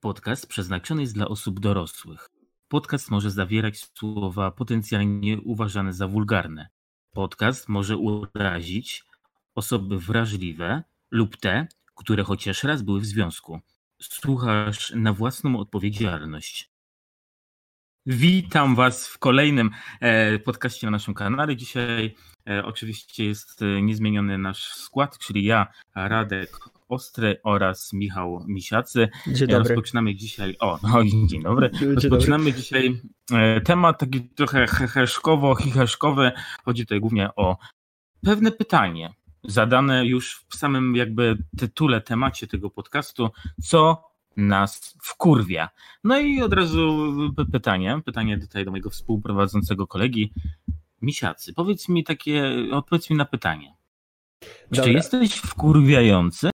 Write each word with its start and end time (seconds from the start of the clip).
Podcast 0.00 0.46
przeznaczony 0.46 1.02
jest 1.02 1.14
dla 1.14 1.28
osób 1.28 1.60
dorosłych. 1.60 2.30
Podcast 2.68 3.10
może 3.10 3.30
zawierać 3.30 3.88
słowa 3.98 4.50
potencjalnie 4.50 5.40
uważane 5.40 5.92
za 5.92 6.08
wulgarne. 6.08 6.68
Podcast 7.10 7.68
może 7.68 7.96
urazić 7.96 9.04
osoby 9.54 9.98
wrażliwe 9.98 10.82
lub 11.10 11.36
te, 11.36 11.66
które 11.94 12.24
chociaż 12.24 12.64
raz 12.64 12.82
były 12.82 13.00
w 13.00 13.06
związku. 13.06 13.60
Słuchasz 14.02 14.92
na 14.96 15.12
własną 15.12 15.58
odpowiedzialność. 15.58 16.70
Witam 18.10 18.74
Was 18.74 19.08
w 19.08 19.18
kolejnym 19.18 19.70
e, 20.00 20.38
podcaście 20.38 20.86
na 20.86 20.90
naszym 20.90 21.14
kanale. 21.14 21.56
Dzisiaj 21.56 22.14
e, 22.48 22.64
oczywiście 22.64 23.24
jest 23.24 23.62
e, 23.62 23.82
niezmieniony 23.82 24.38
nasz 24.38 24.74
skład, 24.74 25.18
czyli 25.18 25.44
ja, 25.44 25.66
Radek 25.94 26.58
Ostry 26.88 27.40
oraz 27.44 27.92
Michał 27.92 28.44
Misiacy. 28.46 29.08
Dzień 29.26 29.48
dobry. 29.48 29.68
Rozpoczynamy 29.68 30.14
dzisiaj. 30.14 30.56
O, 30.60 30.78
no 30.82 31.04
dzień 31.26 31.42
dobry. 31.42 31.70
Dzień 31.70 31.94
Rozpoczynamy 31.94 32.44
dobry. 32.44 32.60
dzisiaj 32.60 33.00
temat 33.64 33.98
taki 33.98 34.28
trochę 34.28 34.66
heheszkowo, 34.66 35.54
chicheszkowy. 35.54 36.32
Chodzi 36.64 36.82
tutaj 36.82 37.00
głównie 37.00 37.30
o 37.36 37.56
pewne 38.22 38.52
pytanie 38.52 39.10
zadane 39.44 40.06
już 40.06 40.44
w 40.48 40.56
samym 40.56 40.96
jakby 40.96 41.38
tytule, 41.58 42.00
temacie 42.00 42.46
tego 42.46 42.70
podcastu, 42.70 43.30
co 43.62 44.08
nas 44.38 44.94
wkurwia. 45.02 45.68
No 46.04 46.18
i 46.18 46.42
od 46.42 46.52
razu 46.52 47.08
pytanie, 47.52 48.00
pytanie 48.04 48.38
tutaj 48.38 48.64
do 48.64 48.70
mojego 48.70 48.90
współprowadzącego 48.90 49.86
kolegi 49.86 50.32
Misiacy. 51.02 51.52
Powiedz 51.52 51.88
mi 51.88 52.04
takie, 52.04 52.52
odpowiedz 52.72 53.10
mi 53.10 53.16
na 53.16 53.24
pytanie. 53.24 53.74
Czy 54.40 54.48
Dobra. 54.76 54.92
jesteś 54.92 55.34
wkurwiający? 55.34 56.50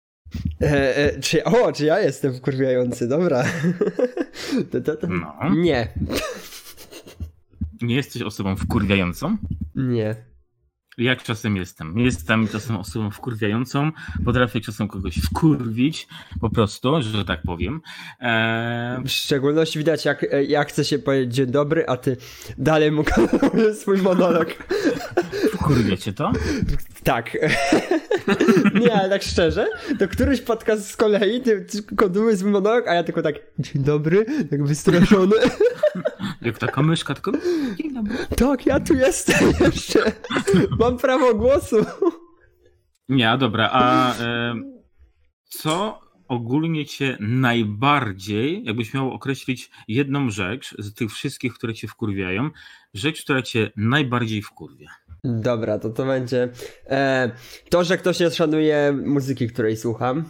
E, 0.62 0.96
e, 0.96 1.20
czy, 1.20 1.44
o, 1.44 1.72
czy 1.72 1.84
ja 1.84 2.00
jestem 2.00 2.34
wkurwiający, 2.34 3.08
dobra. 3.08 3.44
to, 4.72 4.80
to, 4.80 4.96
to. 4.96 5.06
No. 5.06 5.34
Nie, 5.56 5.88
Nie 7.82 7.94
jesteś 7.94 8.22
osobą 8.22 8.56
wkurwiającą? 8.56 9.36
nie. 9.74 10.33
Jak 10.98 11.22
czasem 11.22 11.56
jestem. 11.56 11.98
Jestem 11.98 12.48
czasem 12.48 12.76
osobą 12.76 13.10
wkurwiającą, 13.10 13.90
potrafię 14.24 14.60
czasem 14.60 14.88
kogoś 14.88 15.14
wkurwić, 15.16 16.06
po 16.40 16.50
prostu, 16.50 17.02
że 17.02 17.24
tak 17.24 17.42
powiem. 17.42 17.80
Eee, 18.20 19.02
W 19.04 19.08
szczególności 19.10 19.78
widać, 19.78 20.04
jak 20.04 20.26
ja 20.48 20.64
chcę 20.64 20.84
się 20.84 20.98
powiedzieć 20.98 21.34
dzień 21.34 21.46
dobry, 21.46 21.86
a 21.86 21.96
ty 21.96 22.16
dalej 22.58 22.92
mu 22.92 23.04
kontynuujesz 23.14 23.76
swój 23.76 23.98
monolog. 24.02 24.48
wkurwia 25.52 25.96
cię 25.96 26.12
to? 26.12 26.32
Tak. 27.04 27.36
nie, 28.80 28.94
ale 28.94 29.08
tak 29.08 29.22
szczerze, 29.22 29.68
to 29.98 30.08
któryś 30.08 30.40
podcast 30.40 30.90
z 30.90 30.96
kolei, 30.96 31.40
ty, 31.40 31.60
ty 31.60 31.96
kontynuujesz 31.96 32.38
swój 32.38 32.50
monolog, 32.50 32.88
a 32.88 32.94
ja 32.94 33.04
tylko 33.04 33.22
tak, 33.22 33.34
dzień 33.58 33.82
dobry, 33.82 34.26
tak 34.50 34.64
wystraszony. 34.64 35.36
Jak 36.42 36.58
taka 36.58 36.82
myszka, 36.82 37.14
tylko 37.14 37.32
dzień 37.78 37.94
dobry. 37.94 38.16
tak, 38.36 38.66
ja 38.66 38.80
tu 38.80 38.94
jestem 38.94 39.52
jeszcze. 39.60 40.12
Mam 40.78 40.98
prawo 40.98 41.34
głosu. 41.34 41.76
Nie, 43.08 43.36
dobra, 43.38 43.70
a 43.72 44.14
e, 44.18 44.54
co 45.44 46.00
ogólnie 46.28 46.86
cię 46.86 47.16
najbardziej, 47.20 48.64
jakbyś 48.64 48.94
miał 48.94 49.12
określić 49.12 49.70
jedną 49.88 50.30
rzecz 50.30 50.74
z 50.78 50.94
tych 50.94 51.10
wszystkich, 51.10 51.54
które 51.54 51.74
cię 51.74 51.88
wkurwiają, 51.88 52.50
rzecz, 52.94 53.24
która 53.24 53.42
cię 53.42 53.70
najbardziej 53.76 54.42
wkurwia? 54.42 54.88
Dobra, 55.24 55.78
to 55.78 55.90
to 55.90 56.04
będzie 56.04 56.48
e, 56.90 57.30
to, 57.70 57.84
że 57.84 57.98
ktoś 57.98 58.20
nie 58.20 58.30
szanuje 58.30 58.92
muzyki, 59.04 59.48
której 59.48 59.76
słucham. 59.76 60.24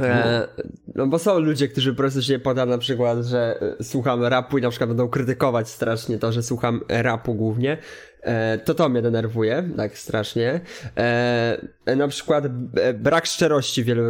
E, 0.00 0.48
no 0.94 1.06
bo 1.06 1.18
są 1.18 1.38
ludzie, 1.38 1.68
którzy 1.68 1.92
po 1.92 1.96
prostu 1.96 2.22
się 2.22 2.38
poda 2.38 2.66
na 2.66 2.78
przykład, 2.78 3.18
że 3.24 3.60
e, 3.80 3.84
słucham 3.84 4.24
rapu 4.24 4.58
i 4.58 4.62
na 4.62 4.70
przykład 4.70 4.90
będą 4.90 5.08
krytykować 5.08 5.68
strasznie 5.68 6.18
to, 6.18 6.32
że 6.32 6.42
słucham 6.42 6.80
rapu 6.88 7.34
głównie. 7.34 7.78
E, 8.22 8.58
to 8.58 8.74
to 8.74 8.88
mnie 8.88 9.02
denerwuje, 9.02 9.68
tak 9.76 9.98
strasznie. 9.98 10.60
E, 10.96 11.96
na 11.96 12.08
przykład 12.08 12.44
e, 12.44 12.94
brak 12.94 13.26
szczerości 13.26 13.82
w 13.82 13.86
wielu 13.86 14.02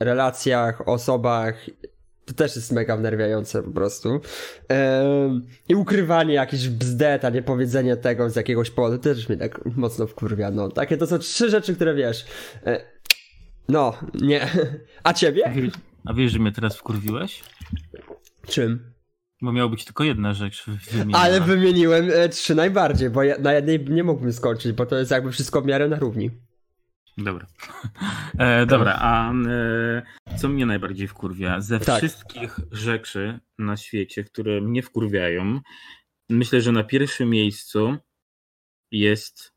relacjach, 0.00 0.88
osobach. 0.88 1.54
To 2.24 2.34
też 2.34 2.56
jest 2.56 2.72
mega 2.72 2.96
wnerwiające 2.96 3.62
po 3.62 3.70
prostu. 3.70 4.20
I 5.68 5.74
ukrywanie 5.74 6.34
jakichś 6.34 6.68
bzdet, 6.68 7.24
a 7.24 7.30
nie 7.30 7.42
powiedzenie 7.42 7.96
tego 7.96 8.30
z 8.30 8.36
jakiegoś 8.36 8.70
powodu 8.70 8.98
też 8.98 9.28
mnie 9.28 9.38
tak 9.38 9.76
mocno 9.76 10.06
wkurwia. 10.06 10.50
No, 10.50 10.68
takie 10.68 10.96
to 10.96 11.06
są 11.06 11.18
trzy 11.18 11.50
rzeczy, 11.50 11.74
które 11.74 11.94
wiesz. 11.94 12.26
E, 12.66 12.84
no, 13.68 13.94
nie. 14.14 14.48
A 15.04 15.12
ciebie? 15.12 15.52
a 16.04 16.14
wiesz, 16.14 16.32
że 16.32 16.38
mnie 16.38 16.52
teraz 16.52 16.76
wkurwiłeś? 16.76 17.42
Czym? 18.46 18.92
Bo 19.42 19.52
miała 19.52 19.68
być 19.68 19.84
tylko 19.84 20.04
jedna 20.04 20.34
rzecz 20.34 20.64
wymieniona. 20.66 21.18
Ale 21.18 21.40
wymieniłem 21.40 22.10
e, 22.12 22.28
trzy 22.28 22.54
najbardziej, 22.54 23.10
bo 23.10 23.22
ja, 23.22 23.38
na 23.38 23.52
jednej 23.52 23.84
nie 23.84 24.04
mógłbym 24.04 24.32
skończyć, 24.32 24.72
bo 24.72 24.86
to 24.86 24.98
jest 24.98 25.10
jakby 25.10 25.32
wszystko 25.32 25.62
w 25.62 25.66
miarę 25.66 25.88
na 25.88 25.98
równi. 25.98 26.30
Dobra. 27.18 27.46
E, 28.38 28.66
dobra, 28.66 28.98
a 29.00 29.32
e, 29.32 30.36
co 30.38 30.48
mnie 30.48 30.66
najbardziej 30.66 31.08
wkurwia? 31.08 31.60
Ze 31.60 31.80
Tak. 31.80 31.98
wszystkich 31.98 32.60
rzeczy 32.70 33.40
na 33.58 33.76
świecie, 33.76 34.24
które 34.24 34.60
mnie 34.60 34.82
wkurwiają, 34.82 35.60
myślę, 36.30 36.60
że 36.60 36.72
na 36.72 36.84
pierwszym 36.84 37.30
miejscu 37.30 37.96
jest 38.90 39.52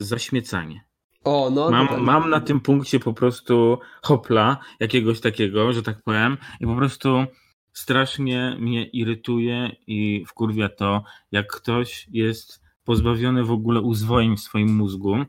zaśmiecanie. 0.00 0.84
O, 1.24 1.50
no. 1.50 1.64
to 1.64 1.70
Mam, 1.70 1.88
tak. 1.88 2.00
mam 2.00 2.30
na 2.30 2.40
tym 2.40 2.60
punkcie 2.60 3.00
po 3.00 3.12
prostu 3.12 3.78
hopla 4.02 4.58
jakiegoś 4.80 5.20
takiego, 5.20 5.72
że 5.72 5.82
tak 5.82 6.02
powiem, 6.02 6.36
i 6.60 6.66
po 6.66 6.76
prostu 6.76 7.24
strasznie 7.72 8.56
mnie 8.60 8.84
irytuje 8.86 9.76
i 9.86 10.24
wkurwia 10.28 10.68
to, 10.68 11.04
jak 11.32 11.52
ktoś 11.52 12.08
jest 12.10 12.62
pozbawiony 12.84 13.44
w 13.44 13.50
ogóle 13.50 13.80
uzwojeń 13.80 14.36
w 14.36 14.40
swoim 14.40 14.76
mózgu 14.76 15.24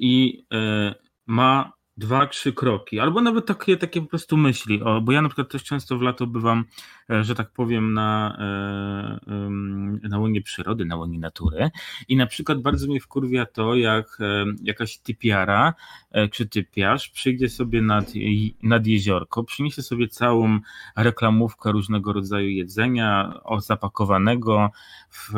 i 0.00 0.44
e, 0.48 0.96
ma 1.26 1.72
dwa, 2.00 2.26
trzy 2.26 2.52
kroki, 2.52 3.00
albo 3.00 3.20
nawet 3.20 3.46
takie, 3.46 3.76
takie 3.76 4.00
po 4.00 4.06
prostu 4.06 4.36
myśli, 4.36 4.82
o, 4.82 5.00
bo 5.00 5.12
ja 5.12 5.22
na 5.22 5.28
przykład 5.28 5.48
też 5.50 5.64
często 5.64 5.98
w 5.98 6.02
lato 6.02 6.26
bywam, 6.26 6.64
e, 7.10 7.24
że 7.24 7.34
tak 7.34 7.50
powiem, 7.50 7.92
na, 7.92 8.36
e, 8.38 10.08
na 10.08 10.18
łonie 10.18 10.42
przyrody, 10.42 10.84
na 10.84 10.96
łonie 10.96 11.18
natury. 11.18 11.70
I 12.08 12.16
na 12.16 12.26
przykład 12.26 12.62
bardzo 12.62 12.86
mnie 12.86 13.00
wkurwia 13.00 13.46
to, 13.46 13.74
jak 13.74 14.18
e, 14.20 14.44
jakaś 14.62 14.98
typiara 14.98 15.74
czy 16.32 16.48
typiarz 16.48 17.08
przyjdzie 17.08 17.48
sobie 17.48 17.82
nad, 17.82 18.12
nad 18.62 18.86
jeziorko, 18.86 19.44
przyniesie 19.44 19.82
sobie 19.82 20.08
całą 20.08 20.58
reklamówkę 20.96 21.72
różnego 21.72 22.12
rodzaju 22.12 22.48
jedzenia, 22.48 23.40
zapakowanego 23.58 24.70
w, 25.10 25.32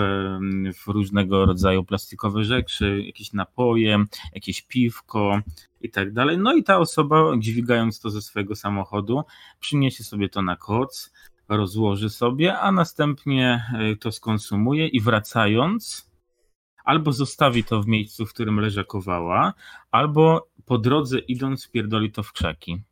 w 0.74 0.86
różnego 0.86 1.46
rodzaju 1.46 1.84
plastikowe 1.84 2.44
rzeczy, 2.44 3.02
jakieś 3.06 3.32
napoje, 3.32 4.04
jakieś 4.34 4.62
piwko 4.62 5.42
i 5.82 5.90
tak 5.90 6.12
dalej. 6.12 6.38
No 6.38 6.54
i 6.54 6.62
ta 6.62 6.78
osoba, 6.78 7.32
dźwigając 7.38 8.00
to 8.00 8.10
ze 8.10 8.22
swojego 8.22 8.56
samochodu, 8.56 9.22
przyniesie 9.60 10.04
sobie 10.04 10.28
to 10.28 10.42
na 10.42 10.56
koc, 10.56 11.12
rozłoży 11.48 12.10
sobie, 12.10 12.58
a 12.58 12.72
następnie 12.72 13.64
e, 13.74 13.96
to 13.96 14.12
skonsumuje 14.12 14.88
i 14.88 15.00
wracając, 15.00 16.10
albo 16.84 17.12
zostawi 17.12 17.64
to 17.64 17.82
w 17.82 17.86
miejscu, 17.86 18.26
w 18.26 18.32
którym 18.32 18.60
leżakowała, 18.60 19.54
albo 19.90 20.48
po 20.64 20.78
drodze 20.78 21.18
idąc 21.18 21.64
wpierdoli 21.66 22.12
to 22.12 22.22
w 22.22 22.32
krzaki. 22.32 22.82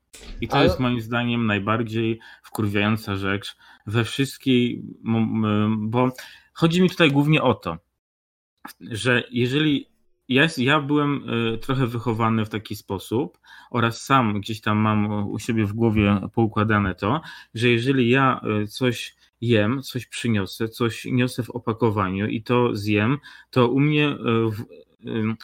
I 0.41 0.49
to 0.49 0.55
Ale- 0.56 0.65
jest 0.65 0.81
moim 0.81 1.00
zdaniem 1.00 1.47
najbardziej 1.47 2.21
wkurwiająca 2.43 3.17
rzecz 3.17 3.56
we 3.87 4.05
wszystkiej, 4.05 4.83
bo 5.79 6.12
chodzi 6.53 6.83
mi 6.83 6.91
tutaj 6.91 7.11
głównie 7.12 7.43
o 7.43 7.55
to, 7.55 7.77
że 8.81 9.23
jeżeli 9.31 9.87
ja, 10.31 10.49
ja 10.57 10.81
byłem 10.81 11.31
y, 11.55 11.59
trochę 11.59 11.87
wychowany 11.87 12.45
w 12.45 12.49
taki 12.49 12.77
sposób 12.77 13.39
oraz 13.71 14.03
sam 14.03 14.41
gdzieś 14.41 14.61
tam 14.61 14.79
mam 14.79 15.29
u 15.31 15.39
siebie 15.39 15.67
w 15.67 15.73
głowie 15.73 16.21
poukładane 16.35 16.95
to, 16.95 17.21
że 17.55 17.69
jeżeli 17.69 18.11
ja 18.11 18.41
y, 18.62 18.67
coś 18.67 19.17
jem, 19.41 19.82
coś 19.82 20.06
przyniosę, 20.06 20.69
coś 20.69 21.05
niosę 21.05 21.43
w 21.43 21.50
opakowaniu 21.50 22.27
i 22.27 22.43
to 22.43 22.77
zjem, 22.77 23.19
to 23.50 23.69
u 23.69 23.81
mnie 23.81 24.09
y, 24.09 24.89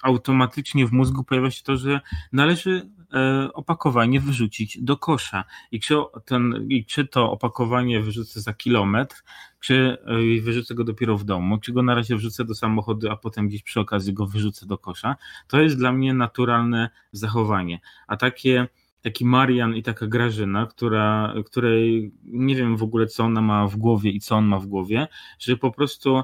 automatycznie 0.02 0.86
w 0.86 0.92
mózgu 0.92 1.24
pojawia 1.24 1.50
się 1.50 1.62
to, 1.62 1.76
że 1.76 2.00
należy 2.32 2.90
e, 3.12 3.52
opakowanie 3.52 4.20
wyrzucić 4.20 4.78
do 4.82 4.96
kosza. 4.96 5.44
I 5.72 5.80
czy, 5.80 5.94
ten, 6.24 6.66
I 6.68 6.84
czy 6.84 7.06
to 7.06 7.30
opakowanie 7.30 8.00
wyrzucę 8.00 8.40
za 8.40 8.54
kilometr, 8.54 9.22
czy 9.60 9.98
e, 10.38 10.40
wyrzucę 10.40 10.74
go 10.74 10.84
dopiero 10.84 11.18
w 11.18 11.24
domu, 11.24 11.58
czy 11.58 11.72
go 11.72 11.82
na 11.82 11.94
razie 11.94 12.16
wrzucę 12.16 12.44
do 12.44 12.54
samochodu, 12.54 13.10
a 13.10 13.16
potem 13.16 13.48
gdzieś 13.48 13.62
przy 13.62 13.80
okazji 13.80 14.12
go 14.12 14.26
wyrzucę 14.26 14.66
do 14.66 14.78
kosza, 14.78 15.16
to 15.48 15.60
jest 15.60 15.78
dla 15.78 15.92
mnie 15.92 16.14
naturalne 16.14 16.90
zachowanie. 17.12 17.80
A 18.06 18.16
takie 18.16 18.68
taki 19.06 19.24
Marian 19.24 19.76
i 19.76 19.82
taka 19.82 20.06
Grażyna, 20.06 20.66
która, 20.66 21.34
której 21.44 22.12
nie 22.24 22.56
wiem 22.56 22.76
w 22.76 22.82
ogóle, 22.82 23.06
co 23.06 23.24
ona 23.24 23.40
ma 23.40 23.66
w 23.66 23.76
głowie 23.76 24.10
i 24.10 24.20
co 24.20 24.36
on 24.36 24.44
ma 24.44 24.58
w 24.58 24.66
głowie, 24.66 25.08
że 25.38 25.56
po 25.56 25.70
prostu 25.70 26.22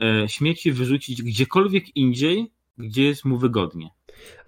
e, 0.00 0.28
śmieci 0.28 0.72
wyrzucić 0.72 1.22
gdziekolwiek 1.22 1.96
indziej, 1.96 2.52
gdzie 2.78 3.04
jest 3.04 3.24
mu 3.24 3.38
wygodnie. 3.38 3.90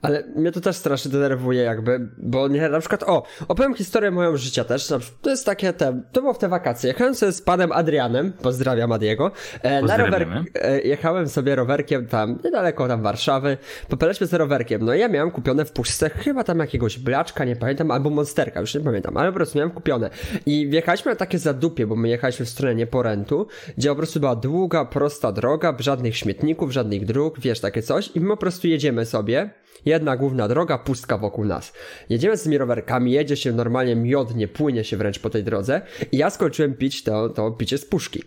Ale 0.03 0.25
mnie 0.37 0.53
to 0.53 0.61
też 0.61 0.77
strasznie 0.77 1.11
denerwuje 1.11 1.63
jakby, 1.63 2.09
bo 2.19 2.49
nie, 2.49 2.69
na 2.69 2.81
przykład, 2.81 3.03
o, 3.03 3.23
opowiem 3.49 3.75
historię 3.75 4.11
moją 4.11 4.37
życia 4.37 4.65
też, 4.65 4.93
to 5.23 5.31
jest 5.31 5.47
takie, 5.47 5.73
te, 5.73 6.03
to 6.13 6.21
było 6.21 6.35
w 6.35 6.39
te 6.39 6.49
wakacje, 6.49 6.89
jechałem 6.89 7.15
sobie 7.15 7.33
z 7.33 7.43
panem 7.43 7.73
Adrianem, 7.73 8.33
pozdrawiam 8.33 8.93
Adiego, 8.93 9.31
e, 9.63 9.83
na 9.83 9.97
rower, 9.97 10.45
e, 10.55 10.81
jechałem 10.81 11.29
sobie 11.29 11.57
rowerkiem 11.57 12.07
tam, 12.07 12.39
niedaleko 12.45 12.89
tam 12.89 13.03
Warszawy, 13.03 13.57
popeleliśmy 13.89 14.27
z 14.27 14.35
rowerkiem, 14.35 14.85
no 14.85 14.95
i 14.95 15.01
ja 15.01 15.09
miałem 15.09 15.31
kupione 15.31 15.65
w 15.65 15.73
puszce 15.73 16.11
chyba 16.11 16.45
tam 16.45 16.59
jakiegoś 16.59 16.99
blaczka, 16.99 17.45
nie 17.45 17.57
pamiętam, 17.57 17.91
albo 17.91 18.11
monsterka, 18.11 18.61
już 18.61 18.75
nie 18.75 18.81
pamiętam, 18.81 19.17
ale 19.17 19.29
po 19.29 19.35
prostu 19.35 19.59
miałem 19.59 19.71
kupione. 19.71 20.11
I 20.47 20.69
wjechaliśmy 20.69 21.13
na 21.13 21.17
takie 21.17 21.39
zadupie, 21.39 21.87
bo 21.87 21.97
my 21.97 22.09
jechaliśmy 22.09 22.47
w 22.47 22.49
stronę 22.49 22.75
Nieporentu, 22.75 23.47
gdzie 23.79 23.89
po 23.89 23.97
prostu 23.97 24.21
była 24.21 24.37
długa, 24.37 24.85
prosta 24.85 25.33
droga, 25.33 25.77
żadnych 25.79 26.17
śmietników, 26.17 26.73
żadnych 26.73 27.05
dróg, 27.05 27.41
wiesz, 27.41 27.61
takie 27.61 27.83
coś. 27.83 28.11
I 28.17 28.21
my 28.21 28.29
po 28.29 28.37
prostu 28.37 28.69
jedziemy 28.69 29.07
sobie, 29.07 29.51
Jedna 29.89 30.17
główna 30.17 30.49
droga, 30.49 30.79
pustka 30.79 31.19
wokół 31.19 31.45
nas. 31.45 31.73
Jedziemy 32.09 32.37
z 32.37 32.43
tymi 32.43 32.59
rowerkami, 32.59 33.13
jedzie 33.13 33.37
się 33.37 33.53
normalnie 33.53 33.97
miodnie, 33.97 34.49
płynie 34.49 34.85
się 34.85 34.97
wręcz 34.97 35.19
po 35.19 35.31
tej 35.31 35.45
drodze 35.45 35.83
i 36.13 36.17
ja 36.17 36.31
skończyłem 36.31 36.75
pić 36.75 37.03
to, 37.03 37.29
to 37.29 37.51
picie 37.51 37.79
z 37.79 37.85
puszki. 37.85 38.23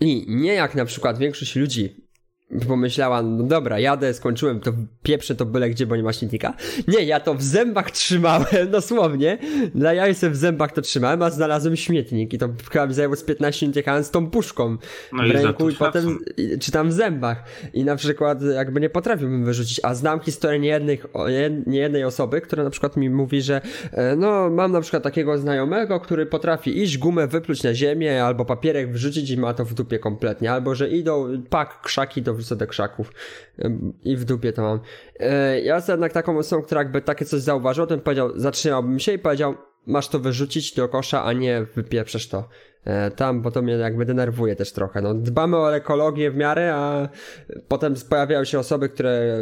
I 0.00 0.24
nie 0.28 0.54
jak 0.54 0.74
na 0.74 0.84
przykład 0.84 1.18
większość 1.18 1.56
ludzi 1.56 2.05
pomyślała, 2.68 3.22
no 3.22 3.42
dobra, 3.42 3.78
jadę, 3.78 4.14
skończyłem, 4.14 4.60
to 4.60 4.72
pieprzę 5.02 5.34
to 5.34 5.46
byle 5.46 5.70
gdzie, 5.70 5.86
bo 5.86 5.96
nie 5.96 6.02
ma 6.02 6.12
śmietnika. 6.12 6.54
Nie, 6.88 7.04
ja 7.04 7.20
to 7.20 7.34
w 7.34 7.42
zębach 7.42 7.90
trzymałem, 7.90 8.70
dosłownie. 8.70 9.38
Dla 9.74 9.94
jaj 9.94 10.14
sobie 10.14 10.32
w 10.32 10.36
zębach 10.36 10.72
to 10.72 10.82
trzymałem, 10.82 11.22
a 11.22 11.30
znalazłem 11.30 11.76
śmietnik 11.76 12.32
i 12.32 12.38
to 12.38 12.48
chyba 12.70 12.86
mi 12.86 12.94
zajęło 12.94 13.16
z 13.16 13.22
15 13.22 13.66
minut 13.66 13.76
jechałem 13.76 14.04
z 14.04 14.10
tą 14.10 14.30
puszką 14.30 14.76
no 15.12 15.22
w 15.28 15.30
ręku 15.30 15.70
i, 15.70 15.72
i 15.72 15.76
potem 15.76 16.18
czy 16.60 16.72
tam 16.72 16.88
w 16.88 16.92
zębach. 16.92 17.44
I 17.74 17.84
na 17.84 17.96
przykład 17.96 18.42
jakby 18.42 18.80
nie 18.80 18.90
potrafiłbym 18.90 19.44
wyrzucić, 19.44 19.80
a 19.82 19.94
znam 19.94 20.20
historię 20.20 20.58
niejednych, 20.58 21.06
niejednej 21.66 22.04
osoby, 22.04 22.40
która 22.40 22.64
na 22.64 22.70
przykład 22.70 22.96
mi 22.96 23.10
mówi, 23.10 23.42
że 23.42 23.60
e, 23.92 24.16
no 24.16 24.50
mam 24.50 24.72
na 24.72 24.80
przykład 24.80 25.02
takiego 25.02 25.38
znajomego, 25.38 26.00
który 26.00 26.26
potrafi 26.26 26.82
iść, 26.82 26.98
gumę 26.98 27.26
wypluć 27.26 27.62
na 27.62 27.74
ziemię 27.74 28.24
albo 28.24 28.44
papierek 28.44 28.92
wrzucić 28.92 29.30
i 29.30 29.36
ma 29.36 29.54
to 29.54 29.64
w 29.64 29.74
dupie 29.74 29.98
kompletnie, 29.98 30.52
albo 30.52 30.74
że 30.74 30.88
idą, 30.88 31.42
pak, 31.50 31.80
krzaki 31.80 32.22
to 32.22 32.35
wrzucę 32.36 32.56
do 32.56 32.66
krzaków 32.66 33.12
i 34.04 34.16
w 34.16 34.24
dupie 34.24 34.52
to 34.52 34.62
mam. 34.62 34.80
E, 35.20 35.60
ja 35.60 35.74
jestem 35.74 35.94
jednak 35.94 36.12
taką 36.12 36.38
osobą, 36.38 36.62
która 36.62 36.80
jakby 36.80 37.02
takie 37.02 37.24
coś 37.24 37.40
zauważyła, 37.40 37.86
to 37.86 37.98
powiedział, 37.98 38.30
zatrzymałbym 38.34 38.98
się 38.98 39.12
i 39.12 39.18
powiedział, 39.18 39.54
masz 39.86 40.08
to 40.08 40.18
wyrzucić 40.18 40.74
do 40.74 40.88
kosza, 40.88 41.24
a 41.24 41.32
nie 41.32 41.66
wypieprzesz 41.74 42.28
to 42.28 42.48
e, 42.84 43.10
tam, 43.10 43.42
bo 43.42 43.50
to 43.50 43.62
mnie 43.62 43.72
jakby 43.72 44.04
denerwuje 44.04 44.56
też 44.56 44.72
trochę. 44.72 45.02
No, 45.02 45.14
dbamy 45.14 45.56
o 45.56 45.76
ekologię 45.76 46.30
w 46.30 46.36
miarę, 46.36 46.74
a 46.74 47.08
potem 47.68 47.94
pojawiają 48.10 48.44
się 48.44 48.58
osoby, 48.58 48.88
które 48.88 49.38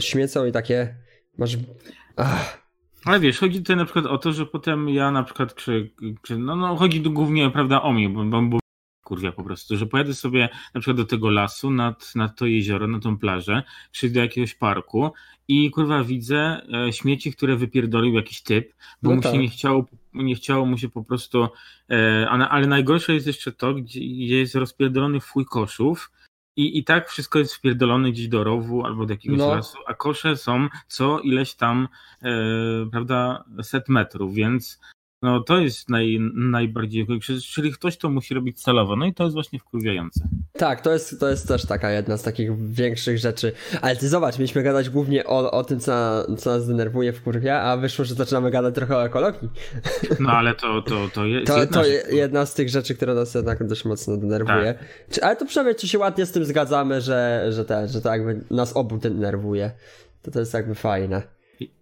śmiecą 0.00 0.44
i 0.44 0.52
takie 0.52 0.96
masz... 1.38 1.58
Ach. 2.16 2.62
Ale 3.04 3.20
wiesz, 3.20 3.38
chodzi 3.38 3.58
tutaj 3.58 3.76
na 3.76 3.84
przykład 3.84 4.06
o 4.06 4.18
to, 4.18 4.32
że 4.32 4.46
potem 4.46 4.88
ja 4.88 5.10
na 5.10 5.22
przykład, 5.22 5.54
czy, 5.54 5.90
czy 6.22 6.38
no, 6.38 6.56
no 6.56 6.76
chodzi 6.76 7.02
tu 7.02 7.12
głównie 7.12 7.50
prawda 7.50 7.82
o 7.82 7.92
mnie, 7.92 8.08
bo, 8.08 8.42
bo 8.42 8.61
kurwia 9.02 9.32
po 9.32 9.42
prostu, 9.42 9.76
że 9.76 9.86
pojadę 9.86 10.14
sobie 10.14 10.48
na 10.74 10.80
przykład 10.80 10.96
do 10.96 11.04
tego 11.04 11.30
lasu, 11.30 11.70
nad, 11.70 12.14
nad 12.14 12.38
to 12.38 12.46
jezioro, 12.46 12.86
na 12.86 13.00
tą 13.00 13.18
plażę, 13.18 13.62
czy 13.92 14.10
do 14.10 14.20
jakiegoś 14.20 14.54
parku 14.54 15.12
i 15.48 15.70
kurwa 15.70 16.04
widzę 16.04 16.60
e, 16.88 16.92
śmieci, 16.92 17.32
które 17.32 17.56
wypierdolił 17.56 18.14
jakiś 18.14 18.42
typ, 18.42 18.74
bo 19.02 19.10
no 19.10 19.16
mu 19.16 19.22
tak. 19.22 19.32
się 19.32 19.38
nie 19.38 19.48
chciało, 19.48 19.86
nie 20.14 20.34
chciało 20.34 20.66
mu 20.66 20.78
się 20.78 20.88
po 20.88 21.04
prostu, 21.04 21.48
e, 21.90 22.28
ale 22.28 22.66
najgorsze 22.66 23.14
jest 23.14 23.26
jeszcze 23.26 23.52
to, 23.52 23.74
gdzie, 23.74 24.00
gdzie 24.00 24.38
jest 24.38 24.54
rozpierdolony 24.54 25.20
fuj 25.20 25.44
koszów, 25.44 26.10
i, 26.56 26.78
I 26.78 26.84
tak 26.84 27.08
wszystko 27.08 27.38
jest 27.38 27.54
wpierdolone 27.54 28.12
gdzieś 28.12 28.28
do 28.28 28.44
rowu 28.44 28.84
albo 28.84 29.06
do 29.06 29.12
jakiegoś 29.12 29.38
no. 29.38 29.54
lasu, 29.54 29.78
a 29.86 29.94
kosze 29.94 30.36
są 30.36 30.68
co 30.88 31.20
ileś 31.20 31.54
tam, 31.54 31.88
e, 32.22 32.30
prawda, 32.90 33.44
set 33.62 33.88
metrów, 33.88 34.34
więc 34.34 34.80
no 35.22 35.40
to 35.40 35.58
jest 35.58 35.88
naj, 35.88 36.18
najbardziej, 36.34 37.06
czyli 37.52 37.72
ktoś 37.72 37.96
to 37.96 38.10
musi 38.10 38.34
robić 38.34 38.62
celowo, 38.62 38.96
no 38.96 39.06
i 39.06 39.14
to 39.14 39.24
jest 39.24 39.34
właśnie 39.34 39.58
wkurwiające. 39.58 40.28
Tak, 40.52 40.80
to 40.80 40.92
jest, 40.92 41.20
to 41.20 41.28
jest 41.28 41.48
też 41.48 41.66
taka 41.66 41.90
jedna 41.90 42.16
z 42.16 42.22
takich 42.22 42.70
większych 42.72 43.18
rzeczy, 43.18 43.52
ale 43.80 43.96
ty 43.96 44.08
zobacz, 44.08 44.38
mieliśmy 44.38 44.62
gadać 44.62 44.90
głównie 44.90 45.24
o, 45.24 45.50
o 45.50 45.64
tym, 45.64 45.80
co, 45.80 46.24
co 46.36 46.50
nas 46.50 46.68
denerwuje 46.68 47.12
w 47.12 47.22
kurwia, 47.22 47.60
a 47.60 47.76
wyszło, 47.76 48.04
że 48.04 48.14
zaczynamy 48.14 48.50
gadać 48.50 48.74
trochę 48.74 48.96
o 48.96 49.04
ekologii. 49.04 49.48
No 50.20 50.30
ale 50.32 50.54
to, 50.54 50.82
to, 50.82 51.08
to 51.14 51.26
jest 51.26 51.46
to, 51.46 51.58
jedna, 51.58 51.82
to 51.82 51.88
jedna 52.10 52.46
z 52.46 52.54
tych 52.54 52.68
rzeczy, 52.68 52.94
która 52.94 53.14
nas 53.14 53.34
jednak 53.34 53.66
dość 53.66 53.84
mocno 53.84 54.16
denerwuje. 54.16 54.74
Tak. 55.10 55.24
Ale 55.24 55.36
to 55.36 55.46
przynajmniej 55.46 55.76
czy 55.76 55.88
się 55.88 55.98
ładnie 55.98 56.26
z 56.26 56.32
tym 56.32 56.44
zgadzamy, 56.44 57.00
że, 57.00 57.46
że, 57.50 57.64
te, 57.64 57.88
że 57.88 58.00
to 58.00 58.08
jakby 58.08 58.44
nas 58.50 58.76
obu 58.76 58.98
denerwuje. 58.98 59.70
To 60.22 60.30
to 60.30 60.40
jest 60.40 60.54
jakby 60.54 60.74
fajne. 60.74 61.22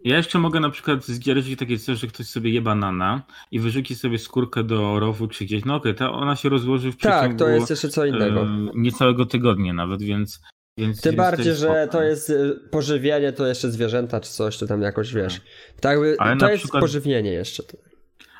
Ja 0.04 0.16
jeszcze 0.16 0.38
mogę 0.38 0.60
na 0.60 0.70
przykład 0.70 1.06
zdzierżyć 1.06 1.58
takie 1.58 1.78
coś, 1.78 1.98
że 1.98 2.06
ktoś 2.06 2.26
sobie 2.26 2.50
je 2.50 2.60
banana 2.60 3.22
i 3.50 3.60
wyrzuci 3.60 3.94
sobie 3.94 4.18
skórkę 4.18 4.64
do 4.64 5.00
rowu 5.00 5.28
czy 5.28 5.44
gdzieś. 5.44 5.64
No 5.64 5.74
okej, 5.74 5.92
okay, 5.92 6.10
ona 6.10 6.36
się 6.36 6.48
rozłoży 6.48 6.92
w 6.92 6.96
przeciągu... 6.96 7.28
Tak, 7.28 7.38
to 7.38 7.48
jest 7.48 7.70
jeszcze 7.70 7.88
co 7.88 8.06
innego. 8.06 8.46
Niecałego 8.74 9.26
tygodnia 9.26 9.72
nawet, 9.72 10.02
więc... 10.02 10.40
Więc, 10.78 11.00
Tym 11.00 11.16
bardziej, 11.16 11.54
że 11.54 11.88
to 11.90 12.02
jest 12.02 12.30
e, 12.30 12.34
pożywienie, 12.70 13.32
to 13.32 13.46
jeszcze 13.46 13.70
zwierzęta 13.70 14.20
czy 14.20 14.30
coś, 14.30 14.58
to 14.58 14.66
tam 14.66 14.82
jakoś 14.82 15.14
wiesz. 15.14 15.40
Tak, 15.80 15.98
tak 16.18 16.38
to 16.38 16.50
jest 16.50 16.62
przykład... 16.62 16.80
pożywienie 16.80 17.32
jeszcze. 17.32 17.62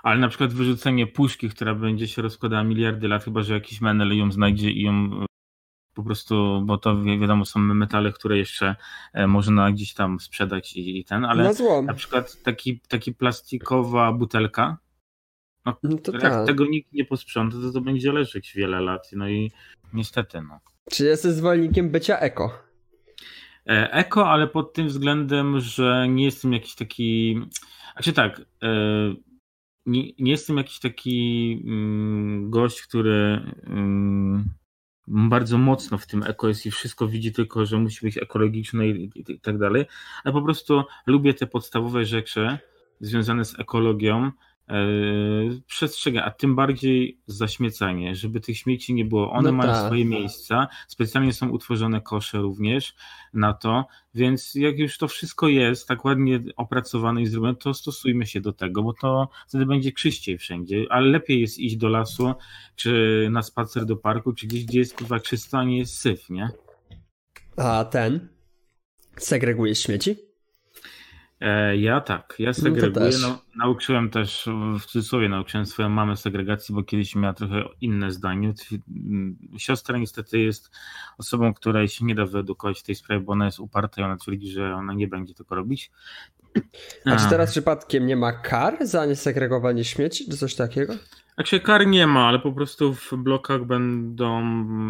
Ale 0.02 0.20
na 0.20 0.28
przykład 0.28 0.52
wyrzucenie 0.52 1.06
puszki, 1.06 1.48
która 1.48 1.75
będzie 1.75 2.08
się 2.08 2.22
rozkładała 2.22 2.64
miliardy 2.64 3.08
lat, 3.08 3.25
chyba 3.25 3.42
że 3.42 3.54
jakiś 3.54 3.81
menel 3.81 4.16
ją 4.16 4.32
znajdzie 4.32 4.70
i 4.70 4.82
ją 4.82 5.25
po 5.94 6.02
prostu, 6.02 6.62
bo 6.64 6.78
to 6.78 7.02
wiadomo, 7.20 7.44
są 7.44 7.60
metale, 7.60 8.12
które 8.12 8.38
jeszcze 8.38 8.76
e, 9.12 9.26
można 9.26 9.72
gdzieś 9.72 9.94
tam 9.94 10.20
sprzedać 10.20 10.76
i, 10.76 10.98
i 10.98 11.04
ten, 11.04 11.25
ale 11.25 11.44
na, 11.44 11.82
na 11.82 11.94
przykład 11.94 12.42
taki, 12.42 12.81
taki 12.88 13.14
plastikowa 13.14 14.12
butelka, 14.12 14.78
no, 15.66 15.76
no 15.82 15.98
jak 16.12 16.22
tak. 16.22 16.46
tego 16.46 16.66
nikt 16.66 16.92
nie 16.92 17.04
posprząta, 17.04 17.56
to 17.60 17.72
to 17.72 17.81
będzie 17.81 18.12
leżeć 18.12 18.52
wiele 18.54 18.81
lat, 18.81 19.10
no 19.12 19.28
i 19.28 19.52
niestety, 19.92 20.40
no. 20.42 20.60
Czy 20.90 21.04
jesteś 21.04 21.32
zwolennikiem 21.32 21.90
bycia 21.90 22.19
eko? 22.19 22.70
E, 23.66 23.92
eko, 23.92 24.28
ale 24.28 24.46
pod 24.46 24.72
tym 24.72 24.88
względem, 24.88 25.60
że 25.60 26.06
nie 26.08 26.25
jestem 26.25 26.52
jakiś 26.52 26.75
taki, 26.75 27.40
znaczy 27.92 28.12
tak, 28.12 28.40
e, 28.62 28.69
nie, 29.87 30.12
nie 30.19 30.31
jestem 30.31 30.56
jakiś 30.56 30.78
taki 30.78 31.62
mm, 31.66 32.50
gość, 32.50 32.82
który 32.82 33.42
mm, 33.66 34.44
bardzo 35.10 35.58
mocno 35.58 35.98
w 35.98 36.06
tym 36.06 36.22
eko 36.22 36.48
jest 36.48 36.66
i 36.66 36.70
wszystko 36.70 37.08
widzi 37.08 37.32
tylko, 37.32 37.66
że 37.66 37.78
musi 37.78 38.06
być 38.06 38.18
ekologiczne 38.18 38.88
i, 38.88 39.10
i, 39.14 39.32
i 39.32 39.40
tak 39.40 39.58
dalej, 39.58 39.86
ale 40.24 40.32
po 40.32 40.42
prostu 40.42 40.82
lubię 41.06 41.34
te 41.34 41.46
podstawowe 41.46 42.04
rzeczy 42.04 42.58
związane 43.00 43.44
z 43.44 43.58
ekologią, 43.58 44.30
przestrzega, 45.67 46.25
a 46.25 46.31
tym 46.31 46.56
bardziej 46.56 47.20
zaśmiecanie, 47.26 48.14
żeby 48.14 48.40
tych 48.40 48.59
śmieci 48.59 48.94
nie 48.94 49.04
było. 49.04 49.33
One 49.33 49.50
no 49.50 49.56
mają 49.56 49.73
tak. 49.73 49.87
swoje 49.87 50.04
miejsca, 50.04 50.68
specjalnie 50.88 51.33
są 51.33 51.49
utworzone 51.49 52.00
kosze 52.00 52.38
również 52.38 52.94
na 53.35 53.52
to, 53.52 53.87
więc 54.14 54.54
jak 54.54 54.78
już 54.78 54.99
to 54.99 55.09
wszystko 55.09 55.49
jest 55.49 55.88
tak 55.88 56.04
ładnie 56.04 56.42
opracowane 56.56 57.23
i 57.23 57.26
zrobione, 57.26 57.54
to 57.54 57.75
stosujmy 57.75 58.26
się 58.26 58.40
do 58.40 58.52
tego, 58.52 58.83
bo 58.83 58.92
to 58.92 59.28
wtedy 59.49 59.66
będzie 59.66 59.92
czyściej 59.92 60.38
wszędzie, 60.38 60.85
ale 60.90 61.06
lepiej 61.06 61.40
jest 61.40 61.59
iść 61.59 61.76
do 61.76 61.88
lasu, 61.88 62.35
czy 62.76 63.28
na 63.30 63.42
spacer 63.42 63.87
do 63.87 63.97
parku, 63.97 64.33
czy 64.33 64.47
gdzieś, 64.47 64.64
gdzie 64.64 64.78
jest 64.78 64.97
kurwa 64.97 65.21
czysto, 65.21 65.59
a 65.59 65.64
nie 65.64 65.78
jest 65.78 65.99
syf, 65.99 66.30
nie? 66.30 66.50
A 67.56 67.85
ten 67.85 68.28
segregujesz 69.16 69.78
śmieci? 69.78 70.29
E, 71.40 71.76
ja 71.76 72.00
tak, 72.00 72.35
ja 72.38 72.49
no 72.49 72.54
segreguję. 72.54 73.11
No, 73.23 73.38
nauczyłem 73.56 74.11
też, 74.11 74.49
w 74.80 74.87
cudzysłowie 74.87 75.28
nauczyłem 75.28 75.66
swoją 75.66 75.88
mamę 75.88 76.16
segregacji, 76.16 76.75
bo 76.75 76.82
kiedyś 76.82 77.14
miała 77.14 77.35
trochę 77.35 77.64
inne 77.80 78.12
zdanie. 78.12 78.52
Siostra 79.59 79.99
niestety 79.99 80.38
jest 80.38 80.70
osobą, 81.18 81.54
której 81.54 81.88
się 81.88 82.04
nie 82.04 82.14
da 82.14 82.26
wyedukować 82.26 82.80
w 82.80 82.82
tej 82.82 82.94
sprawie, 82.94 83.20
bo 83.20 83.32
ona 83.32 83.44
jest 83.44 83.61
uparta 83.61 84.00
i 84.00 84.04
ona 84.04 84.16
twierdzi, 84.16 84.50
że 84.50 84.75
ona 84.75 84.92
nie 84.92 85.09
będzie 85.09 85.35
tego 85.35 85.54
robić. 85.54 85.90
A, 87.04 87.11
A 87.11 87.16
czy 87.16 87.28
teraz 87.30 87.50
przypadkiem 87.50 88.06
nie 88.06 88.16
ma 88.16 88.32
kar 88.32 88.87
za 88.87 89.06
niesegregowanie 89.06 89.85
śmieci, 89.85 90.30
czy 90.30 90.37
coś 90.37 90.54
takiego? 90.54 90.94
Znaczy 91.35 91.61
kar 91.61 91.87
nie 91.87 92.06
ma, 92.06 92.28
ale 92.28 92.38
po 92.38 92.52
prostu 92.52 92.94
w 92.94 93.12
blokach 93.16 93.64
będą, 93.64 94.42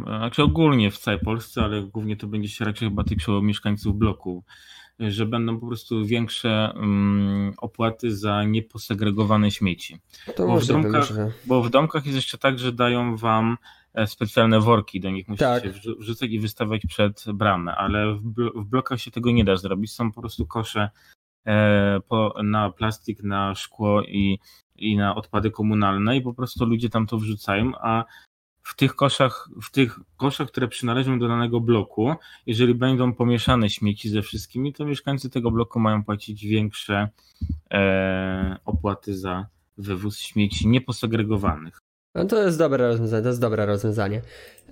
znaczy 0.05 0.43
ogólnie 0.43 0.91
w 0.91 0.99
całej 0.99 1.21
Polsce, 1.21 1.63
ale 1.63 1.83
głównie 1.83 2.17
to 2.17 2.27
będzie 2.27 2.49
się 2.49 2.65
raczej 2.65 2.89
chyba 2.89 3.05
tyczyło 3.05 3.43
mieszkańców 3.43 3.97
bloku 3.97 4.45
że 5.09 5.27
będą 5.27 5.61
po 5.61 5.67
prostu 5.67 6.07
większe 6.07 6.73
um, 6.77 7.53
opłaty 7.59 8.17
za 8.17 8.45
nieposegregowane 8.45 9.51
śmieci. 9.51 9.99
To 10.37 10.47
bo, 10.47 10.61
w 10.61 10.67
domkach, 10.67 11.09
bo 11.45 11.63
w 11.63 11.71
domkach 11.71 12.07
jest 12.07 12.17
jeszcze 12.17 12.39
tak, 12.39 12.59
że 12.59 12.73
dają 12.73 13.17
wam 13.17 13.57
e, 13.95 14.07
specjalne 14.07 14.61
worki, 14.61 15.01
do 15.01 15.11
nich 15.11 15.29
musicie 15.29 15.61
tak. 15.61 15.73
wrzucać 15.99 16.31
i 16.31 16.41
wystawiać 16.41 16.83
przed 16.89 17.25
bramę, 17.35 17.75
ale 17.75 18.15
w, 18.15 18.23
w 18.55 18.65
blokach 18.65 19.01
się 19.01 19.11
tego 19.11 19.31
nie 19.31 19.45
da 19.45 19.57
zrobić. 19.57 19.93
Są 19.93 20.13
po 20.13 20.21
prostu 20.21 20.47
kosze 20.47 20.91
e, 21.47 22.01
po, 22.09 22.35
na 22.43 22.71
plastik, 22.71 23.23
na 23.23 23.55
szkło 23.55 24.03
i, 24.03 24.39
i 24.77 24.97
na 24.97 25.15
odpady 25.15 25.51
komunalne 25.51 26.17
i 26.17 26.23
po 26.23 26.35
prostu 26.35 26.67
ludzie 26.67 26.89
tam 26.89 27.07
to 27.07 27.19
wrzucają, 27.19 27.73
a 27.81 28.05
w 28.63 28.77
tych 28.77 28.95
koszach, 28.95 29.49
w 29.63 29.71
tych 29.71 29.99
koszach, 30.17 30.49
które 30.49 30.69
przynależą 30.69 31.19
do 31.19 31.29
danego 31.29 31.61
bloku, 31.61 32.15
jeżeli 32.47 32.75
będą 32.75 33.15
pomieszane 33.15 33.71
śmieci 33.71 34.09
ze 34.09 34.23
wszystkimi, 34.23 34.73
to 34.73 34.85
mieszkańcy 34.85 35.31
tego 35.31 35.51
bloku 35.51 35.81
mają 35.81 36.05
płacić 36.05 36.47
większe 36.47 37.09
e, 37.71 38.57
opłaty 38.65 39.19
za 39.19 39.47
wywóz 39.79 40.19
śmieci 40.19 40.69
nieposegregowanych. 40.69 41.79
No 42.15 42.25
to 42.25 42.43
jest 42.43 42.59
dobre 42.59 42.89
rozwiązanie, 42.89 43.23
to 43.23 43.29
jest 43.29 43.41
dobre 43.41 43.67
rozwiązanie. 43.67 44.23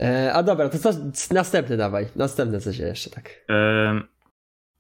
E, 0.00 0.33
a 0.35 0.42
dobra, 0.42 0.68
to 0.68 0.78
co, 0.78 0.90
następny 1.30 1.76
dawaj, 1.76 2.07
następne 2.16 2.61
co 2.61 2.73
się 2.73 2.83
jeszcze 2.83 3.11
tak. 3.11 3.45
E, 3.50 4.00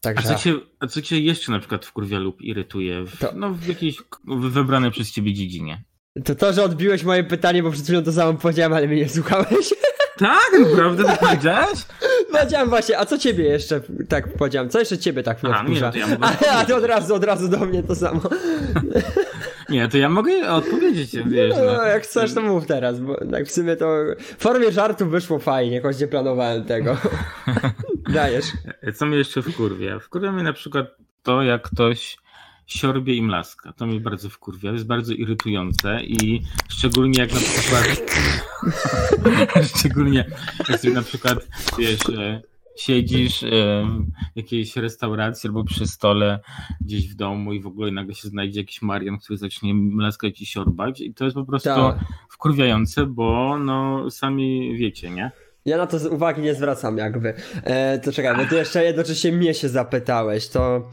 Także... 0.00 0.28
A, 0.28 0.34
co 0.34 0.38
cię, 0.38 0.54
a 0.80 0.86
co 0.86 1.02
cię 1.02 1.20
jeszcze 1.20 1.52
na 1.52 1.58
przykład 1.58 1.86
wkurwia 1.86 2.18
lub 2.18 2.42
irytuje 2.42 3.04
w, 3.04 3.18
to... 3.18 3.32
no, 3.34 3.50
w 3.50 3.66
jakiejś 3.66 4.02
wybranej 4.26 4.90
przez 4.90 5.12
ciebie 5.12 5.34
dziedzinie? 5.34 5.84
To 6.24 6.34
to, 6.34 6.52
że 6.52 6.64
odbiłeś 6.64 7.04
moje 7.04 7.24
pytanie, 7.24 7.62
bo 7.62 7.70
przed 7.70 7.84
chwilą 7.84 8.02
to 8.02 8.12
samo 8.12 8.34
powiedziałem, 8.34 8.72
ale 8.72 8.86
mnie 8.86 8.96
nie 8.96 9.08
słuchałeś. 9.08 9.74
Tak? 10.18 10.50
Naprawdę 10.70 11.04
tak 11.04 11.18
powiedziałeś? 11.18 11.78
Powiedziałem 12.32 12.68
właśnie, 12.68 12.98
a 12.98 13.06
co 13.06 13.18
ciebie 13.18 13.44
jeszcze 13.44 13.80
tak 14.08 14.32
powiedziałem? 14.32 14.70
Co 14.70 14.78
jeszcze 14.78 14.98
ciebie 14.98 15.22
tak 15.22 15.38
a, 15.44 15.62
nie, 15.62 15.80
no 15.80 15.92
to 15.92 15.98
ja 15.98 16.06
mogę 16.06 16.26
a, 16.50 16.58
a 16.58 16.64
to 16.64 16.76
od 16.76 16.84
razu, 16.84 17.14
od 17.14 17.24
razu 17.24 17.48
do 17.48 17.58
mnie 17.58 17.82
to 17.82 17.94
samo. 17.94 18.20
Nie, 19.68 19.88
to 19.88 19.98
ja 19.98 20.08
mogę 20.08 20.52
odpowiedzieć, 20.52 21.16
wiesz. 21.26 21.54
No, 21.56 21.64
no 21.64 21.82
jak 21.82 22.02
chcesz, 22.02 22.34
to 22.34 22.42
mów 22.42 22.66
teraz, 22.66 23.00
bo 23.00 23.24
tak 23.30 23.46
w 23.46 23.52
sumie 23.52 23.76
to 23.76 23.86
w 24.38 24.42
formie 24.42 24.72
żartu 24.72 25.06
wyszło 25.06 25.38
fajnie, 25.38 25.80
choć 25.80 26.00
nie 26.00 26.06
planowałem 26.06 26.64
tego. 26.64 26.96
Dajesz. 28.12 28.46
Co 28.94 29.06
mnie 29.06 29.18
jeszcze 29.18 29.42
wkurwia? 29.42 29.98
Wkurwia 29.98 30.32
mnie 30.32 30.42
na 30.42 30.52
przykład 30.52 30.86
to, 31.22 31.42
jak 31.42 31.62
ktoś 31.62 32.16
siorbie 32.68 33.14
i 33.14 33.22
mlaska. 33.22 33.72
To 33.72 33.86
mnie 33.86 34.00
bardzo 34.00 34.28
wkurwia, 34.28 34.70
to 34.70 34.74
jest 34.74 34.86
bardzo 34.86 35.12
irytujące 35.12 36.00
i 36.04 36.42
szczególnie 36.68 37.20
jak 37.20 37.32
na 37.32 37.40
przykład 37.40 38.10
szczególnie 39.76 40.24
jak 40.68 40.80
sobie 40.80 40.94
na 40.94 41.02
przykład 41.02 41.38
wiesz, 41.78 42.00
e, 42.18 42.42
siedzisz 42.76 43.42
e, 43.42 43.48
w 44.34 44.36
jakiejś 44.36 44.76
restauracji 44.76 45.48
albo 45.48 45.64
przy 45.64 45.86
stole 45.86 46.40
gdzieś 46.80 47.08
w 47.08 47.14
domu 47.14 47.52
i 47.52 47.60
w 47.60 47.66
ogóle 47.66 47.90
nagle 47.90 48.14
się 48.14 48.28
znajdzie 48.28 48.60
jakiś 48.60 48.82
Marian, 48.82 49.18
który 49.18 49.36
zacznie 49.36 49.74
mlaskać 49.74 50.40
i 50.40 50.46
siorbać 50.46 51.00
i 51.00 51.14
to 51.14 51.24
jest 51.24 51.34
po 51.34 51.44
prostu 51.44 51.68
tak. 51.68 51.98
wkurwiające, 52.30 53.06
bo 53.06 53.58
no 53.58 54.10
sami 54.10 54.76
wiecie, 54.76 55.10
nie? 55.10 55.30
Ja 55.64 55.76
na 55.76 55.86
to 55.86 55.96
uwagi 56.10 56.42
nie 56.42 56.54
zwracam 56.54 56.98
jakby. 56.98 57.34
E, 57.64 57.98
to 57.98 58.12
czekaj, 58.12 58.36
bo 58.36 58.50
ty 58.50 58.56
jeszcze 58.56 58.84
jednocześnie 58.84 59.32
mnie 59.32 59.54
się 59.54 59.68
zapytałeś, 59.68 60.48
to 60.48 60.90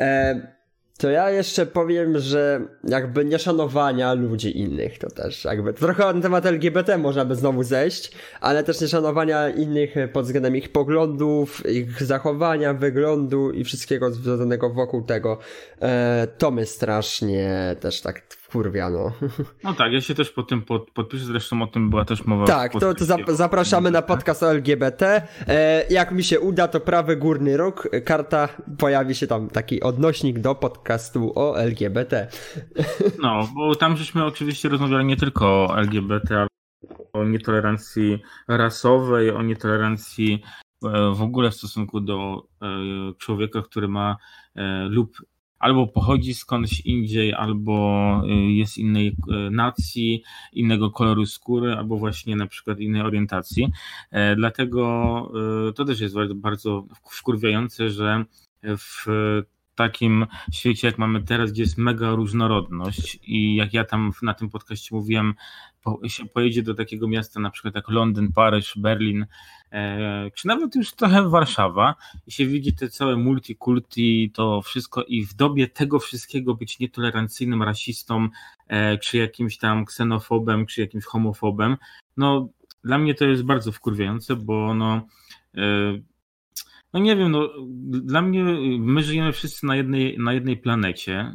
e, 0.00 0.55
to 0.98 1.10
ja 1.10 1.30
jeszcze 1.30 1.66
powiem, 1.66 2.18
że 2.18 2.60
jakby 2.84 3.24
nieszanowania 3.24 4.14
ludzi 4.14 4.58
innych 4.58 4.98
to 4.98 5.10
też 5.10 5.44
jakby 5.44 5.72
trochę 5.72 6.14
na 6.14 6.22
temat 6.22 6.46
LGBT 6.46 6.98
można 6.98 7.24
by 7.24 7.34
znowu 7.34 7.62
zejść, 7.62 8.12
ale 8.40 8.64
też 8.64 8.80
nieszanowania 8.80 9.48
innych 9.48 9.94
pod 10.12 10.24
względem 10.24 10.56
ich 10.56 10.72
poglądów, 10.72 11.66
ich 11.70 12.02
zachowania, 12.02 12.74
wyglądu 12.74 13.50
i 13.50 13.64
wszystkiego 13.64 14.10
związanego 14.10 14.70
wokół 14.70 15.02
tego. 15.02 15.38
E, 15.82 16.26
to 16.38 16.50
mnie 16.50 16.66
strasznie 16.66 17.76
też 17.80 18.00
tak 18.00 18.22
wkurwia, 18.48 18.90
no. 18.90 19.12
Tak, 19.78 19.92
ja 19.92 20.00
się 20.00 20.14
też 20.14 20.30
po 20.30 20.42
tym 20.42 20.62
pod, 20.62 20.90
podpiszę, 20.90 21.24
zresztą 21.24 21.62
o 21.62 21.66
tym 21.66 21.90
była 21.90 22.04
też 22.04 22.24
mowa. 22.24 22.46
Tak, 22.46 22.72
to, 22.72 22.94
to 22.94 23.04
zap 23.04 23.20
zapraszamy 23.28 23.90
na 23.90 24.02
podcast 24.02 24.42
o 24.42 24.50
LGBT. 24.50 25.22
E, 25.48 25.86
jak 25.90 26.12
mi 26.12 26.24
się 26.24 26.40
uda, 26.40 26.68
to 26.68 26.80
prawy 26.80 27.16
górny 27.16 27.56
róg, 27.56 27.88
karta, 28.04 28.48
pojawi 28.78 29.14
się 29.14 29.26
tam 29.26 29.48
taki 29.48 29.82
odnośnik 29.82 30.38
do 30.38 30.54
podcastu 30.54 31.32
o 31.34 31.58
LGBT. 31.58 32.28
No, 33.22 33.48
bo 33.54 33.74
tam 33.74 33.96
żeśmy 33.96 34.24
oczywiście 34.24 34.68
rozmawiali 34.68 35.04
nie 35.04 35.16
tylko 35.16 35.46
o 35.46 35.78
LGBT, 35.78 36.36
ale 36.38 36.48
o 37.12 37.24
nietolerancji 37.24 38.22
rasowej, 38.48 39.30
o 39.30 39.42
nietolerancji 39.42 40.42
e, 40.84 41.14
w 41.14 41.22
ogóle 41.22 41.50
w 41.50 41.54
stosunku 41.54 42.00
do 42.00 42.42
e, 42.62 42.66
człowieka, 43.18 43.62
który 43.62 43.88
ma 43.88 44.16
lub 44.88 45.16
albo 45.58 45.86
pochodzi 45.86 46.34
skądś 46.34 46.80
indziej, 46.80 47.34
albo 47.34 48.22
y, 48.24 48.52
jest 48.52 48.78
innej 48.78 49.08
y, 49.08 49.50
nacji, 49.50 50.22
innego 50.52 50.90
koloru 50.90 51.26
skóry, 51.26 51.72
albo 51.72 51.96
właśnie 51.96 52.36
na 52.36 52.46
przykład 52.46 52.80
innej 52.80 53.02
orientacji. 53.02 53.72
E, 54.10 54.36
dlatego 54.36 55.32
y, 55.68 55.72
to 55.72 55.84
też 55.84 56.00
jest 56.00 56.16
bardzo 56.34 56.86
wkurwiające, 57.10 57.90
że 57.90 58.24
w 58.62 59.06
takim 59.74 60.26
świecie, 60.52 60.86
jak 60.86 60.98
mamy 60.98 61.22
teraz, 61.22 61.52
gdzie 61.52 61.62
jest 61.62 61.78
mega 61.78 62.10
różnorodność 62.10 63.18
i 63.22 63.56
jak 63.56 63.74
ja 63.74 63.84
tam 63.84 64.12
na 64.22 64.34
tym 64.34 64.50
podcaście 64.50 64.94
mówiłem, 64.94 65.34
po, 65.86 66.08
się 66.08 66.26
pojedzie 66.26 66.62
do 66.62 66.74
takiego 66.74 67.08
miasta 67.08 67.40
na 67.40 67.50
przykład 67.50 67.74
jak 67.74 67.88
Londyn, 67.88 68.32
Paryż, 68.32 68.72
Berlin, 68.76 69.26
e, 69.72 70.30
czy 70.34 70.46
nawet 70.46 70.74
już 70.74 70.92
trochę 70.92 71.28
Warszawa 71.28 71.94
i 72.26 72.32
się 72.32 72.46
widzi 72.46 72.72
te 72.72 72.88
całe 72.88 73.16
multikulti, 73.16 74.30
to 74.34 74.62
wszystko 74.62 75.02
i 75.02 75.26
w 75.26 75.34
dobie 75.34 75.68
tego 75.68 75.98
wszystkiego 75.98 76.54
być 76.54 76.78
nietolerancyjnym 76.78 77.62
rasistą, 77.62 78.28
e, 78.68 78.98
czy 78.98 79.18
jakimś 79.18 79.58
tam 79.58 79.84
ksenofobem, 79.84 80.66
czy 80.66 80.80
jakimś 80.80 81.04
homofobem, 81.04 81.76
no 82.16 82.48
dla 82.84 82.98
mnie 82.98 83.14
to 83.14 83.24
jest 83.24 83.42
bardzo 83.42 83.72
wkurwiające, 83.72 84.36
bo 84.36 84.74
no 84.74 85.06
e, 85.54 85.62
no 86.92 87.00
nie 87.00 87.16
wiem, 87.16 87.30
no 87.30 87.48
dla 87.88 88.22
mnie 88.22 88.44
my 88.78 89.02
żyjemy 89.02 89.32
wszyscy 89.32 89.66
na 89.66 89.76
jednej, 89.76 90.18
na 90.18 90.32
jednej 90.32 90.56
planecie, 90.56 91.34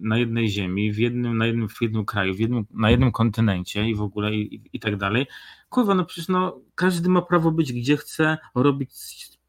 na 0.00 0.18
jednej 0.18 0.48
ziemi, 0.48 0.92
w 0.92 0.98
jednym, 0.98 1.38
na 1.38 1.46
jednym, 1.46 1.68
w 1.68 1.82
jednym 1.82 2.04
kraju, 2.04 2.34
w 2.34 2.38
jednym, 2.38 2.66
na 2.70 2.90
jednym 2.90 3.12
kontynencie 3.12 3.88
i 3.88 3.94
w 3.94 4.02
ogóle 4.02 4.34
i, 4.34 4.60
i 4.72 4.80
tak 4.80 4.96
dalej. 4.96 5.26
Kurwa, 5.68 5.94
no 5.94 6.04
przecież 6.04 6.28
no, 6.28 6.60
każdy 6.74 7.08
ma 7.08 7.22
prawo 7.22 7.50
być 7.50 7.72
gdzie 7.72 7.96
chce, 7.96 8.38
robić 8.54 8.90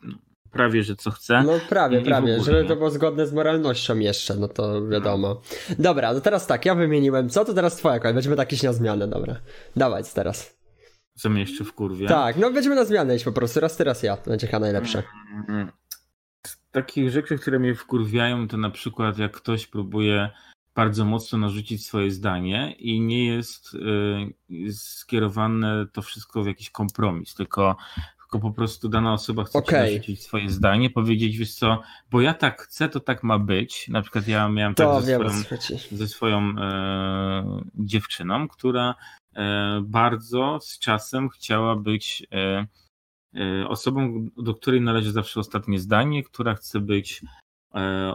no, 0.03 0.13
prawie, 0.51 0.83
że 0.83 0.95
co 0.95 1.11
chce. 1.11 1.43
No 1.43 1.53
prawie, 1.69 2.01
prawie, 2.01 2.43
żeby 2.43 2.65
to 2.65 2.75
było 2.75 2.89
zgodne 2.89 3.27
z 3.27 3.33
moralnością 3.33 3.99
jeszcze, 3.99 4.35
no 4.35 4.47
to 4.47 4.87
wiadomo. 4.87 5.41
Dobra, 5.79 6.13
no 6.13 6.21
teraz 6.21 6.47
tak, 6.47 6.65
ja 6.65 6.75
wymieniłem 6.75 7.29
co, 7.29 7.45
to 7.45 7.53
teraz 7.53 7.75
twoja 7.75 7.99
kolej, 7.99 8.13
będziemy 8.13 8.35
jakieś 8.35 8.63
na 8.63 8.73
zmianę, 8.73 9.07
dobra. 9.07 9.35
Dawać 9.75 10.13
teraz. 10.13 10.55
Co 11.15 11.29
mnie 11.29 11.41
jeszcze 11.41 11.63
w 11.63 11.73
kurwie. 11.73 12.07
Tak, 12.07 12.37
no 12.37 12.51
będziemy 12.51 12.75
na 12.75 12.85
zmianę 12.85 13.15
iść 13.15 13.25
po 13.25 13.31
prostu. 13.31 13.59
Raz 13.59 13.77
teraz 13.77 14.03
ja. 14.03 14.17
To 14.17 14.29
będzie 14.29 14.47
chyba 14.47 14.59
najlepsze. 14.59 15.03
Z 16.47 16.57
takich 16.71 17.11
rzeczy, 17.11 17.37
które 17.37 17.59
mnie 17.59 17.75
wkurwiają, 17.75 18.47
to 18.47 18.57
na 18.57 18.69
przykład 18.69 19.17
jak 19.17 19.31
ktoś 19.31 19.67
próbuje 19.67 20.29
bardzo 20.75 21.05
mocno 21.05 21.37
narzucić 21.37 21.85
swoje 21.85 22.11
zdanie 22.11 22.75
i 22.79 23.01
nie 23.01 23.25
jest 23.25 23.73
y, 23.73 24.73
skierowane 24.73 25.85
to 25.93 26.01
wszystko 26.01 26.43
w 26.43 26.47
jakiś 26.47 26.69
kompromis, 26.69 27.35
tylko, 27.35 27.77
tylko 28.17 28.39
po 28.39 28.51
prostu 28.51 28.89
dana 28.89 29.13
osoba 29.13 29.43
chce 29.43 29.59
okay. 29.59 29.81
narzucić 29.81 30.23
swoje 30.23 30.49
zdanie, 30.49 30.89
powiedzieć, 30.89 31.37
wiesz 31.37 31.53
co, 31.53 31.81
bo 32.11 32.21
ja 32.21 32.33
tak 32.33 32.61
chcę, 32.61 32.89
to 32.89 32.99
tak 32.99 33.23
ma 33.23 33.39
być. 33.39 33.87
Na 33.87 34.01
przykład 34.01 34.27
ja 34.27 34.49
miałem 34.49 34.75
to 34.75 34.95
tak 34.95 35.03
ze 35.03 35.17
swoją, 35.29 35.69
ze 35.91 36.07
swoją 36.07 36.55
e, 36.59 37.61
dziewczyną, 37.75 38.47
która 38.47 38.95
E, 39.35 39.81
bardzo 39.85 40.59
z 40.61 40.79
czasem 40.79 41.29
chciała 41.29 41.75
być 41.75 42.27
e, 42.31 42.67
osobą, 43.67 44.27
do 44.37 44.53
której 44.53 44.81
należy 44.81 45.11
zawsze 45.11 45.39
ostatnie 45.39 45.79
zdanie, 45.79 46.23
która 46.23 46.55
chce 46.55 46.79
być 46.79 47.21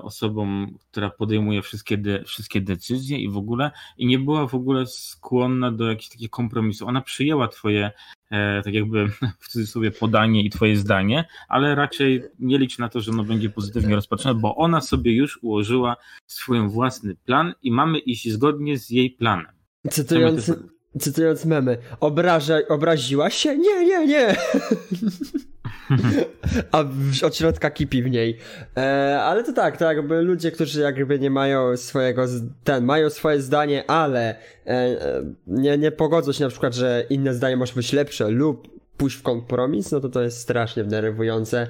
osobą, 0.02 0.66
która 0.90 1.10
podejmuje 1.10 1.62
wszystkie, 1.62 1.98
de, 1.98 2.24
wszystkie 2.24 2.60
decyzje 2.60 3.18
i 3.18 3.28
w 3.28 3.36
ogóle, 3.36 3.70
i 3.98 4.06
nie 4.06 4.18
była 4.18 4.46
w 4.46 4.54
ogóle 4.54 4.86
skłonna 4.86 5.72
do 5.72 5.88
jakichś 5.88 6.08
takich 6.08 6.30
kompromisów. 6.30 6.88
Ona 6.88 7.00
przyjęła 7.00 7.48
twoje, 7.48 7.90
tak 8.64 8.74
jakby 8.74 9.08
w 9.40 9.48
cudzysłowie, 9.48 9.90
podanie 9.90 10.42
i 10.42 10.50
twoje 10.50 10.76
zdanie, 10.76 11.28
ale 11.48 11.74
raczej 11.74 12.22
nie 12.38 12.58
licz 12.58 12.78
na 12.78 12.88
to, 12.88 13.00
że 13.00 13.10
ono 13.10 13.24
będzie 13.24 13.50
pozytywnie 13.50 13.94
rozpatrzone, 13.94 14.40
bo 14.40 14.56
ona 14.56 14.80
sobie 14.80 15.12
już 15.14 15.38
ułożyła 15.42 15.96
swój 16.26 16.68
własny 16.68 17.14
plan 17.14 17.54
i 17.62 17.72
mamy 17.72 17.98
iść 17.98 18.30
zgodnie 18.30 18.78
z 18.78 18.90
jej 18.90 19.10
planem. 19.10 19.52
Cytując, 19.90 20.52
cytując 20.98 21.44
memy, 21.44 21.78
obraża, 22.00 22.58
obraziłaś 22.68 23.34
się? 23.34 23.58
Nie, 23.58 23.86
nie, 23.86 24.06
nie. 24.06 24.36
A 26.72 26.84
od 27.26 27.36
środka 27.36 27.70
kipi 27.70 28.02
w 28.02 28.10
niej. 28.10 28.38
E, 28.76 29.20
ale 29.22 29.44
to 29.44 29.52
tak, 29.52 29.76
to 29.76 29.84
jakby 29.84 30.22
ludzie, 30.22 30.50
którzy 30.50 30.80
jakby 30.80 31.18
nie 31.18 31.30
mają 31.30 31.76
swojego, 31.76 32.24
ten, 32.64 32.84
mają 32.84 33.10
swoje 33.10 33.40
zdanie, 33.40 33.90
ale 33.90 34.30
e, 34.30 34.36
e, 34.66 34.96
nie, 35.46 35.78
nie 35.78 35.92
pogodzą 35.92 36.32
się 36.32 36.44
na 36.44 36.50
przykład, 36.50 36.74
że 36.74 37.04
inne 37.10 37.34
zdanie 37.34 37.56
może 37.56 37.74
być 37.74 37.92
lepsze 37.92 38.28
lub 38.28 38.80
pójść 38.96 39.16
w 39.16 39.22
kompromis, 39.22 39.92
no 39.92 40.00
to 40.00 40.08
to 40.08 40.22
jest 40.22 40.38
strasznie 40.38 40.84
denerwujące 40.84 41.66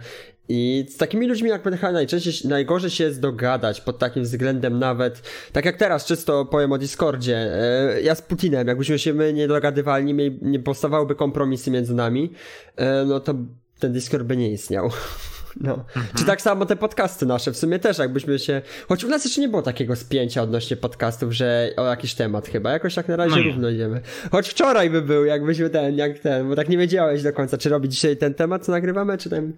i 0.52 0.86
z 0.88 0.96
takimi 0.96 1.26
ludźmi 1.26 1.48
jakby 1.48 1.70
najczęściej, 1.70 2.50
najgorzej 2.50 2.90
się 2.90 3.04
jest 3.04 3.20
dogadać 3.20 3.80
pod 3.80 3.98
takim 3.98 4.22
względem 4.22 4.78
nawet, 4.78 5.22
tak 5.52 5.64
jak 5.64 5.76
teraz 5.76 6.04
czysto 6.04 6.44
powiem 6.44 6.72
o 6.72 6.78
Discordzie, 6.78 7.36
e, 7.36 8.02
ja 8.02 8.14
z 8.14 8.22
Putinem, 8.22 8.68
jakbyśmy 8.68 8.98
się 8.98 9.14
my 9.14 9.32
nie 9.32 9.48
dogadywali, 9.48 10.14
nie 10.42 10.58
powstawałyby 10.58 11.14
kompromisy 11.14 11.70
między 11.70 11.94
nami, 11.94 12.32
e, 12.76 13.04
no 13.04 13.20
to 13.20 13.34
ten 13.78 13.92
Discord 13.92 14.24
by 14.24 14.36
nie 14.36 14.50
istniał. 14.50 14.90
No. 15.60 15.72
Mhm. 15.72 16.06
Czy 16.18 16.24
tak 16.24 16.42
samo 16.42 16.66
te 16.66 16.76
podcasty 16.76 17.26
nasze, 17.26 17.52
w 17.52 17.56
sumie 17.56 17.78
też 17.78 17.98
jakbyśmy 17.98 18.38
się... 18.38 18.62
Choć 18.88 19.04
u 19.04 19.08
nas 19.08 19.24
jeszcze 19.24 19.40
nie 19.40 19.48
było 19.48 19.62
takiego 19.62 19.96
spięcia 19.96 20.42
odnośnie 20.42 20.76
podcastów, 20.76 21.32
że 21.32 21.70
o 21.76 21.86
jakiś 21.86 22.14
temat 22.14 22.48
chyba, 22.48 22.72
jakoś 22.72 22.94
tak 22.94 23.08
na 23.08 23.16
razie 23.16 23.36
no 23.36 23.42
równo 23.42 23.68
idziemy. 23.68 24.00
Choć 24.30 24.48
wczoraj 24.48 24.90
by 24.90 25.02
był, 25.02 25.24
jakbyśmy 25.24 25.70
ten, 25.70 25.96
jak 25.96 26.18
ten, 26.18 26.48
bo 26.48 26.56
tak 26.56 26.68
nie 26.68 26.78
wiedziałeś 26.78 27.22
do 27.22 27.32
końca, 27.32 27.58
czy 27.58 27.68
robić 27.68 27.92
dzisiaj 27.92 28.16
ten 28.16 28.34
temat, 28.34 28.64
co 28.64 28.72
nagrywamy, 28.72 29.18
czy 29.18 29.30
ten 29.30 29.52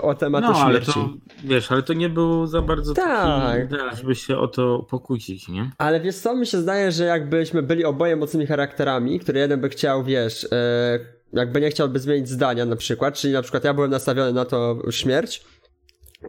o 0.00 0.14
tematy 0.14 0.46
no, 0.46 0.54
śmierci. 0.54 0.92
Ale 0.94 1.08
to, 1.08 1.14
wiesz, 1.44 1.72
ale 1.72 1.82
to 1.82 1.92
nie 1.92 2.08
był 2.08 2.46
za 2.46 2.62
bardzo 2.62 2.94
tak. 2.94 3.70
taki 3.70 3.96
żeby 3.96 4.14
się 4.14 4.38
o 4.38 4.48
to 4.48 4.86
pokłócić, 4.90 5.48
nie? 5.48 5.70
Ale 5.78 6.00
wiesz 6.00 6.16
co, 6.16 6.36
mi 6.36 6.46
się 6.46 6.58
zdaje, 6.58 6.92
że 6.92 7.04
jakbyśmy 7.04 7.62
byli 7.62 7.84
oboje 7.84 8.16
mocnymi 8.16 8.46
charakterami, 8.46 9.20
który 9.20 9.40
jeden 9.40 9.60
by 9.60 9.68
chciał, 9.68 10.04
wiesz, 10.04 10.48
e, 10.52 10.98
jakby 11.32 11.60
nie 11.60 11.70
chciałby 11.70 11.98
zmienić 11.98 12.28
zdania 12.28 12.64
na 12.64 12.76
przykład, 12.76 13.14
czyli 13.14 13.32
na 13.32 13.42
przykład 13.42 13.64
ja 13.64 13.74
byłem 13.74 13.90
nastawiony 13.90 14.32
na 14.32 14.44
to 14.44 14.78
śmierć, 14.90 15.44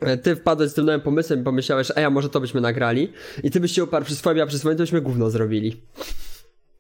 e, 0.02 0.18
ty 0.18 0.36
wpadłeś 0.36 0.70
z 0.70 0.74
tym 0.74 0.86
nowym 0.86 1.02
pomysłem 1.02 1.42
i 1.42 1.44
pomyślałeś, 1.44 1.92
a 1.96 2.02
ja 2.02 2.10
może 2.10 2.30
to 2.30 2.40
byśmy 2.40 2.62
nagrali 2.62 3.14
i 3.44 3.52
ty 3.52 3.60
byś 3.60 3.72
się 3.72 3.84
uparł 3.84 4.06
przy 4.06 4.16
swoim, 4.16 4.42
a 4.42 4.46
przy 4.46 4.60
swoim 4.60 4.78
to 4.78 4.84
byśmy 4.84 5.02
gówno 5.02 5.30
zrobili. 5.30 5.82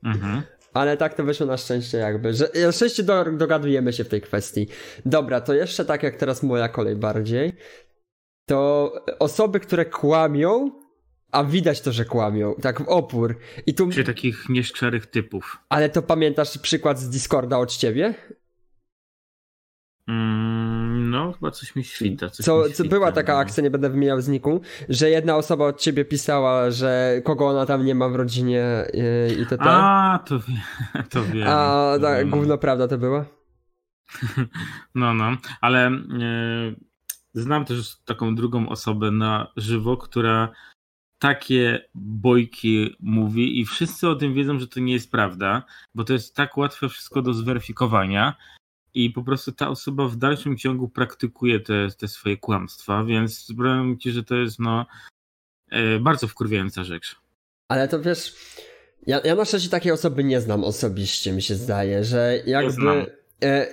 Mhm. 0.03 0.41
Ale 0.73 0.97
tak 0.97 1.13
to 1.13 1.23
wyszło 1.23 1.45
na 1.45 1.57
szczęście 1.57 1.97
jakby, 1.97 2.33
że 2.33 2.49
na 2.65 2.71
szczęście 2.71 3.03
do, 3.03 3.25
dogadujemy 3.31 3.93
się 3.93 4.03
w 4.03 4.09
tej 4.09 4.21
kwestii. 4.21 4.67
Dobra, 5.05 5.41
to 5.41 5.53
jeszcze 5.53 5.85
tak 5.85 6.03
jak 6.03 6.15
teraz 6.15 6.43
moja 6.43 6.69
kolej 6.69 6.95
bardziej, 6.95 7.53
to 8.45 8.93
osoby, 9.19 9.59
które 9.59 9.85
kłamią, 9.85 10.71
a 11.31 11.43
widać 11.43 11.81
to, 11.81 11.91
że 11.91 12.05
kłamią, 12.05 12.55
tak 12.61 12.81
w 12.81 12.87
opór. 12.87 13.37
I 13.65 13.73
tu... 13.73 13.87
Przy 13.87 14.03
takich 14.03 14.49
nieszczerych 14.49 15.05
typów. 15.05 15.57
Ale 15.69 15.89
to 15.89 16.01
pamiętasz 16.01 16.57
przykład 16.57 16.99
z 16.99 17.09
Discorda 17.09 17.57
od 17.57 17.75
ciebie? 17.75 18.13
Mm, 20.07 21.09
no, 21.09 21.33
chyba 21.33 21.51
coś 21.51 21.75
mi 21.75 21.83
świta. 21.83 22.29
Coś 22.29 22.45
co, 22.45 22.57
mi 22.57 22.73
świta, 22.73 22.89
była 22.89 23.11
taka 23.11 23.33
no. 23.33 23.39
akcja, 23.39 23.63
nie 23.63 23.69
będę 23.69 23.89
wymieniał 23.89 24.21
zniku, 24.21 24.61
że 24.89 25.09
jedna 25.09 25.35
osoba 25.35 25.65
od 25.65 25.79
ciebie 25.79 26.05
pisała, 26.05 26.71
że 26.71 27.21
kogo 27.23 27.47
ona 27.47 27.65
tam 27.65 27.85
nie 27.85 27.95
ma 27.95 28.09
w 28.09 28.15
rodzinie 28.15 28.85
i, 28.93 29.41
i 29.41 29.45
to 29.45 29.57
tak. 29.57 29.67
A, 29.67 30.19
to, 30.25 30.39
wie, 30.39 30.61
to 31.09 31.23
wiem. 31.23 31.47
A, 31.47 31.93
tak, 32.01 32.29
gówno 32.29 32.57
prawda 32.57 32.87
to 32.87 32.97
była? 32.97 33.25
No, 34.95 35.13
no, 35.13 35.37
ale 35.61 35.87
e, 35.87 35.91
znam 37.33 37.65
też 37.65 37.95
taką 38.05 38.35
drugą 38.35 38.69
osobę 38.69 39.11
na 39.11 39.51
żywo, 39.57 39.97
która 39.97 40.49
takie 41.19 41.89
bojki 41.95 42.95
mówi 42.99 43.59
i 43.59 43.65
wszyscy 43.65 44.09
o 44.09 44.15
tym 44.15 44.33
wiedzą, 44.33 44.59
że 44.59 44.67
to 44.67 44.79
nie 44.79 44.93
jest 44.93 45.11
prawda, 45.11 45.63
bo 45.95 46.03
to 46.03 46.13
jest 46.13 46.35
tak 46.35 46.57
łatwe 46.57 46.89
wszystko 46.89 47.21
do 47.21 47.33
zweryfikowania 47.33 48.35
i 48.97 49.09
po 49.09 49.23
prostu 49.23 49.51
ta 49.51 49.69
osoba 49.69 50.07
w 50.07 50.15
dalszym 50.15 50.57
ciągu 50.57 50.89
praktykuje 50.89 51.59
te, 51.59 51.87
te 51.97 52.07
swoje 52.07 52.37
kłamstwa, 52.37 53.03
więc 53.03 53.47
powiem 53.57 53.99
ci, 53.99 54.11
że 54.11 54.23
to 54.23 54.35
jest 54.35 54.59
no 54.59 54.85
e, 55.71 55.99
bardzo 55.99 56.27
wkurwiająca 56.27 56.83
rzecz. 56.83 57.15
Ale 57.67 57.87
to 57.87 58.01
wiesz, 58.01 58.35
ja, 59.07 59.21
ja 59.23 59.35
na 59.35 59.45
szczęście 59.45 59.69
takiej 59.69 59.91
osoby 59.91 60.23
nie 60.23 60.41
znam 60.41 60.63
osobiście, 60.63 61.31
mi 61.31 61.41
się 61.41 61.55
zdaje, 61.55 62.03
że 62.03 62.41
jakby... 62.45 63.05
E, 63.43 63.67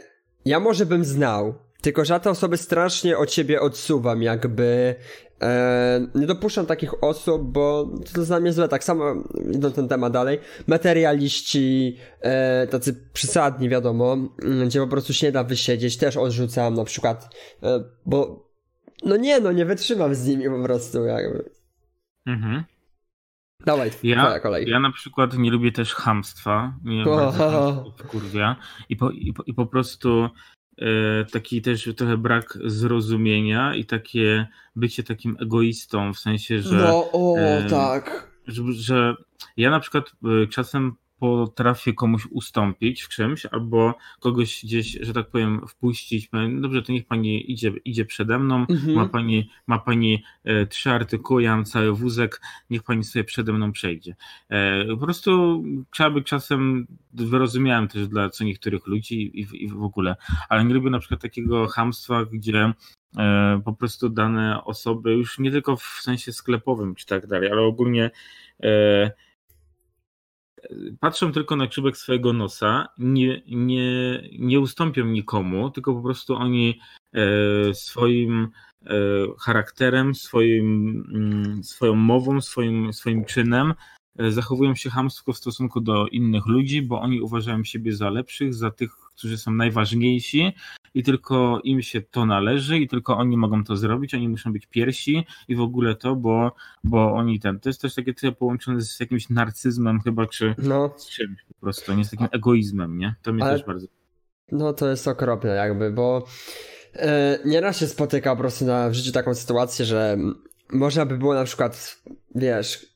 ja 0.44 0.60
może 0.60 0.86
bym 0.86 1.04
znał, 1.04 1.54
tylko 1.80 2.04
że 2.04 2.14
ja 2.14 2.20
te 2.20 2.30
osoby 2.30 2.56
strasznie 2.56 3.18
od 3.18 3.30
ciebie 3.30 3.60
odsuwam, 3.60 4.22
jakby 4.22 4.94
e, 5.44 6.06
nie 6.14 6.26
dopuszczam 6.26 6.66
takich 6.66 7.04
osób, 7.04 7.42
bo 7.42 7.90
to 8.12 8.20
jest 8.20 8.30
dla 8.30 8.40
mnie 8.40 8.52
złe. 8.52 8.68
Tak 8.68 8.84
samo 8.84 9.14
idąc 9.52 9.74
ten 9.74 9.88
temat 9.88 10.12
dalej. 10.12 10.38
Materialiści, 10.66 11.96
e, 12.20 12.66
tacy 12.66 13.10
przysadni, 13.12 13.68
wiadomo, 13.68 14.12
mm, 14.12 14.68
gdzie 14.68 14.80
po 14.80 14.86
prostu 14.86 15.12
się 15.12 15.26
nie 15.26 15.32
da 15.32 15.44
wysiedzieć, 15.44 15.96
też 15.96 16.16
odrzucam 16.16 16.74
na 16.74 16.84
przykład, 16.84 17.34
e, 17.62 17.84
bo 18.06 18.48
no 19.04 19.16
nie, 19.16 19.40
no 19.40 19.52
nie 19.52 19.64
wytrzymam 19.64 20.14
z 20.14 20.26
nimi 20.26 20.44
po 20.44 20.62
prostu, 20.62 21.04
jakby. 21.04 21.50
Mhm. 22.26 22.64
Dawaj, 23.66 23.90
ja, 24.02 24.40
kolej. 24.40 24.70
Ja 24.70 24.80
na 24.80 24.92
przykład 24.92 25.38
nie 25.38 25.50
lubię 25.50 25.72
też 25.72 25.94
hamstwa. 25.94 26.74
Nie 26.84 27.04
oh. 27.04 27.84
kurwia. 28.08 28.56
I 28.88 28.96
po, 28.96 29.10
i, 29.10 29.32
po, 29.32 29.42
I 29.42 29.54
po 29.54 29.66
prostu 29.66 30.28
taki 31.32 31.62
też 31.62 31.88
trochę 31.96 32.16
brak 32.16 32.58
zrozumienia 32.64 33.74
i 33.74 33.84
takie 33.84 34.46
bycie 34.76 35.02
takim 35.02 35.36
egoistą, 35.40 36.14
w 36.14 36.18
sensie, 36.18 36.62
że. 36.62 36.76
No, 36.76 37.10
o, 37.12 37.36
e, 37.38 37.66
tak. 37.70 38.30
Że, 38.46 38.62
że 38.72 39.14
ja 39.56 39.70
na 39.70 39.80
przykład 39.80 40.12
e, 40.24 40.46
czasem 40.46 40.96
potrafię 41.24 41.92
komuś 41.92 42.26
ustąpić 42.30 43.02
w 43.02 43.08
czymś, 43.08 43.46
albo 43.46 43.94
kogoś 44.20 44.64
gdzieś, 44.64 44.98
że 45.00 45.12
tak 45.12 45.30
powiem, 45.30 45.60
wpuścić. 45.68 46.28
Dobrze, 46.60 46.82
to 46.82 46.92
niech 46.92 47.06
pani 47.06 47.52
idzie, 47.52 47.72
idzie 47.84 48.04
przede 48.04 48.38
mną, 48.38 48.66
mhm. 48.70 48.94
ma 48.94 49.08
pani, 49.08 49.50
ma 49.66 49.78
pani 49.78 50.24
e, 50.44 50.66
trzy 50.66 50.90
artykuły, 50.90 51.42
ja 51.42 51.56
mam 51.56 51.64
cały 51.64 51.92
wózek, 51.92 52.40
niech 52.70 52.82
pani 52.82 53.04
sobie 53.04 53.24
przede 53.24 53.52
mną 53.52 53.72
przejdzie. 53.72 54.16
E, 54.48 54.84
po 54.84 54.96
prostu 54.96 55.62
trzeba 55.90 56.10
by 56.10 56.22
czasem, 56.22 56.86
wyrozumiałem 57.12 57.88
też 57.88 58.08
dla 58.08 58.30
co 58.30 58.44
niektórych 58.44 58.86
ludzi 58.86 59.40
i, 59.40 59.64
i 59.64 59.68
w 59.68 59.82
ogóle, 59.82 60.16
ale 60.48 60.64
nie 60.64 60.74
lubię 60.74 60.90
na 60.90 60.98
przykład 60.98 61.22
takiego 61.22 61.66
hamstwa, 61.66 62.24
gdzie 62.24 62.72
e, 63.18 63.60
po 63.64 63.72
prostu 63.72 64.08
dane 64.08 64.64
osoby, 64.64 65.12
już 65.12 65.38
nie 65.38 65.50
tylko 65.50 65.76
w 65.76 65.98
sensie 66.02 66.32
sklepowym 66.32 66.94
czy 66.94 67.06
tak 67.06 67.26
dalej, 67.26 67.50
ale 67.50 67.60
ogólnie 67.60 68.10
e, 68.62 69.10
patrzą 71.00 71.32
tylko 71.32 71.56
na 71.56 71.66
czubek 71.66 71.96
swojego 71.96 72.32
nosa, 72.32 72.88
nie, 72.98 73.42
nie, 73.46 74.22
nie 74.38 74.60
ustąpią 74.60 75.04
nikomu, 75.04 75.70
tylko 75.70 75.94
po 75.94 76.02
prostu 76.02 76.34
oni 76.34 76.80
e, 77.12 77.74
swoim 77.74 78.48
e, 78.86 78.96
charakterem, 79.40 80.14
swoim, 80.14 81.04
mm, 81.14 81.64
swoją 81.64 81.94
mową, 81.94 82.40
swoim, 82.40 82.92
swoim 82.92 83.24
czynem 83.24 83.74
e, 84.18 84.30
zachowują 84.30 84.74
się 84.74 84.90
hamstwo 84.90 85.32
w 85.32 85.38
stosunku 85.38 85.80
do 85.80 86.06
innych 86.06 86.46
ludzi, 86.46 86.82
bo 86.82 87.00
oni 87.00 87.20
uważają 87.20 87.64
siebie 87.64 87.92
za 87.92 88.10
lepszych, 88.10 88.54
za 88.54 88.70
tych, 88.70 88.90
którzy 89.16 89.38
są 89.38 89.50
najważniejsi 89.50 90.52
i 90.94 91.02
tylko 91.02 91.60
im 91.64 91.82
się 91.82 92.02
to 92.02 92.26
należy 92.26 92.78
i 92.78 92.88
tylko 92.88 93.16
oni 93.16 93.36
mogą 93.36 93.64
to 93.64 93.76
zrobić, 93.76 94.14
oni 94.14 94.28
muszą 94.28 94.52
być 94.52 94.66
piersi 94.66 95.26
i 95.48 95.56
w 95.56 95.60
ogóle 95.60 95.94
to, 95.94 96.16
bo, 96.16 96.52
bo 96.84 97.12
oni 97.12 97.40
ten, 97.40 97.60
to 97.60 97.68
jest 97.68 97.80
też 97.80 97.94
takie 97.94 98.14
trochę 98.14 98.36
połączone 98.36 98.80
z 98.80 99.00
jakimś 99.00 99.28
narcyzmem 99.30 100.00
chyba, 100.00 100.26
czy 100.26 100.54
no. 100.58 100.94
z 100.96 101.10
czymś 101.10 101.44
po 101.48 101.54
prostu, 101.54 101.94
nie 101.94 102.04
z 102.04 102.10
takim 102.10 102.28
egoizmem, 102.32 102.98
nie? 102.98 103.14
To 103.22 103.32
mnie 103.32 103.44
Ale... 103.44 103.52
też 103.52 103.66
bardzo... 103.66 103.86
No 104.52 104.72
to 104.72 104.90
jest 104.90 105.08
okropne 105.08 105.50
jakby, 105.50 105.90
bo 105.90 106.26
e, 106.94 107.38
nieraz 107.44 107.78
się 107.78 107.86
spotyka 107.86 108.30
po 108.30 108.40
prostu 108.40 108.64
na, 108.64 108.90
w 108.90 108.94
życiu 108.94 109.12
taką 109.12 109.34
sytuację, 109.34 109.84
że 109.84 110.18
można 110.72 111.06
by 111.06 111.18
było 111.18 111.34
na 111.34 111.44
przykład, 111.44 112.02
wiesz, 112.34 112.93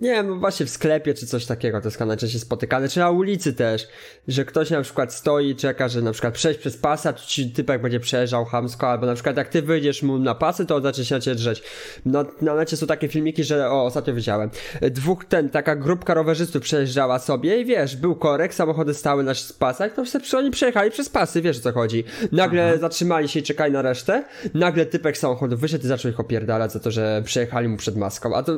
nie 0.00 0.10
wiem, 0.10 0.28
no 0.28 0.36
właśnie 0.36 0.66
w 0.66 0.70
sklepie 0.70 1.14
czy 1.14 1.26
coś 1.26 1.46
takiego, 1.46 1.80
to 1.80 1.88
jest 1.88 2.00
najczęściej 2.00 2.40
spotykane, 2.40 2.88
czy 2.88 2.98
na 2.98 3.10
ulicy 3.10 3.52
też, 3.52 3.88
że 4.28 4.44
ktoś 4.44 4.70
na 4.70 4.82
przykład 4.82 5.14
stoi 5.14 5.48
i 5.48 5.56
czeka, 5.56 5.88
że 5.88 6.02
na 6.02 6.12
przykład 6.12 6.34
przejść 6.34 6.60
przez 6.60 6.76
pasa, 6.76 7.12
czy 7.12 7.26
ci 7.26 7.50
typek 7.50 7.82
będzie 7.82 8.00
przejeżdżał 8.00 8.44
hamsko, 8.44 8.90
albo 8.90 9.06
na 9.06 9.14
przykład 9.14 9.36
jak 9.36 9.48
ty 9.48 9.62
wyjdziesz 9.62 10.02
mu 10.02 10.18
na 10.18 10.34
pasy, 10.34 10.66
to 10.66 10.80
zacznie 10.80 11.04
się 11.04 11.14
na 11.14 11.20
ciebie 11.20 11.34
drzeć. 11.34 11.62
No, 12.06 12.24
na 12.40 12.54
necie 12.54 12.76
są 12.76 12.86
takie 12.86 13.08
filmiki, 13.08 13.44
że, 13.44 13.70
o, 13.70 13.84
ostatnio 13.84 14.14
widziałem, 14.14 14.50
dwóch, 14.82 15.24
ten, 15.24 15.50
taka 15.50 15.76
grupka 15.76 16.14
rowerzystów 16.14 16.62
przejeżdżała 16.62 17.18
sobie 17.18 17.60
i 17.60 17.64
wiesz, 17.64 17.96
był 17.96 18.16
korek, 18.16 18.54
samochody 18.54 18.94
stały 18.94 19.22
na 19.22 19.32
pasach, 19.58 19.94
to 19.94 20.04
wszyscy 20.04 20.38
oni 20.38 20.50
przejechali 20.50 20.90
przez 20.90 21.08
pasy, 21.08 21.42
wiesz 21.42 21.58
o 21.58 21.60
co 21.60 21.72
chodzi. 21.72 22.04
Nagle 22.32 22.62
mhm. 22.62 22.80
zatrzymali 22.80 23.28
się 23.28 23.40
i 23.40 23.42
czekali 23.42 23.72
na 23.72 23.82
resztę, 23.82 24.24
nagle 24.54 24.86
typek 24.86 25.18
samochodu 25.18 25.56
wyszedł 25.56 25.84
i 25.84 25.88
zaczął 25.88 26.10
ich 26.10 26.20
opierdalać 26.20 26.72
za 26.72 26.80
to, 26.80 26.90
że 26.90 27.22
przejechali 27.24 27.68
mu 27.68 27.76
przed 27.76 27.96
maską, 27.96 28.34
a 28.34 28.42
to 28.42 28.52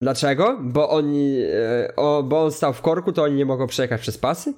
Dlaczego? 0.00 0.58
Bo 0.62 0.90
oni, 0.90 1.40
e, 1.42 1.96
o, 1.96 2.22
bo 2.22 2.44
on 2.44 2.52
stał 2.52 2.72
w 2.72 2.80
korku, 2.80 3.12
to 3.12 3.22
oni 3.22 3.34
nie 3.34 3.46
mogą 3.46 3.66
przejechać 3.66 4.00
przez 4.00 4.18
pasy? 4.18 4.54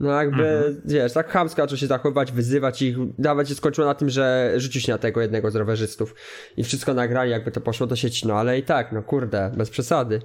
No 0.00 0.10
jakby, 0.10 0.48
mhm. 0.48 0.80
wiesz, 0.84 1.12
tak 1.12 1.28
chamsko 1.28 1.62
zaczął 1.62 1.78
się 1.78 1.86
zachowywać, 1.86 2.32
wyzywać 2.32 2.82
ich, 2.82 2.96
dawać 3.18 3.48
się 3.48 3.54
skończyło 3.54 3.86
na 3.86 3.94
tym, 3.94 4.10
że 4.10 4.52
rzucił 4.56 4.80
się 4.80 4.92
na 4.92 4.98
tego 4.98 5.20
jednego 5.20 5.50
z 5.50 5.56
rowerzystów 5.56 6.14
i 6.56 6.64
wszystko 6.64 6.94
nagrali, 6.94 7.30
jakby 7.30 7.50
to 7.50 7.60
poszło 7.60 7.86
do 7.86 7.96
sieci, 7.96 8.28
no 8.28 8.34
ale 8.34 8.58
i 8.58 8.62
tak, 8.62 8.92
no 8.92 9.02
kurde, 9.02 9.50
bez 9.56 9.70
przesady. 9.70 10.20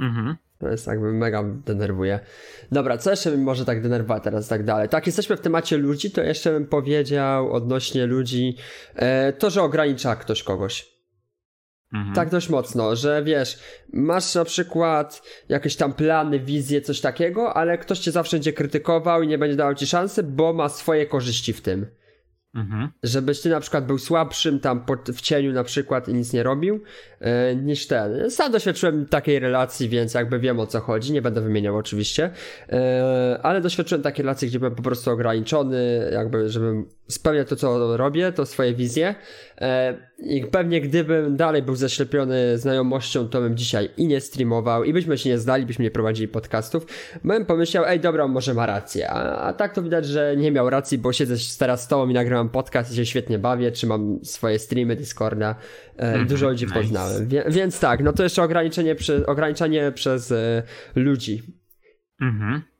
Mhm. 0.00 0.36
To 0.58 0.68
jest 0.68 0.86
jakby 0.86 1.12
mega 1.12 1.42
denerwuje. 1.66 2.20
Dobra, 2.72 2.98
co 2.98 3.10
jeszcze 3.10 3.36
może 3.36 3.64
tak 3.64 3.82
denerwować 3.82 4.24
teraz 4.24 4.48
tak 4.48 4.64
dalej? 4.64 4.88
Tak, 4.88 5.06
jesteśmy 5.06 5.36
w 5.36 5.40
temacie 5.40 5.78
ludzi, 5.78 6.10
to 6.10 6.22
jeszcze 6.22 6.52
bym 6.52 6.66
powiedział 6.66 7.52
odnośnie 7.52 8.06
ludzi, 8.06 8.56
e, 8.94 9.32
to, 9.32 9.50
że 9.50 9.62
ogranicza 9.62 10.16
ktoś 10.16 10.42
kogoś. 10.42 10.91
Mhm. 11.92 12.14
Tak 12.14 12.30
dość 12.30 12.48
mocno, 12.48 12.96
że 12.96 13.22
wiesz, 13.24 13.58
masz 13.92 14.34
na 14.34 14.44
przykład 14.44 15.22
jakieś 15.48 15.76
tam 15.76 15.92
plany, 15.92 16.40
wizje, 16.40 16.80
coś 16.80 17.00
takiego, 17.00 17.54
ale 17.54 17.78
ktoś 17.78 17.98
cię 17.98 18.12
zawsze 18.12 18.36
będzie 18.36 18.52
krytykował 18.52 19.22
i 19.22 19.28
nie 19.28 19.38
będzie 19.38 19.56
dawał 19.56 19.74
ci 19.74 19.86
szansy, 19.86 20.22
bo 20.22 20.52
ma 20.52 20.68
swoje 20.68 21.06
korzyści 21.06 21.52
w 21.52 21.60
tym. 21.60 21.86
Mhm. 22.54 22.88
Żebyś 23.02 23.40
ty 23.40 23.48
na 23.48 23.60
przykład 23.60 23.86
był 23.86 23.98
słabszym 23.98 24.60
tam 24.60 24.84
w 25.14 25.20
cieniu 25.20 25.52
na 25.52 25.64
przykład 25.64 26.08
i 26.08 26.14
nic 26.14 26.32
nie 26.32 26.42
robił, 26.42 26.80
yy, 27.20 27.28
niż 27.56 27.86
ten. 27.86 28.30
Sam 28.30 28.52
doświadczyłem 28.52 29.06
takiej 29.06 29.38
relacji, 29.38 29.88
więc 29.88 30.14
jakby 30.14 30.38
wiem 30.38 30.60
o 30.60 30.66
co 30.66 30.80
chodzi, 30.80 31.12
nie 31.12 31.22
będę 31.22 31.40
wymieniał 31.40 31.76
oczywiście, 31.76 32.30
yy, 32.68 32.78
ale 33.42 33.60
doświadczyłem 33.60 34.02
takiej 34.02 34.22
relacji, 34.22 34.48
gdzie 34.48 34.58
byłem 34.58 34.74
po 34.74 34.82
prostu 34.82 35.10
ograniczony, 35.10 36.10
jakby 36.12 36.48
żebym 36.48 36.88
spełnia 37.12 37.44
to, 37.44 37.56
co 37.56 37.96
robię, 37.96 38.32
to 38.32 38.46
swoje 38.46 38.74
wizje. 38.74 39.14
E, 39.60 39.94
I 40.18 40.44
pewnie 40.44 40.80
gdybym 40.80 41.36
dalej 41.36 41.62
był 41.62 41.76
zaślepiony 41.76 42.58
znajomością, 42.58 43.28
to 43.28 43.40
bym 43.40 43.56
dzisiaj 43.56 43.90
i 43.96 44.06
nie 44.06 44.20
streamował, 44.20 44.84
i 44.84 44.92
byśmy 44.92 45.18
się 45.18 45.30
nie 45.30 45.38
zdali, 45.38 45.66
byśmy 45.66 45.84
nie 45.84 45.90
prowadzili 45.90 46.28
podcastów. 46.28 46.86
Bym 47.24 47.46
pomyślał, 47.46 47.84
ej, 47.84 48.00
dobra, 48.00 48.28
może 48.28 48.54
ma 48.54 48.66
rację. 48.66 49.10
A, 49.10 49.42
a 49.42 49.52
tak 49.52 49.74
to 49.74 49.82
widać, 49.82 50.06
że 50.06 50.36
nie 50.36 50.52
miał 50.52 50.70
racji, 50.70 50.98
bo 50.98 51.12
siedzę 51.12 51.34
teraz 51.58 51.82
z 51.82 51.88
tobą 51.88 52.08
i 52.08 52.14
nagrywam 52.14 52.48
podcast 52.48 52.92
i 52.92 52.96
się 52.96 53.06
świetnie 53.06 53.38
bawię, 53.38 53.72
czy 53.72 53.86
mam 53.86 54.18
swoje 54.24 54.58
streamy 54.58 54.96
Discorda. 54.96 55.54
Mm, 55.96 56.26
dużo 56.26 56.48
ludzi 56.48 56.64
nice. 56.64 56.74
poznałem. 56.78 57.28
Wie, 57.28 57.44
więc 57.48 57.80
tak, 57.80 58.02
no 58.02 58.12
to 58.12 58.22
jeszcze 58.22 58.42
ograniczenie, 58.42 58.94
przy, 58.94 59.26
ograniczenie 59.26 59.92
przez 59.92 60.32
e, 60.32 60.62
ludzi. 60.94 61.42
Mhm. 62.20 62.71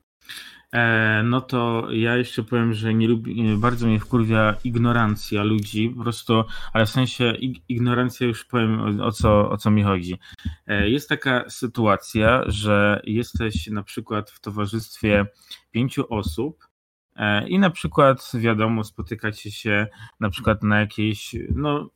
E, 0.72 1.22
no 1.24 1.40
to 1.40 1.86
ja 1.90 2.16
jeszcze 2.16 2.42
powiem, 2.42 2.74
że 2.74 2.94
nie 2.94 3.08
lubi, 3.08 3.56
bardzo 3.56 3.86
mnie 3.86 4.00
wkurwia 4.00 4.56
ignorancja 4.64 5.42
ludzi, 5.42 5.90
po 5.96 6.02
prostu, 6.02 6.44
ale 6.72 6.86
w 6.86 6.90
sensie 6.90 7.32
ignorancja 7.68 8.26
już 8.26 8.44
powiem 8.44 9.00
o 9.00 9.12
co, 9.12 9.50
o 9.50 9.56
co 9.56 9.70
mi 9.70 9.82
chodzi. 9.82 10.18
E, 10.66 10.88
jest 10.88 11.08
taka 11.08 11.50
sytuacja, 11.50 12.42
że 12.46 13.00
jesteś 13.04 13.66
na 13.66 13.82
przykład 13.82 14.30
w 14.30 14.40
towarzystwie 14.40 15.26
pięciu 15.70 16.14
osób 16.14 16.68
e, 17.16 17.48
i 17.48 17.58
na 17.58 17.70
przykład 17.70 18.32
wiadomo 18.34 18.84
spotykacie 18.84 19.50
się 19.50 19.86
na 20.20 20.30
przykład 20.30 20.62
na 20.62 20.80
jakiejś, 20.80 21.36
no 21.54 21.90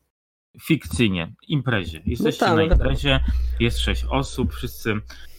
fikcyjnie, 0.63 1.33
imprezie. 1.49 2.03
Jesteście 2.07 2.47
no 2.47 2.57
tak, 2.57 2.57
na 2.57 2.67
no 2.67 2.75
imprezie, 2.75 3.21
jest 3.61 3.79
sześć 3.79 4.05
osób, 4.11 4.55
wszyscy 4.55 4.95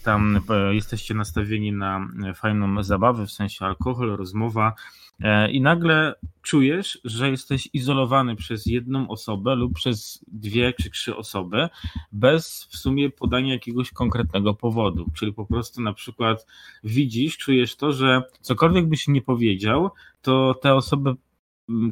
tam 0.08 0.40
e, 0.50 0.76
jesteście 0.76 1.14
nastawieni 1.14 1.72
na 1.72 2.08
e, 2.26 2.34
fajną 2.34 2.84
zabawę, 2.84 3.26
w 3.26 3.32
sensie 3.32 3.66
alkohol, 3.66 4.18
rozmowa 4.18 4.74
e, 5.20 5.52
i 5.52 5.62
nagle 5.62 6.16
czujesz, 6.42 7.00
że 7.04 7.30
jesteś 7.30 7.70
izolowany 7.74 8.36
przez 8.36 8.66
jedną 8.66 9.08
osobę 9.08 9.56
lub 9.56 9.74
przez 9.74 10.26
dwie 10.28 10.74
czy 10.74 10.90
trzy 10.90 11.16
osoby 11.16 11.70
bez 12.12 12.68
w 12.72 12.78
sumie 12.78 13.10
podania 13.10 13.54
jakiegoś 13.54 13.92
konkretnego 13.92 14.54
powodu. 14.54 15.06
Czyli 15.16 15.34
po 15.34 15.46
prostu 15.46 15.82
na 15.82 15.94
przykład 15.94 16.46
widzisz, 16.84 17.38
czujesz 17.38 17.76
to, 17.76 17.92
że 17.94 18.22
cokolwiek 18.42 18.90
byś 18.90 19.08
nie 19.08 19.22
powiedział, 19.22 19.90
to 20.22 20.54
te 20.62 20.76
osoby 20.76 21.16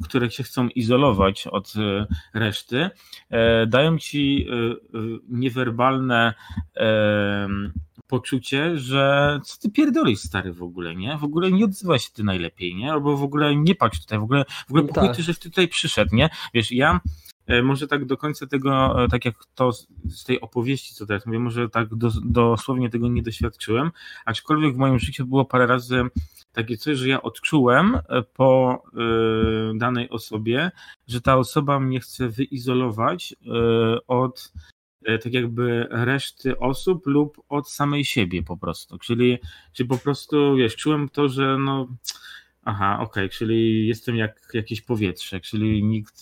które 0.03 0.31
się 0.31 0.43
chcą 0.43 0.67
izolować 0.67 1.47
od 1.47 1.73
reszty, 2.33 2.89
dają 3.67 3.97
ci 3.97 4.47
niewerbalne 5.29 6.33
poczucie, 8.07 8.77
że 8.77 9.39
co 9.43 9.57
ty 9.61 9.71
pierdolisz 9.71 10.19
stary 10.19 10.53
w 10.53 10.63
ogóle, 10.63 10.95
nie? 10.95 11.17
W 11.17 11.23
ogóle 11.23 11.51
nie 11.51 11.65
odzywaj 11.65 11.99
się 11.99 12.09
ty 12.13 12.23
najlepiej, 12.23 12.75
nie? 12.75 12.91
Albo 12.91 13.17
w 13.17 13.23
ogóle 13.23 13.55
nie 13.55 13.75
patrz 13.75 14.01
tutaj, 14.01 14.19
w 14.19 14.23
ogóle, 14.23 14.45
w 14.67 14.71
ogóle 14.71 14.83
no 14.83 14.93
tak. 14.93 15.15
ty, 15.15 15.23
żeś 15.23 15.39
tutaj 15.39 15.67
przyszedł, 15.67 16.15
nie? 16.15 16.29
Wiesz, 16.53 16.71
ja 16.71 16.99
może 17.63 17.87
tak 17.87 18.05
do 18.05 18.17
końca 18.17 18.47
tego, 18.47 18.95
tak 19.11 19.25
jak 19.25 19.35
to 19.55 19.71
z 20.09 20.23
tej 20.23 20.41
opowieści, 20.41 20.95
co 20.95 21.05
teraz 21.05 21.25
mówię, 21.25 21.39
może 21.39 21.69
tak 21.69 21.95
do, 21.95 22.11
dosłownie 22.23 22.89
tego 22.89 23.07
nie 23.07 23.23
doświadczyłem, 23.23 23.91
aczkolwiek 24.25 24.75
w 24.75 24.77
moim 24.77 24.99
życiu 24.99 25.25
było 25.25 25.45
parę 25.45 25.67
razy 25.67 26.03
takie 26.55 26.77
coś, 26.77 26.97
że 26.97 27.07
ja 27.07 27.21
odczułem 27.21 27.95
e, 27.95 28.21
po 28.21 28.81
e, 28.93 29.77
danej 29.77 30.09
osobie, 30.09 30.71
że 31.07 31.21
ta 31.21 31.37
osoba 31.37 31.79
mnie 31.79 31.99
chce 31.99 32.29
wyizolować 32.29 33.33
e, 33.33 34.07
od 34.07 34.53
tak 35.23 35.33
jakby 35.33 35.87
reszty 35.89 36.59
osób 36.59 37.07
lub 37.07 37.41
od 37.49 37.69
samej 37.69 38.05
siebie 38.05 38.43
po 38.43 38.57
prostu. 38.57 38.97
Czyli, 38.97 39.37
czyli 39.73 39.89
po 39.89 39.97
prostu, 39.97 40.55
wiesz, 40.55 40.75
czułem 40.75 41.09
to, 41.09 41.29
że 41.29 41.57
no 41.57 41.87
Aha, 42.67 42.93
okej, 42.95 43.25
okay, 43.25 43.29
czyli 43.29 43.87
jestem 43.87 44.15
jak 44.15 44.49
jakieś 44.53 44.81
powietrze, 44.81 45.39
czyli 45.39 45.83
nikt, 45.83 46.21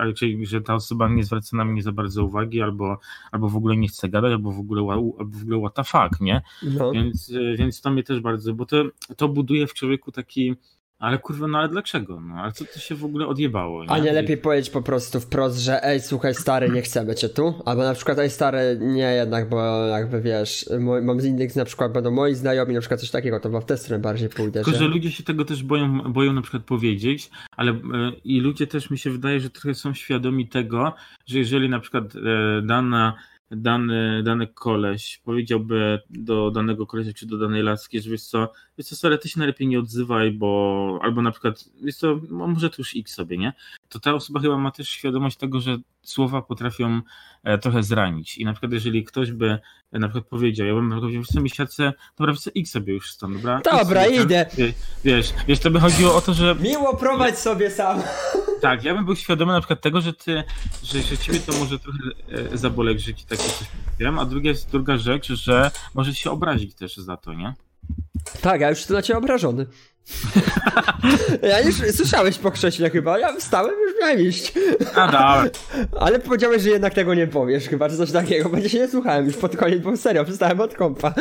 ale 0.00 0.12
czyli, 0.12 0.46
że 0.46 0.60
ta 0.60 0.74
osoba 0.74 1.08
nie 1.08 1.24
zwraca 1.24 1.56
na 1.56 1.64
mnie 1.64 1.82
za 1.82 1.92
bardzo 1.92 2.24
uwagi, 2.24 2.62
albo, 2.62 2.98
albo 3.32 3.48
w 3.48 3.56
ogóle 3.56 3.76
nie 3.76 3.88
chce 3.88 4.08
gadać, 4.08 4.32
albo 4.32 4.52
w 4.52 4.58
ogóle, 4.58 4.92
albo 4.92 5.12
w 5.20 5.42
ogóle 5.42 5.58
what 5.60 5.74
the 5.74 5.84
fuck, 5.84 6.20
nie? 6.20 6.42
No. 6.62 6.92
Więc, 6.92 7.32
więc 7.58 7.80
to 7.80 7.90
mnie 7.90 8.02
też 8.02 8.20
bardzo, 8.20 8.54
bo 8.54 8.66
to, 8.66 8.84
to 9.16 9.28
buduje 9.28 9.66
w 9.66 9.74
człowieku 9.74 10.12
taki 10.12 10.54
ale 10.98 11.18
kurwa, 11.18 11.46
no 11.46 11.58
ale 11.58 11.68
dlaczego? 11.68 12.20
No, 12.20 12.34
ale 12.34 12.52
co 12.52 12.64
to 12.64 12.78
się 12.78 12.94
w 12.94 13.04
ogóle 13.04 13.26
odjebało? 13.26 13.84
Nie? 13.84 13.90
A 13.90 13.98
nie 13.98 14.12
lepiej 14.12 14.36
powiedzieć 14.36 14.70
po 14.70 14.82
prostu 14.82 15.20
wprost, 15.20 15.58
że 15.58 15.84
ej, 15.84 16.00
słuchaj 16.00 16.34
stary, 16.34 16.70
nie 16.70 16.82
chcemy 16.82 17.14
cię 17.14 17.28
tu? 17.28 17.62
Albo 17.64 17.82
na 17.82 17.94
przykład 17.94 18.18
ej 18.18 18.30
stary, 18.30 18.78
nie 18.80 19.14
jednak, 19.14 19.48
bo 19.48 19.86
jakby 19.86 20.20
wiesz, 20.20 20.70
mam 21.02 21.20
z 21.20 21.24
innych 21.24 21.56
na 21.56 21.64
przykład 21.64 21.92
będą 21.92 22.10
moi 22.10 22.34
znajomi, 22.34 22.74
na 22.74 22.80
przykład 22.80 23.00
coś 23.00 23.10
takiego, 23.10 23.40
to 23.40 23.60
w 23.60 23.64
tę 23.64 23.76
stronę 23.76 24.02
bardziej 24.02 24.28
pójdę. 24.28 24.52
Tylko, 24.52 24.70
że... 24.70 24.78
że 24.78 24.84
ludzie 24.84 25.10
się 25.10 25.22
tego 25.22 25.44
też 25.44 25.62
boją, 25.62 26.12
boją 26.12 26.32
na 26.32 26.42
przykład 26.42 26.62
powiedzieć, 26.62 27.30
ale 27.56 27.72
e, 27.72 27.78
i 28.24 28.40
ludzie 28.40 28.66
też 28.66 28.90
mi 28.90 28.98
się 28.98 29.10
wydaje, 29.10 29.40
że 29.40 29.50
trochę 29.50 29.74
są 29.74 29.94
świadomi 29.94 30.48
tego, 30.48 30.94
że 31.26 31.38
jeżeli 31.38 31.68
na 31.68 31.80
przykład 31.80 32.04
e, 32.16 32.62
dana 32.62 33.14
dany, 33.50 34.22
dany 34.22 34.46
koleś 34.46 35.20
powiedziałby 35.24 35.98
do 36.10 36.50
danego 36.50 36.86
kolesia 36.86 37.12
czy 37.12 37.26
do 37.26 37.38
danej 37.38 37.62
laski, 37.62 38.00
że 38.00 38.10
wiesz 38.10 38.22
co, 38.22 38.52
wiesz 38.78 38.86
co, 38.86 38.96
sorry, 38.96 39.18
ty 39.18 39.28
się 39.28 39.38
najlepiej 39.38 39.68
nie 39.68 39.78
odzywaj, 39.78 40.30
bo 40.30 40.98
albo 41.02 41.22
na 41.22 41.30
przykład, 41.30 41.64
wiesz 41.82 41.96
co, 41.96 42.20
no 42.30 42.46
może 42.46 42.70
to 42.70 42.76
już 42.78 42.96
x 42.96 43.14
sobie, 43.14 43.38
nie? 43.38 43.52
To 43.88 44.00
ta 44.00 44.14
osoba 44.14 44.40
chyba 44.40 44.58
ma 44.58 44.70
też 44.70 44.88
świadomość 44.88 45.36
tego, 45.36 45.60
że 45.60 45.76
słowa 46.02 46.42
potrafią 46.42 47.00
e, 47.44 47.58
trochę 47.58 47.82
zranić 47.82 48.38
i 48.38 48.44
na 48.44 48.52
przykład 48.52 48.72
jeżeli 48.72 49.04
ktoś 49.04 49.32
by 49.32 49.58
e, 49.92 49.98
na 49.98 50.08
przykład 50.08 50.30
powiedział, 50.30 50.66
ja 50.66 50.74
bym 50.74 50.90
powiedział, 50.90 51.22
wiesz 51.22 51.28
co, 51.28 51.40
miesiące, 51.40 51.92
dobra, 52.18 52.32
wiesz 52.32 52.42
co, 52.42 52.50
x 52.56 52.70
sobie 52.70 52.94
już 52.94 53.12
stąd, 53.12 53.36
dobra? 53.36 53.60
Dobra, 53.64 54.04
sobie, 54.04 54.22
idę. 54.22 54.46
Wiesz, 55.04 55.32
wiesz, 55.48 55.58
to 55.58 55.70
by 55.70 55.80
chodziło 55.80 56.14
o 56.14 56.20
to, 56.20 56.34
że... 56.34 56.56
Miło 56.60 56.96
prowadź 56.96 57.38
sobie 57.38 57.70
sam. 57.70 58.02
Tak, 58.60 58.84
ja 58.84 58.94
bym 58.94 59.04
był 59.04 59.16
świadomy 59.16 59.52
na 59.52 59.60
przykład 59.60 59.80
tego, 59.80 60.00
że 60.00 60.12
ty, 60.12 60.44
że, 60.82 61.02
że 61.02 61.18
ciebie 61.18 61.40
to 61.40 61.52
może 61.52 61.78
trochę 61.78 61.98
e, 62.52 62.58
zaboleć, 62.58 63.02
że 63.02 63.14
ci 63.14 63.26
takie 63.26 63.42
coś 63.42 63.68
powiem, 63.98 64.18
a 64.18 64.24
druga 64.24 64.48
jest 64.48 64.70
druga 64.70 64.96
rzecz, 64.96 65.32
że 65.32 65.70
może 65.94 66.14
się 66.14 66.30
obrazić 66.30 66.74
też 66.74 66.96
za 66.96 67.16
to, 67.16 67.34
nie? 67.34 67.54
Tak, 68.40 68.60
ja 68.60 68.70
już 68.70 68.78
jestem 68.78 68.96
na 68.96 69.02
ciebie 69.02 69.18
obrażony. 69.18 69.66
ja 71.42 71.60
już 71.60 71.76
słyszałeś 71.96 72.38
po 72.38 72.50
krześle 72.50 72.90
chyba, 72.90 73.18
ja 73.18 73.32
wstałem, 73.36 73.74
już 73.86 74.00
miałem 74.00 74.20
iść. 74.20 74.52
A 74.94 75.06
dobra. 75.06 75.44
Ale 75.98 76.18
powiedziałeś, 76.18 76.62
że 76.62 76.70
jednak 76.70 76.94
tego 76.94 77.14
nie 77.14 77.26
powiesz 77.26 77.68
chyba, 77.68 77.88
czy 77.88 77.96
coś 77.96 78.12
takiego, 78.12 78.48
będzie 78.48 78.68
się 78.68 78.78
nie 78.78 78.88
słuchałem 78.88 79.26
już 79.26 79.36
pod 79.36 79.56
koniec, 79.56 79.82
bo 79.82 79.96
serio, 79.96 80.24
przestałem 80.24 80.60
od 80.60 80.74
kompa. 80.74 81.14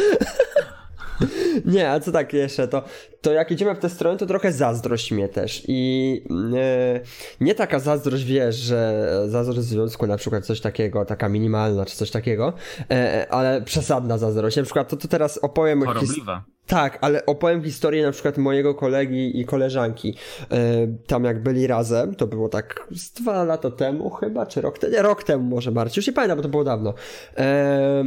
Nie, 1.66 1.92
a 1.92 2.00
co 2.00 2.12
tak 2.12 2.34
jeszcze, 2.34 2.68
to, 2.68 2.84
to 3.22 3.32
jak 3.32 3.52
idziemy 3.52 3.76
w 3.76 3.80
tę 3.80 3.90
stronę, 3.90 4.18
to 4.18 4.26
trochę 4.26 4.52
zazdrość 4.52 5.12
mnie 5.12 5.30
też 5.30 5.64
i 5.68 6.24
e, 6.56 7.00
nie 7.42 7.56
taka 7.56 7.80
zazdrość, 7.80 8.24
wiesz, 8.24 8.56
że 8.56 9.08
zazdrość 9.28 9.60
w 9.60 9.64
związku, 9.64 10.08
na 10.08 10.18
przykład 10.18 10.46
coś 10.46 10.62
takiego, 10.62 11.06
taka 11.06 11.30
minimalna 11.30 11.86
czy 11.86 11.96
coś 11.96 12.12
takiego, 12.12 12.54
e, 12.92 13.28
ale 13.30 13.62
przesadna 13.62 14.18
zazdrość. 14.18 14.58
Na 14.58 14.64
przykład 14.64 14.90
to, 14.90 14.98
to 14.98 15.08
teraz 15.08 15.38
opowiem... 15.38 15.86
Chorobliwa. 15.86 16.44
Tak, 16.68 16.98
ale 17.02 17.26
opowiem 17.26 17.64
historię 17.64 18.06
na 18.06 18.12
przykład 18.12 18.38
mojego 18.38 18.76
kolegi 18.76 19.40
i 19.40 19.46
koleżanki. 19.46 20.16
E, 20.52 20.88
tam 21.08 21.24
jak 21.24 21.44
byli 21.44 21.68
razem, 21.68 22.16
to 22.16 22.28
było 22.28 22.50
tak 22.50 22.88
z 22.92 23.12
dwa 23.12 23.44
lata 23.44 23.72
temu 23.72 24.10
chyba, 24.10 24.46
czy 24.46 24.62
rok, 24.62 24.80
nie, 24.92 25.02
rok 25.02 25.24
temu 25.24 25.44
może 25.44 25.72
Marcin, 25.72 26.00
już 26.00 26.08
nie 26.08 26.14
pamiętam, 26.14 26.38
bo 26.38 26.44
to 26.44 26.50
było 26.50 26.64
dawno. 26.64 26.94
E, 27.38 28.04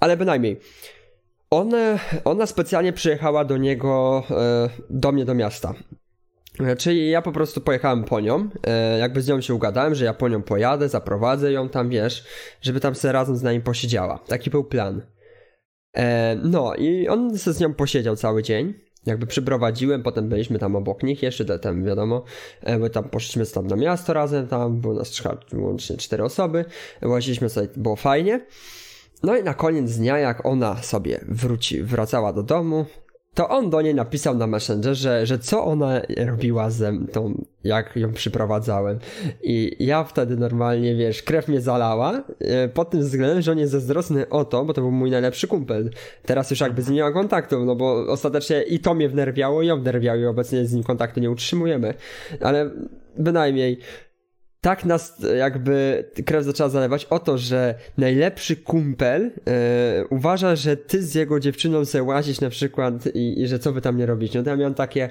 ale 0.00 0.16
bynajmniej. 0.16 0.60
One, 1.50 1.98
ona 2.24 2.46
specjalnie 2.46 2.92
przyjechała 2.92 3.44
do 3.44 3.56
niego, 3.56 4.22
e, 4.30 4.68
do 4.90 5.12
mnie 5.12 5.24
do 5.24 5.34
miasta. 5.34 5.74
Czyli 6.78 7.10
ja 7.10 7.22
po 7.22 7.32
prostu 7.32 7.60
pojechałem 7.60 8.04
po 8.04 8.20
nią, 8.20 8.48
jakby 9.00 9.22
z 9.22 9.28
nią 9.28 9.40
się 9.40 9.54
ugadałem, 9.54 9.94
że 9.94 10.04
ja 10.04 10.14
po 10.14 10.28
nią 10.28 10.42
pojadę, 10.42 10.88
zaprowadzę 10.88 11.52
ją 11.52 11.68
tam, 11.68 11.88
wiesz, 11.88 12.24
żeby 12.60 12.80
tam 12.80 12.94
sobie 12.94 13.12
razem 13.12 13.36
z 13.36 13.42
nami 13.42 13.60
posiedziała. 13.60 14.18
Taki 14.18 14.50
był 14.50 14.64
plan. 14.64 15.02
No 16.42 16.74
i 16.74 17.08
on 17.08 17.36
z 17.36 17.60
nią 17.60 17.74
posiedział 17.74 18.16
cały 18.16 18.42
dzień. 18.42 18.74
Jakby 19.06 19.26
przyprowadziłem, 19.26 20.02
potem 20.02 20.28
byliśmy 20.28 20.58
tam 20.58 20.76
obok 20.76 21.02
nich, 21.02 21.22
jeszcze 21.22 21.58
tam 21.58 21.84
wiadomo, 21.84 22.24
bo 22.80 22.88
tam 22.88 23.04
poszliśmy 23.04 23.46
tam 23.46 23.66
na 23.66 23.76
miasto 23.76 24.12
razem, 24.12 24.46
tam 24.46 24.80
było 24.80 24.94
nas 24.94 25.22
łącznie 25.52 25.96
cztery 25.96 26.24
osoby, 26.24 26.64
łaziliśmy 27.02 27.48
sobie, 27.48 27.68
było 27.76 27.96
fajnie. 27.96 28.46
No 29.22 29.36
i 29.36 29.42
na 29.42 29.54
koniec 29.54 29.96
dnia, 29.96 30.18
jak 30.18 30.46
ona 30.46 30.82
sobie 30.82 31.20
wróci, 31.28 31.82
wracała 31.82 32.32
do 32.32 32.42
domu, 32.42 32.86
to 33.34 33.48
on 33.48 33.70
do 33.70 33.82
niej 33.82 33.94
napisał 33.94 34.34
na 34.34 34.46
Messengerze, 34.46 35.26
że 35.26 35.38
co 35.38 35.64
ona 35.64 36.00
robiła 36.16 36.70
ze 36.70 36.92
mną, 36.92 37.44
jak 37.64 37.96
ją 37.96 38.12
przyprowadzałem. 38.12 38.98
I 39.42 39.76
ja 39.80 40.04
wtedy 40.04 40.36
normalnie, 40.36 40.94
wiesz, 40.94 41.22
krew 41.22 41.48
mnie 41.48 41.60
zalała, 41.60 42.22
e, 42.40 42.68
pod 42.68 42.90
tym 42.90 43.00
względem, 43.00 43.42
że 43.42 43.52
on 43.52 43.58
jest 43.58 43.72
zazdrosny 43.72 44.28
o 44.28 44.44
to, 44.44 44.64
bo 44.64 44.74
to 44.74 44.80
był 44.80 44.90
mój 44.90 45.10
najlepszy 45.10 45.48
kumpel. 45.48 45.90
Teraz 46.26 46.50
już 46.50 46.60
jakby 46.60 46.82
z 46.82 46.86
nim 46.86 46.96
nie 46.96 47.02
ma 47.02 47.12
kontaktu, 47.12 47.64
no 47.64 47.76
bo 47.76 48.06
ostatecznie 48.08 48.62
i 48.62 48.78
to 48.78 48.94
mnie 48.94 49.08
wnerwiało, 49.08 49.62
i 49.62 49.66
ją 49.66 49.80
wnerwiało 49.80 50.18
i 50.18 50.26
obecnie 50.26 50.66
z 50.66 50.72
nim 50.72 50.82
kontaktu 50.82 51.20
nie 51.20 51.30
utrzymujemy. 51.30 51.94
Ale 52.40 52.70
bynajmniej 53.18 53.78
tak 54.64 54.84
nas 54.84 55.16
jakby 55.38 56.04
krew 56.26 56.44
zaczęła 56.44 56.68
zalewać 56.68 57.04
o 57.04 57.18
to, 57.18 57.38
że 57.38 57.74
najlepszy 57.98 58.56
kumpel 58.56 59.30
e, 59.46 60.04
uważa, 60.10 60.56
że 60.56 60.76
ty 60.76 61.02
z 61.02 61.14
jego 61.14 61.40
dziewczyną 61.40 61.84
se 61.84 62.02
łazisz 62.02 62.40
na 62.40 62.50
przykład 62.50 63.06
i, 63.14 63.42
i, 63.42 63.48
że 63.48 63.58
co 63.58 63.72
wy 63.72 63.80
tam 63.80 63.96
nie 63.96 64.06
robicie. 64.06 64.38
No 64.38 64.44
to 64.44 64.50
ja 64.50 64.56
miałem 64.56 64.74
takie 64.74 65.10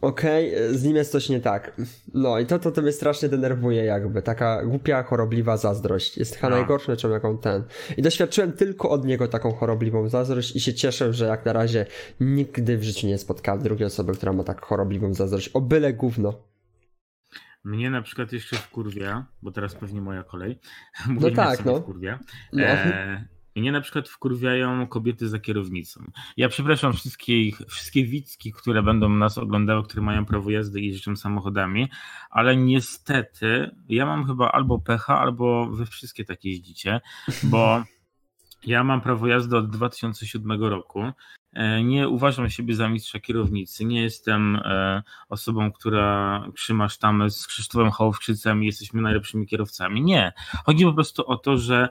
okej, 0.00 0.54
okay, 0.54 0.74
z 0.74 0.84
nim 0.84 0.96
jest 0.96 1.12
coś 1.12 1.28
nie 1.28 1.40
tak. 1.40 1.72
No 2.14 2.38
i 2.38 2.46
to, 2.46 2.58
to, 2.58 2.70
to 2.70 2.82
mnie 2.82 2.92
strasznie 2.92 3.28
denerwuje 3.28 3.84
jakby, 3.84 4.22
taka 4.22 4.64
głupia, 4.64 5.02
chorobliwa 5.02 5.56
zazdrość. 5.56 6.18
Jest 6.18 6.36
chyba 6.36 6.50
no. 6.50 6.56
najgorsze, 6.56 6.96
czym 6.96 7.12
jaką 7.12 7.38
ten. 7.38 7.62
I 7.96 8.02
doświadczyłem 8.02 8.52
tylko 8.52 8.90
od 8.90 9.04
niego 9.04 9.28
taką 9.28 9.52
chorobliwą 9.52 10.08
zazdrość 10.08 10.56
i 10.56 10.60
się 10.60 10.74
cieszę, 10.74 11.12
że 11.12 11.26
jak 11.26 11.44
na 11.46 11.52
razie 11.52 11.86
nigdy 12.20 12.78
w 12.78 12.82
życiu 12.82 13.06
nie 13.06 13.18
spotkałem 13.18 13.62
drugiej 13.62 13.86
osoby, 13.86 14.12
która 14.12 14.32
ma 14.32 14.44
tak 14.44 14.64
chorobliwą 14.64 15.14
zazdrość. 15.14 15.48
O 15.48 15.60
byle 15.60 15.92
gówno. 15.92 16.51
Mnie 17.64 17.90
na 17.90 18.02
przykład 18.02 18.32
jeszcze 18.32 18.56
wkurwia, 18.56 19.26
bo 19.42 19.52
teraz 19.52 19.74
pewnie 19.74 20.00
moja 20.00 20.22
kolej. 20.22 20.58
Mówię 21.06 21.30
no 21.30 21.36
tak, 21.36 21.64
no. 21.64 21.80
Wkurwia. 21.80 22.18
No. 22.52 22.62
E, 22.62 23.24
mnie 23.56 23.72
na 23.72 23.80
przykład 23.80 24.08
wkurwiają 24.08 24.86
kobiety 24.86 25.28
za 25.28 25.38
kierownicą. 25.38 26.04
Ja 26.36 26.48
przepraszam 26.48 26.92
wszystkich, 26.92 27.58
wszystkie 27.68 28.04
widzki, 28.04 28.52
które 28.52 28.82
będą 28.82 29.08
nas 29.08 29.38
oglądały, 29.38 29.84
które 29.84 30.02
mają 30.02 30.26
prawo 30.26 30.50
jazdy 30.50 30.80
i 30.80 30.88
jeżdżą 30.88 31.16
samochodami, 31.16 31.88
ale 32.30 32.56
niestety 32.56 33.70
ja 33.88 34.06
mam 34.06 34.26
chyba 34.26 34.52
albo 34.52 34.78
pecha, 34.78 35.18
albo 35.20 35.66
wy 35.66 35.86
wszystkie 35.86 36.24
takie 36.24 36.48
jeździcie, 36.50 37.00
bo 37.42 37.84
ja 38.66 38.84
mam 38.84 39.00
prawo 39.00 39.26
jazdy 39.26 39.56
od 39.56 39.70
2007 39.70 40.62
roku. 40.62 41.12
E, 41.52 41.82
nie 41.82 42.08
uważam 42.08 42.50
siebie 42.50 42.74
za 42.74 42.88
mistrza 42.88 43.20
kierownicy. 43.20 43.84
Nie 43.84 44.02
jestem 44.02 44.56
e, 44.56 45.02
osobą, 45.28 45.72
która 45.72 46.44
trzyma 46.56 46.88
sztamę 46.88 47.30
z 47.30 47.46
Krzysztofem 47.46 47.90
Hołowczycem 47.90 48.62
i 48.62 48.66
jesteśmy 48.66 49.02
najlepszymi 49.02 49.46
kierowcami. 49.46 50.02
Nie. 50.02 50.32
Chodzi 50.64 50.84
po 50.84 50.92
prostu 50.92 51.26
o 51.26 51.36
to, 51.36 51.58
że 51.58 51.88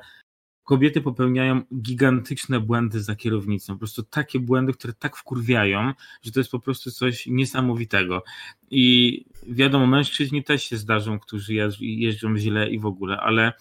kobiety 0.64 1.02
popełniają 1.02 1.62
gigantyczne 1.82 2.60
błędy 2.60 3.02
za 3.02 3.16
kierownicą. 3.16 3.74
Po 3.74 3.80
prostu 3.80 4.04
takie 4.04 4.40
błędy, 4.40 4.74
które 4.74 4.94
tak 4.94 5.18
wkurwiają, 5.18 5.94
że 6.22 6.32
to 6.32 6.40
jest 6.40 6.52
po 6.52 6.60
prostu 6.60 6.92
coś 6.92 7.28
niesamowitego. 7.28 8.24
I 8.70 9.26
wiadomo, 9.48 9.88
mężczyźni 9.88 10.44
też 10.44 10.64
się 10.64 10.78
zdarzą, 10.78 11.20
którzy 11.20 11.54
jeżdżą 11.80 12.38
źle 12.38 12.70
i 12.70 12.80
w 12.80 12.86
ogóle, 12.86 13.20
ale 13.20 13.54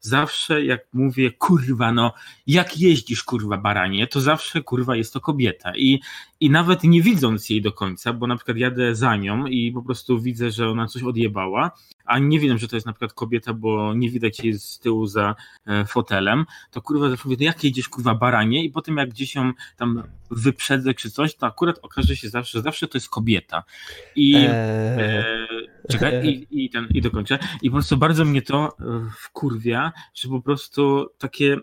zawsze 0.00 0.64
jak 0.64 0.80
mówię, 0.92 1.30
kurwa, 1.30 1.92
no 1.92 2.12
jak 2.46 2.78
jeździsz, 2.78 3.22
kurwa, 3.24 3.58
baranie, 3.58 4.06
to 4.06 4.20
zawsze, 4.20 4.62
kurwa, 4.62 4.96
jest 4.96 5.12
to 5.12 5.20
kobieta. 5.20 5.72
I, 5.76 6.00
i 6.40 6.50
nawet 6.50 6.84
nie 6.84 7.02
widząc 7.02 7.50
jej 7.50 7.62
do 7.62 7.72
końca, 7.72 8.12
bo 8.12 8.26
na 8.26 8.36
przykład 8.36 8.56
jadę 8.56 8.94
za 8.94 9.16
nią 9.16 9.46
i 9.46 9.72
po 9.72 9.82
prostu 9.82 10.20
widzę, 10.20 10.50
że 10.50 10.68
ona 10.68 10.86
coś 10.86 11.02
odjebała, 11.02 11.70
a 12.04 12.18
nie 12.18 12.40
wiem, 12.40 12.58
że 12.58 12.68
to 12.68 12.76
jest 12.76 12.86
na 12.86 12.92
przykład 12.92 13.12
kobieta, 13.12 13.54
bo 13.54 13.94
nie 13.94 14.10
widać 14.10 14.40
jej 14.40 14.58
z 14.58 14.78
tyłu 14.78 15.06
za 15.06 15.34
e, 15.66 15.84
fotelem, 15.84 16.44
to 16.70 16.82
kurwa 16.82 17.10
zawsze 17.10 17.28
mówię, 17.28 17.36
no 17.40 17.44
jak 17.44 17.64
jedziesz, 17.64 17.88
kurwa, 17.88 18.14
baranie 18.14 18.64
i 18.64 18.70
potem 18.70 18.96
jak 18.96 19.10
gdzieś 19.10 19.34
ją 19.34 19.52
tam 19.76 20.02
wyprzedzę 20.30 20.94
czy 20.94 21.10
coś, 21.10 21.34
to 21.34 21.46
akurat 21.46 21.78
okaże 21.82 22.16
się 22.16 22.28
zawsze, 22.28 22.58
że 22.58 22.62
zawsze 22.62 22.88
to 22.88 22.98
jest 22.98 23.08
kobieta. 23.08 23.64
I 24.16 24.34
eee... 24.36 24.46
e, 25.00 25.46
czekaj, 25.90 26.28
i, 26.28 26.64
i, 26.64 26.70
ten, 26.70 26.88
i 26.94 27.02
dokończę. 27.02 27.38
I 27.62 27.70
po 27.70 27.76
prostu 27.76 27.96
bardzo 27.96 28.24
mnie 28.24 28.42
to 28.42 28.76
e, 28.80 29.10
wkurwia, 29.18 29.92
że 30.14 30.28
po 30.28 30.40
prostu 30.40 31.06
takie 31.18 31.56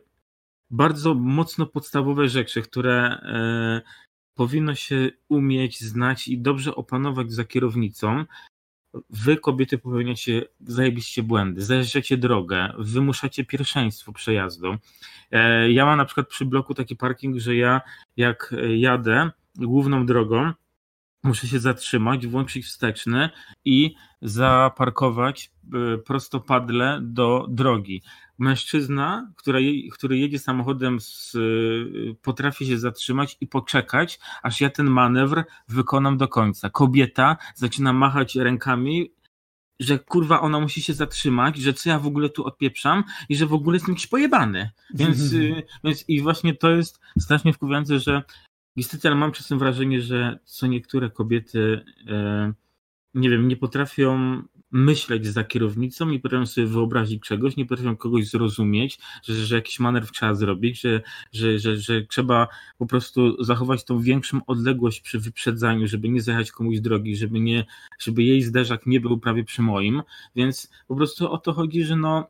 bardzo 0.69 1.13
mocno 1.13 1.65
podstawowe 1.65 2.29
rzeczy, 2.29 2.61
które 2.61 2.95
e, 3.03 3.81
powinno 4.35 4.75
się 4.75 5.09
umieć, 5.29 5.81
znać 5.81 6.27
i 6.27 6.37
dobrze 6.37 6.75
opanować 6.75 7.31
za 7.31 7.43
kierownicą, 7.43 8.25
wy 9.09 9.37
kobiety 9.37 9.77
popełniacie 9.77 10.45
zajebiście 10.59 11.23
błędy, 11.23 11.61
zajeżdżacie 11.61 12.17
drogę, 12.17 12.73
wymuszacie 12.77 13.45
pierwszeństwo 13.45 14.13
przejazdu. 14.13 14.77
E, 15.31 15.71
ja 15.71 15.85
mam 15.85 15.97
na 15.97 16.05
przykład 16.05 16.27
przy 16.27 16.45
bloku 16.45 16.73
taki 16.73 16.95
parking, 16.95 17.37
że 17.37 17.55
ja 17.55 17.81
jak 18.17 18.55
jadę 18.75 19.31
główną 19.55 20.05
drogą, 20.05 20.51
muszę 21.23 21.47
się 21.47 21.59
zatrzymać, 21.59 22.27
włączyć 22.27 22.65
wsteczny 22.65 23.29
i 23.65 23.95
zaparkować 24.21 25.51
e, 25.73 25.97
prostopadle 25.97 26.99
do 27.01 27.45
drogi. 27.49 28.01
Mężczyzna, 28.37 29.31
który, 29.35 29.61
który 29.91 30.17
jedzie 30.17 30.39
samochodem, 30.39 30.99
z, 30.99 31.35
e, 31.35 31.39
potrafi 32.21 32.65
się 32.65 32.77
zatrzymać 32.77 33.37
i 33.41 33.47
poczekać, 33.47 34.19
aż 34.43 34.61
ja 34.61 34.69
ten 34.69 34.89
manewr 34.89 35.43
wykonam 35.67 36.17
do 36.17 36.27
końca. 36.27 36.69
Kobieta 36.69 37.37
zaczyna 37.55 37.93
machać 37.93 38.35
rękami, 38.35 39.11
że 39.79 39.99
kurwa 39.99 40.41
ona 40.41 40.59
musi 40.59 40.81
się 40.81 40.93
zatrzymać, 40.93 41.57
że 41.57 41.73
co 41.73 41.89
ja 41.89 41.99
w 41.99 42.07
ogóle 42.07 42.29
tu 42.29 42.45
odpieprzam 42.45 43.03
i 43.29 43.35
że 43.35 43.45
w 43.45 43.53
ogóle 43.53 43.75
jestem 43.75 43.93
jakiś 43.93 44.07
pojebany. 44.07 44.69
Więc, 44.93 45.33
e, 45.33 45.63
więc 45.83 46.05
i 46.07 46.21
właśnie 46.21 46.55
to 46.55 46.69
jest 46.69 46.99
strasznie 47.17 47.53
wkuwiające, 47.53 47.99
że 47.99 48.23
Niestety, 48.75 49.07
ale 49.07 49.17
mam 49.17 49.31
czasem 49.31 49.59
wrażenie, 49.59 50.01
że 50.01 50.39
co 50.45 50.67
niektóre 50.67 51.09
kobiety, 51.09 51.85
e, 52.07 52.53
nie 53.13 53.29
wiem, 53.29 53.47
nie 53.47 53.57
potrafią 53.57 54.41
myśleć 54.75 55.27
za 55.27 55.43
kierownicą, 55.43 56.05
nie 56.05 56.19
potrafią 56.19 56.45
sobie 56.45 56.67
wyobrazić 56.67 57.23
czegoś, 57.23 57.55
nie 57.55 57.65
potrafią 57.65 57.97
kogoś 57.97 58.27
zrozumieć, 58.27 58.99
że, 59.23 59.33
że 59.33 59.55
jakiś 59.55 59.79
manewr 59.79 60.11
trzeba 60.11 60.35
zrobić, 60.35 60.81
że, 60.81 61.01
że, 61.31 61.59
że, 61.59 61.77
że 61.77 62.01
trzeba 62.01 62.47
po 62.77 62.85
prostu 62.85 63.43
zachować 63.43 63.83
tą 63.83 63.99
większą 63.99 64.45
odległość 64.47 65.01
przy 65.01 65.19
wyprzedzaniu, 65.19 65.87
żeby 65.87 66.09
nie 66.09 66.21
zajechać 66.21 66.51
komuś 66.51 66.79
drogi, 66.79 67.15
żeby, 67.15 67.39
nie, 67.39 67.65
żeby 67.99 68.23
jej 68.23 68.41
zderzak 68.41 68.85
nie 68.85 68.99
był 68.99 69.17
prawie 69.17 69.43
przy 69.43 69.61
moim, 69.61 70.01
więc 70.35 70.69
po 70.87 70.95
prostu 70.95 71.31
o 71.31 71.37
to 71.37 71.53
chodzi, 71.53 71.83
że 71.83 71.95
no 71.95 72.29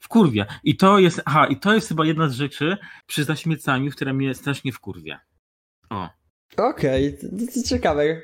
wkurwia. 0.00 0.46
I 0.64 0.76
to 0.76 0.98
jest, 0.98 1.22
aha, 1.24 1.46
i 1.46 1.56
to 1.56 1.74
jest 1.74 1.88
chyba 1.88 2.06
jedna 2.06 2.28
z 2.28 2.32
rzeczy 2.32 2.76
przy 3.06 3.24
zaśmiecaniu, 3.24 3.90
która 3.90 4.12
mnie 4.12 4.34
strasznie 4.34 4.72
wkurwia. 4.72 5.20
O. 5.90 6.08
Okej, 6.56 7.08
okay, 7.08 7.30
to, 7.30 7.52
to 7.54 7.68
ciekawe. 7.68 8.22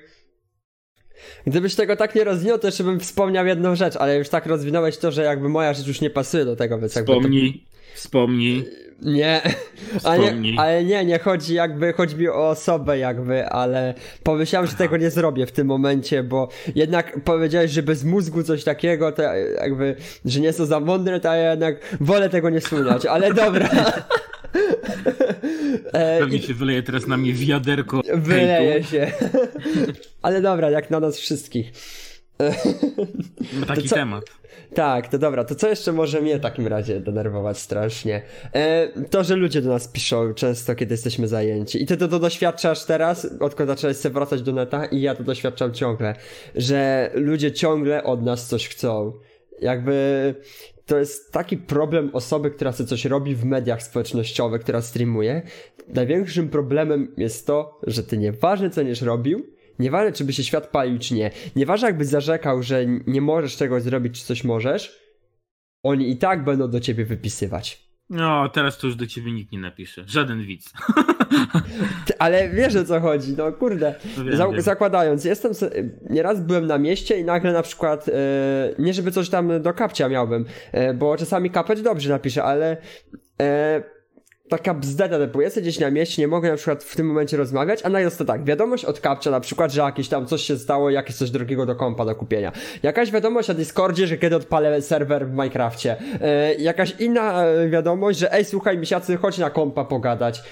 Gdybyś 1.47 1.75
tego 1.75 1.97
tak 1.97 2.15
nie 2.15 2.25
rozwinął, 2.25 2.59
to 2.59 2.69
jeszcze 2.69 2.85
bym 2.85 3.01
wspomniał 3.01 3.47
jedną 3.47 3.77
rzecz, 3.77 3.97
ale 3.97 4.19
już 4.19 4.29
tak 4.29 4.47
rozwinąłeś 4.47 4.97
to, 4.97 5.13
że 5.13 5.23
jakby 5.23 5.49
moja 5.49 5.75
rzecz 5.75 5.87
już 5.87 6.01
nie 6.01 6.11
pasuje 6.11 6.45
do 6.45 6.57
tego, 6.57 6.79
więc 6.79 6.93
Wspomnij, 6.93 7.45
jakby 7.45 7.59
to... 7.59 7.65
wspomnij. 7.95 8.65
Nie, 9.03 9.43
ale 10.05 10.35
nie, 10.35 10.61
ale 10.61 10.85
nie, 10.85 11.05
nie 11.05 11.19
chodzi 11.19 11.55
jakby, 11.55 11.93
chodzi 11.93 12.17
mi 12.17 12.29
o 12.29 12.49
osobę 12.49 12.99
jakby, 12.99 13.47
ale 13.47 13.95
pomyślałem, 14.23 14.69
że 14.69 14.77
tego 14.77 14.97
nie 14.97 15.11
zrobię 15.11 15.47
w 15.47 15.53
tym 15.53 15.67
momencie, 15.67 16.23
bo 16.23 16.49
jednak 16.75 17.21
powiedziałeś, 17.25 17.71
że 17.71 17.83
bez 17.83 18.05
mózgu 18.05 18.43
coś 18.43 18.65
takiego, 18.65 19.13
to 19.13 19.23
jakby, 19.63 19.97
że 20.25 20.41
nie 20.41 20.53
są 20.53 20.67
za 20.67 20.81
mądre, 20.81 21.21
to 21.21 21.35
ja 21.35 21.51
jednak 21.51 21.97
wolę 22.01 22.29
tego 22.29 22.51
nie 22.51 22.61
słuchać, 22.61 23.07
ale 23.07 23.35
dobra. 23.35 23.69
E, 25.93 26.19
Pewnie 26.19 26.43
się 26.43 26.55
wyleje 26.55 26.83
teraz 26.83 27.07
na 27.07 27.17
mnie 27.17 27.33
wiaderko. 27.33 28.01
Wyleje 28.15 28.85
się. 28.85 29.13
Ale 30.23 30.43
dobra, 30.43 30.71
jak 30.71 30.91
na 30.91 31.01
nas 31.01 31.19
wszystkich. 31.19 31.73
Ma 33.61 33.67
taki 33.67 33.89
co... 33.89 33.95
temat. 33.95 34.25
Tak, 34.75 35.09
to 35.09 35.19
dobra, 35.19 35.45
to 35.45 35.55
co 35.55 35.69
jeszcze 35.69 35.93
może 35.93 36.21
mnie 36.21 36.39
w 36.39 36.41
takim 36.41 36.67
razie 36.67 37.01
denerwować 37.01 37.59
strasznie? 37.59 38.23
E, 38.53 38.89
to, 39.11 39.25
że 39.25 39.37
ludzie 39.37 39.63
do 39.63 39.69
nas 39.69 39.89
piszą 39.89 40.35
często, 40.35 40.75
kiedy 40.75 40.95
jesteśmy 40.95 41.29
zajęci. 41.29 41.83
I 41.83 41.87
ty 41.87 41.97
to, 41.97 42.09
to 42.09 42.19
doświadczasz 42.19 42.85
teraz, 42.85 43.29
odkąd 43.41 43.69
zacząłeś 43.69 43.97
sobie 43.97 44.13
wracać 44.13 44.43
do 44.43 44.53
neta 44.53 44.87
i 44.87 45.01
ja 45.01 45.15
to 45.15 45.25
doświadczam 45.25 45.75
ciągle, 45.75 46.15
że 46.55 47.11
ludzie 47.15 47.53
ciągle 47.53 48.05
od 48.05 48.23
nas 48.23 48.47
coś 48.47 48.69
chcą. 48.69 49.13
Jakby 49.61 50.35
to 50.87 50.99
jest 50.99 51.33
taki 51.33 51.57
problem 51.57 52.11
osoby, 52.13 52.51
która 52.51 52.73
chce 52.73 52.85
coś 52.85 53.05
robi 53.05 53.35
w 53.35 53.45
mediach 53.45 53.83
społecznościowych, 53.83 54.63
która 54.63 54.83
streamuje. 54.83 55.43
Największym 55.89 56.49
problemem 56.49 57.15
jest 57.17 57.47
to, 57.47 57.81
że 57.87 58.03
ty 58.03 58.19
nieważne 58.19 58.71
co 58.71 58.81
będziesz 58.81 59.03
robił, 59.03 59.47
nieważne 59.79 60.13
czy 60.13 60.25
by 60.25 60.33
się 60.33 60.45
świat 60.45 60.67
palił 60.67 60.99
czy 60.99 61.15
nie, 61.15 61.31
nieważne 61.57 61.89
jakbyś 61.89 62.07
zarzekał, 62.07 62.63
że 62.63 62.87
nie 62.87 63.21
możesz 63.21 63.57
czegoś 63.57 63.83
zrobić 63.83 64.21
czy 64.21 64.27
coś 64.27 64.45
możesz, 64.45 65.01
oni 65.83 66.11
i 66.11 66.17
tak 66.17 66.45
będą 66.45 66.71
do 66.71 66.81
ciebie 66.81 67.05
wypisywać. 67.05 67.84
No, 68.11 68.49
teraz 68.49 68.79
to 68.79 68.87
już 68.87 68.97
do 68.97 69.07
ciebie 69.07 69.33
nikt 69.33 69.53
nie 69.53 69.59
napisze. 69.59 70.05
Żaden 70.07 70.43
widz. 70.43 70.73
Ale 72.19 72.49
wiesz 72.49 72.77
o 72.77 72.85
co 72.85 73.01
chodzi, 73.01 73.35
no 73.37 73.53
kurde. 73.53 73.95
No 74.25 74.37
Za 74.37 74.61
zakładając, 74.63 75.25
jestem. 75.25 75.53
Nieraz 76.11 76.41
byłem 76.41 76.67
na 76.67 76.79
mieście 76.79 77.21
i 77.21 77.25
nagle 77.25 77.53
na 77.53 77.63
przykład. 77.63 78.09
E, 78.09 78.13
nie 78.79 78.95
żeby 78.95 79.11
coś 79.11 79.29
tam 79.29 79.63
do 79.63 79.75
kapcia 79.75 80.09
miałbym, 80.09 80.45
e, 80.73 80.95
bo 80.95 81.17
czasami 81.17 81.51
kapeć 81.51 81.83
dobrze 81.83 82.11
napisze, 82.11 82.45
ale. 82.45 82.77
E, 83.41 83.94
taka 84.49 84.75
bzdeta 84.75 85.19
typu, 85.19 85.41
jestem 85.41 85.63
gdzieś 85.63 85.79
na 85.79 85.91
mieście, 85.91 86.23
nie 86.23 86.29
mogę 86.29 86.51
na 86.51 86.57
przykład 86.57 86.85
w 86.85 86.97
tym 86.97 87.07
momencie 87.07 87.37
rozmawiać, 87.37 87.81
a 87.83 87.89
nagle 87.89 88.11
to 88.11 88.25
tak, 88.25 88.45
wiadomość 88.45 88.85
od 88.85 89.01
kapcia 89.01 89.31
na 89.31 89.41
przykład, 89.41 89.73
że 89.73 89.81
jakieś 89.81 90.09
tam 90.09 90.27
coś 90.27 90.43
się 90.43 90.59
stało, 90.59 90.91
jakieś 90.91 91.17
coś 91.17 91.31
drogiego 91.31 91.67
do 91.67 91.77
kompa 91.77 92.05
do 92.05 92.15
kupienia. 92.15 92.53
Jakaś 92.83 93.11
wiadomość 93.11 93.49
na 93.49 93.55
Discordzie, 93.55 94.07
że 94.07 94.19
kiedy 94.19 94.37
odpalę 94.37 94.83
serwer 94.83 95.27
w 95.27 95.31
Minecrafcie. 95.31 95.97
E, 96.21 96.55
jakaś 96.55 97.01
inna 97.01 97.45
e, 97.45 97.69
wiadomość, 97.69 98.19
że 98.19 98.33
ej 98.33 98.45
słuchaj 98.45 98.79
misiacy, 98.79 99.17
chodź 99.17 99.39
na 99.39 99.51
kompa 99.51 99.85
pogadać. 99.85 100.43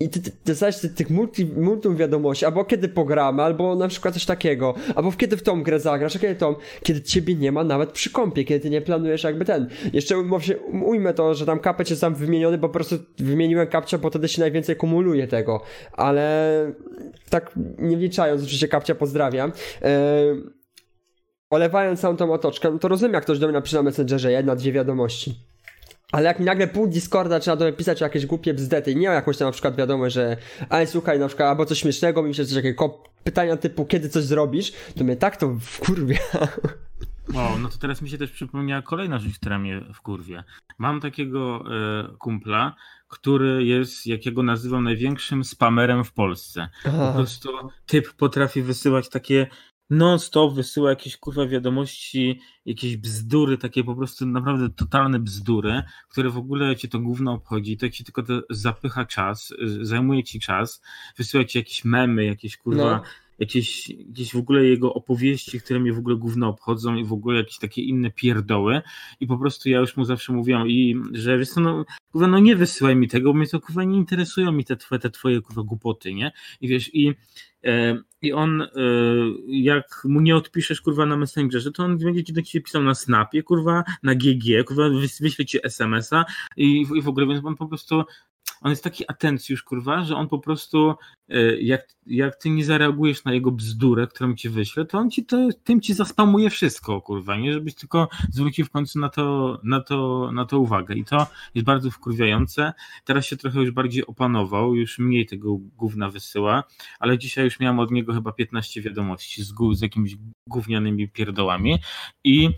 I 0.00 0.08
ty, 0.08 0.20
ty 0.20 0.54
ty, 0.80 0.88
tych 0.88 1.10
multi, 1.10 1.46
multum 1.46 1.96
wiadomości, 1.96 2.44
albo 2.44 2.64
kiedy 2.64 2.88
pogramy, 2.88 3.42
albo 3.42 3.76
na 3.76 3.88
przykład 3.88 4.14
coś 4.14 4.24
takiego, 4.24 4.74
albo 4.94 5.12
kiedy 5.12 5.36
w 5.36 5.42
tą 5.42 5.62
grę 5.62 5.80
zagrasz, 5.80 6.16
a 6.16 6.18
kiedy 6.18 6.34
tą, 6.34 6.54
kiedy 6.82 7.02
ciebie 7.02 7.34
nie 7.34 7.52
ma 7.52 7.64
nawet 7.64 7.92
przy 7.92 8.10
kąpie, 8.10 8.44
kiedy 8.44 8.60
ty 8.60 8.70
nie 8.70 8.80
planujesz 8.80 9.24
jakby 9.24 9.44
ten. 9.44 9.68
Jeszcze 9.92 10.14
ujmę 10.84 11.14
to, 11.14 11.34
że 11.34 11.46
tam 11.46 11.60
kapeć 11.60 11.90
jest 11.90 12.00
tam 12.00 12.14
wymieniony, 12.14 12.58
bo 12.58 12.68
po 12.68 12.74
prostu 12.74 12.96
wymieniłem 13.18 13.66
kapcia, 13.66 13.98
bo 13.98 14.10
wtedy 14.10 14.28
się 14.28 14.40
najwięcej 14.40 14.76
kumuluje 14.76 15.26
tego, 15.26 15.60
ale 15.92 16.72
tak 17.30 17.52
nie 17.78 17.96
wliczając, 17.96 18.42
oczywiście 18.42 18.68
kapcia 18.68 18.94
pozdrawiam, 18.94 19.52
yy, 19.82 19.88
olewając 21.50 22.00
całą 22.00 22.16
tą 22.16 22.32
otoczkę, 22.32 22.70
no 22.70 22.78
to 22.78 22.88
rozumiem 22.88 23.14
jak 23.14 23.22
ktoś 23.22 23.38
do 23.38 23.46
mnie 23.46 23.54
napisze 23.54 23.76
na 23.76 23.82
Messengerze 23.82 24.32
jedna, 24.32 24.56
dwie 24.56 24.72
wiadomości. 24.72 25.55
Ale 26.12 26.24
jak 26.24 26.38
mi 26.38 26.44
nagle 26.44 26.68
pół 26.68 26.86
Discorda 26.86 27.40
trzeba 27.40 27.56
do 27.56 27.64
mnie 27.64 27.72
pisać 27.74 28.02
o 28.02 28.04
jakieś 28.04 28.26
głupie 28.26 28.54
bzdety 28.54 28.92
i 28.92 28.96
nie 28.96 29.08
ma 29.08 29.14
jakąś 29.14 29.36
tam 29.38 29.48
na 29.48 29.52
przykład 29.52 29.76
wiadomość, 29.76 30.14
że 30.14 30.36
ale 30.68 30.86
słuchaj, 30.86 31.18
na 31.18 31.28
przykład 31.28 31.48
albo 31.48 31.66
coś 31.66 31.78
śmiesznego, 31.78 32.22
mi 32.22 32.34
się 32.34 32.44
coś 32.44 32.54
takiego 32.54 33.02
pytania 33.24 33.56
typu 33.56 33.84
kiedy 33.84 34.08
coś 34.08 34.24
zrobisz, 34.24 34.72
to 34.98 35.04
mnie 35.04 35.16
tak 35.16 35.36
to 35.36 35.56
wkurwia. 35.60 36.18
O, 37.34 37.58
no 37.58 37.68
to 37.68 37.78
teraz 37.78 38.02
mi 38.02 38.10
się 38.10 38.18
też 38.18 38.30
przypomniała 38.30 38.82
kolejna 38.82 39.18
rzecz, 39.18 39.38
która 39.38 39.58
mnie 39.58 39.80
wkurwia. 39.94 40.44
Mam 40.78 41.00
takiego 41.00 41.64
e, 42.04 42.16
kumpla, 42.18 42.74
który 43.08 43.64
jest, 43.64 44.06
jakiego 44.06 44.42
nazywam 44.42 44.84
największym 44.84 45.44
spamerem 45.44 46.04
w 46.04 46.12
Polsce. 46.12 46.68
Aha. 46.84 47.08
Po 47.08 47.14
prostu 47.16 47.48
typ 47.86 48.12
potrafi 48.12 48.62
wysyłać 48.62 49.08
takie 49.08 49.46
non-stop 49.90 50.54
wysyła 50.54 50.90
jakieś 50.90 51.16
kurwa 51.16 51.46
wiadomości, 51.46 52.40
jakieś 52.66 52.96
bzdury, 52.96 53.58
takie 53.58 53.84
po 53.84 53.94
prostu 53.94 54.26
naprawdę 54.26 54.70
totalne 54.70 55.18
bzdury, 55.18 55.82
które 56.08 56.30
w 56.30 56.38
ogóle 56.38 56.76
cię 56.76 56.88
to 56.88 56.98
gówno 56.98 57.32
obchodzi, 57.32 57.76
to 57.76 57.88
ci 57.88 58.04
tylko 58.04 58.22
to 58.22 58.42
zapycha 58.50 59.04
czas, 59.04 59.54
zajmuje 59.80 60.24
ci 60.24 60.40
czas, 60.40 60.82
wysyła 61.16 61.44
ci 61.44 61.58
jakieś 61.58 61.84
memy, 61.84 62.24
jakieś 62.24 62.56
kurwa 62.56 62.90
no 62.90 63.02
jakieś, 63.38 63.88
jakieś 63.88 64.32
w 64.32 64.36
ogóle 64.36 64.64
jego 64.64 64.94
opowieści, 64.94 65.60
które 65.60 65.80
mnie 65.80 65.92
w 65.92 65.98
ogóle 65.98 66.16
gówno 66.16 66.48
obchodzą 66.48 66.94
i 66.94 67.04
w 67.04 67.12
ogóle 67.12 67.38
jakieś 67.38 67.58
takie 67.58 67.82
inne 67.82 68.10
pierdoły 68.10 68.82
i 69.20 69.26
po 69.26 69.38
prostu 69.38 69.68
ja 69.68 69.78
już 69.78 69.96
mu 69.96 70.04
zawsze 70.04 70.32
mówiłam 70.32 70.68
i 70.68 70.96
że 71.12 71.38
wiesz 71.38 71.48
co, 71.50 71.60
no 71.60 71.84
kurwa, 72.12 72.26
no 72.26 72.38
nie 72.38 72.56
wysyłaj 72.56 72.96
mi 72.96 73.08
tego, 73.08 73.32
bo 73.32 73.38
mnie 73.38 73.46
to 73.46 73.60
kurwa 73.60 73.84
nie 73.84 73.96
interesują 73.96 74.52
mi 74.52 74.64
te 74.64 74.76
twoje, 74.76 74.98
te 74.98 75.10
twoje 75.10 75.40
kurwa 75.40 75.62
głupoty, 75.62 76.14
nie? 76.14 76.32
I 76.60 76.68
wiesz, 76.68 76.94
i 76.94 77.14
i 78.22 78.32
on, 78.32 78.62
e, 78.62 78.68
jak 79.48 80.02
mu 80.04 80.20
nie 80.20 80.36
odpiszesz, 80.36 80.80
kurwa, 80.80 81.06
na 81.06 81.16
Messengerze, 81.16 81.72
to 81.72 81.84
on 81.84 81.98
będzie 81.98 82.24
ci 82.24 82.32
do 82.32 82.42
ciebie 82.42 82.64
pisał 82.64 82.82
na 82.82 82.94
Snapie, 82.94 83.42
kurwa, 83.42 83.84
na 84.02 84.14
GG, 84.14 84.64
kurwa, 84.66 84.88
wyśle 85.20 85.44
ci 85.44 85.66
SMS-a 85.66 86.24
i, 86.56 86.86
i 86.94 87.02
w 87.02 87.08
ogóle, 87.08 87.26
więc 87.26 87.44
on 87.44 87.56
po 87.56 87.66
prostu 87.66 88.04
on 88.60 88.70
jest 88.70 88.84
taki 88.84 89.04
atencjusz, 89.08 89.62
kurwa, 89.62 90.02
że 90.02 90.16
on 90.16 90.28
po 90.28 90.38
prostu, 90.38 90.90
e, 90.90 90.94
jak, 91.60 91.88
jak 92.06 92.36
ty 92.36 92.50
nie 92.50 92.64
zareagujesz 92.64 93.24
na 93.24 93.34
jego 93.34 93.50
bzdurę, 93.50 94.06
którą 94.06 94.34
ci 94.34 94.48
wyśle, 94.48 94.84
to 94.84 94.98
on 94.98 95.10
ci 95.10 95.24
to, 95.24 95.48
tym 95.64 95.80
ci 95.80 95.94
zaspamuje 95.94 96.50
wszystko, 96.50 97.00
kurwa, 97.00 97.36
nie? 97.36 97.52
Żebyś 97.52 97.74
tylko 97.74 98.08
zwrócił 98.30 98.64
w 98.64 98.70
końcu 98.70 98.98
na 98.98 99.08
to, 99.08 99.58
na 99.64 99.80
to, 99.80 100.30
na 100.32 100.44
to 100.44 100.58
uwagę. 100.58 100.94
I 100.94 101.04
to 101.04 101.26
jest 101.54 101.66
bardzo 101.66 101.90
wkurwiające. 101.90 102.72
Teraz 103.04 103.26
się 103.26 103.36
trochę 103.36 103.60
już 103.60 103.70
bardziej 103.70 104.06
opanował, 104.06 104.74
już 104.74 104.98
mniej 104.98 105.26
tego 105.26 105.56
gówna 105.56 106.10
wysyła, 106.10 106.64
ale 107.00 107.18
dzisiaj 107.18 107.44
już 107.44 107.60
miałem 107.60 107.78
od 107.78 107.90
niego 107.90 108.12
chyba 108.12 108.32
15 108.32 108.82
wiadomości 108.82 109.44
z, 109.44 109.54
z 109.72 109.80
jakimiś 109.80 110.16
gównianymi 110.48 111.08
pierdołami 111.08 111.78
i 112.24 112.50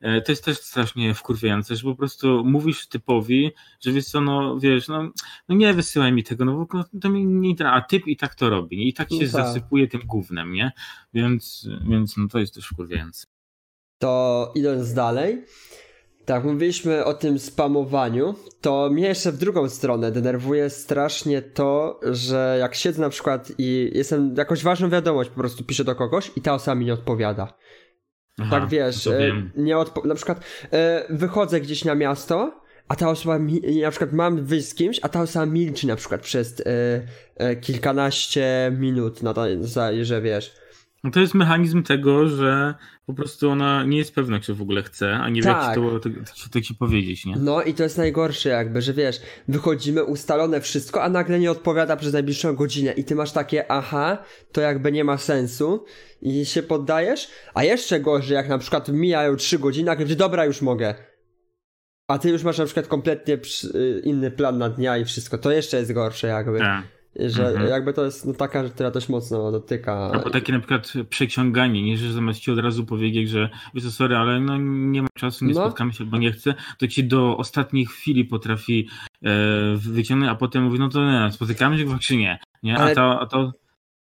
e, 0.00 0.20
to 0.20 0.32
jest 0.32 0.44
też 0.44 0.58
strasznie 0.58 1.14
wkurwiające, 1.14 1.76
że 1.76 1.82
po 1.82 1.94
prostu 1.94 2.44
mówisz 2.44 2.88
typowi, 2.88 3.50
że 3.80 3.92
wiesz 3.92 4.04
co, 4.04 4.20
no 4.20 4.58
wiesz, 4.58 4.88
no, 4.88 5.12
no 5.48 5.56
nie 5.56 5.74
wysyłaj 5.74 6.12
mi 6.12 6.24
tego, 6.24 6.44
no 6.44 6.52
bo 6.52 6.84
to 7.00 7.10
mi 7.10 7.26
nie 7.26 7.54
a 7.66 7.80
typ 7.80 8.06
i 8.14 8.16
tak 8.16 8.34
to 8.34 8.50
robi 8.50 8.88
i 8.88 8.94
tak 8.94 9.08
się 9.08 9.14
no 9.14 9.20
tak. 9.20 9.30
zasypuje 9.30 9.88
tym 9.88 10.00
gównem, 10.06 10.52
nie? 10.52 10.72
Więc, 11.14 11.68
więc 11.90 12.16
no 12.16 12.28
to 12.28 12.38
jest 12.38 12.54
też 12.54 12.66
wkurwiające. 12.66 13.26
To 13.98 14.52
idąc 14.54 14.94
dalej, 14.94 15.44
tak, 16.24 16.44
mówiliśmy 16.44 17.04
o 17.04 17.14
tym 17.14 17.38
spamowaniu, 17.38 18.34
to 18.60 18.90
mnie 18.92 19.08
jeszcze 19.08 19.32
w 19.32 19.38
drugą 19.38 19.68
stronę 19.68 20.12
denerwuje 20.12 20.70
strasznie 20.70 21.42
to, 21.42 22.00
że 22.02 22.56
jak 22.60 22.74
siedzę 22.74 23.00
na 23.00 23.08
przykład 23.08 23.52
i 23.58 23.90
jestem 23.94 24.34
jakąś 24.38 24.62
ważną 24.62 24.90
wiadomość, 24.90 25.30
po 25.30 25.36
prostu 25.36 25.64
piszę 25.64 25.84
do 25.84 25.94
kogoś 25.94 26.30
i 26.36 26.40
ta 26.40 26.54
osoba 26.54 26.74
mi 26.74 26.86
nie 26.86 26.92
odpowiada. 26.92 27.54
Aha, 28.40 28.60
tak 28.60 28.68
wiesz, 28.68 29.06
e, 29.06 29.50
nie 29.56 29.76
odpo- 29.76 30.06
na 30.06 30.14
przykład 30.14 30.44
e, 30.72 31.06
wychodzę 31.10 31.60
gdzieś 31.60 31.84
na 31.84 31.94
miasto, 31.94 32.63
a 32.88 32.96
ta 32.96 33.10
osoba, 33.10 33.38
na 33.82 33.90
przykład 33.90 34.12
mam 34.12 34.44
wyjść 34.44 34.68
z 34.68 34.74
kimś, 34.74 35.00
a 35.02 35.08
ta 35.08 35.22
osoba 35.22 35.46
milczy 35.46 35.86
na 35.86 35.96
przykład 35.96 36.20
przez 36.20 36.62
e, 37.36 37.56
kilkanaście 37.56 38.72
minut 38.78 39.22
na 39.22 39.34
to, 39.34 39.44
że 40.02 40.22
wiesz 40.22 40.64
no 41.04 41.10
to 41.10 41.20
jest 41.20 41.34
mechanizm 41.34 41.82
tego, 41.82 42.28
że 42.28 42.74
po 43.06 43.14
prostu 43.14 43.50
ona 43.50 43.84
nie 43.84 43.98
jest 43.98 44.14
pewna, 44.14 44.40
czy 44.40 44.54
w 44.54 44.62
ogóle 44.62 44.82
chce, 44.82 45.12
a 45.12 45.28
nie 45.28 45.42
tak. 45.42 45.76
wie, 45.76 45.82
jak 45.82 45.92
to, 45.92 46.00
to, 46.00 46.10
to, 46.10 46.50
to 46.52 46.60
ci 46.60 46.74
powiedzieć, 46.74 47.26
nie? 47.26 47.36
No 47.36 47.62
i 47.62 47.74
to 47.74 47.82
jest 47.82 47.98
najgorsze 47.98 48.48
jakby, 48.48 48.82
że 48.82 48.92
wiesz, 48.92 49.20
wychodzimy, 49.48 50.04
ustalone 50.04 50.60
wszystko, 50.60 51.02
a 51.02 51.08
nagle 51.08 51.38
nie 51.38 51.50
odpowiada 51.50 51.96
przez 51.96 52.12
najbliższą 52.12 52.54
godzinę 52.54 52.92
i 52.92 53.04
ty 53.04 53.14
masz 53.14 53.32
takie, 53.32 53.70
aha, 53.72 54.18
to 54.52 54.60
jakby 54.60 54.92
nie 54.92 55.04
ma 55.04 55.18
sensu 55.18 55.84
i 56.22 56.46
się 56.46 56.62
poddajesz, 56.62 57.28
a 57.54 57.64
jeszcze 57.64 58.00
gorzej, 58.00 58.34
jak 58.34 58.48
na 58.48 58.58
przykład 58.58 58.88
mijają 58.88 59.36
trzy 59.36 59.58
godziny, 59.58 59.90
a 59.90 59.96
gdzie 59.96 60.16
dobra, 60.16 60.44
już 60.44 60.62
mogę. 60.62 60.94
A 62.08 62.18
ty 62.18 62.30
już 62.30 62.42
masz 62.42 62.58
na 62.58 62.64
przykład 62.64 62.86
kompletnie 62.86 63.34
y, 63.74 64.02
inny 64.04 64.30
plan 64.30 64.58
na 64.58 64.68
dnia 64.68 64.98
i 64.98 65.04
wszystko, 65.04 65.38
to 65.38 65.50
jeszcze 65.50 65.76
jest 65.76 65.92
gorsze 65.92 66.26
jakby. 66.26 66.58
Tak. 66.58 66.84
Że 67.26 67.48
mhm. 67.48 67.70
jakby 67.70 67.92
to 67.92 68.04
jest 68.04 68.26
no, 68.26 68.34
taka, 68.34 68.64
która 68.64 68.90
dość 68.90 69.08
mocno 69.08 69.52
dotyka. 69.52 70.10
Albo 70.12 70.30
takie 70.30 70.52
na 70.52 70.58
przykład 70.58 70.92
przeciąganie, 71.08 71.82
nie, 71.82 71.96
że 71.96 72.12
zamiast 72.12 72.40
ci 72.40 72.50
od 72.50 72.58
razu 72.58 72.86
powiedzieć, 72.86 73.28
że 73.28 73.50
wiesz 73.74 73.90
sorry, 73.90 74.16
ale 74.16 74.40
no 74.40 74.56
nie 74.58 75.02
ma 75.02 75.08
czasu, 75.14 75.44
nie 75.44 75.54
no. 75.54 75.60
spotkamy 75.60 75.92
się, 75.92 76.04
bo 76.04 76.18
nie 76.18 76.32
chcę, 76.32 76.54
to 76.78 76.88
ci 76.88 77.04
do 77.04 77.36
ostatniej 77.36 77.86
chwili 77.86 78.24
potrafi 78.24 78.88
e, 79.22 79.30
wyciągnąć, 79.76 80.32
a 80.32 80.34
potem 80.34 80.62
mówi, 80.62 80.78
no 80.78 80.88
to 80.88 81.10
nie, 81.10 81.32
spotykamy 81.32 81.78
się 81.78 81.98
czy 81.98 82.16
nie. 82.16 82.38
nie? 82.62 82.78
Ale... 82.78 82.92
A, 82.92 82.94
to, 82.94 83.20
a 83.20 83.26
to 83.26 83.52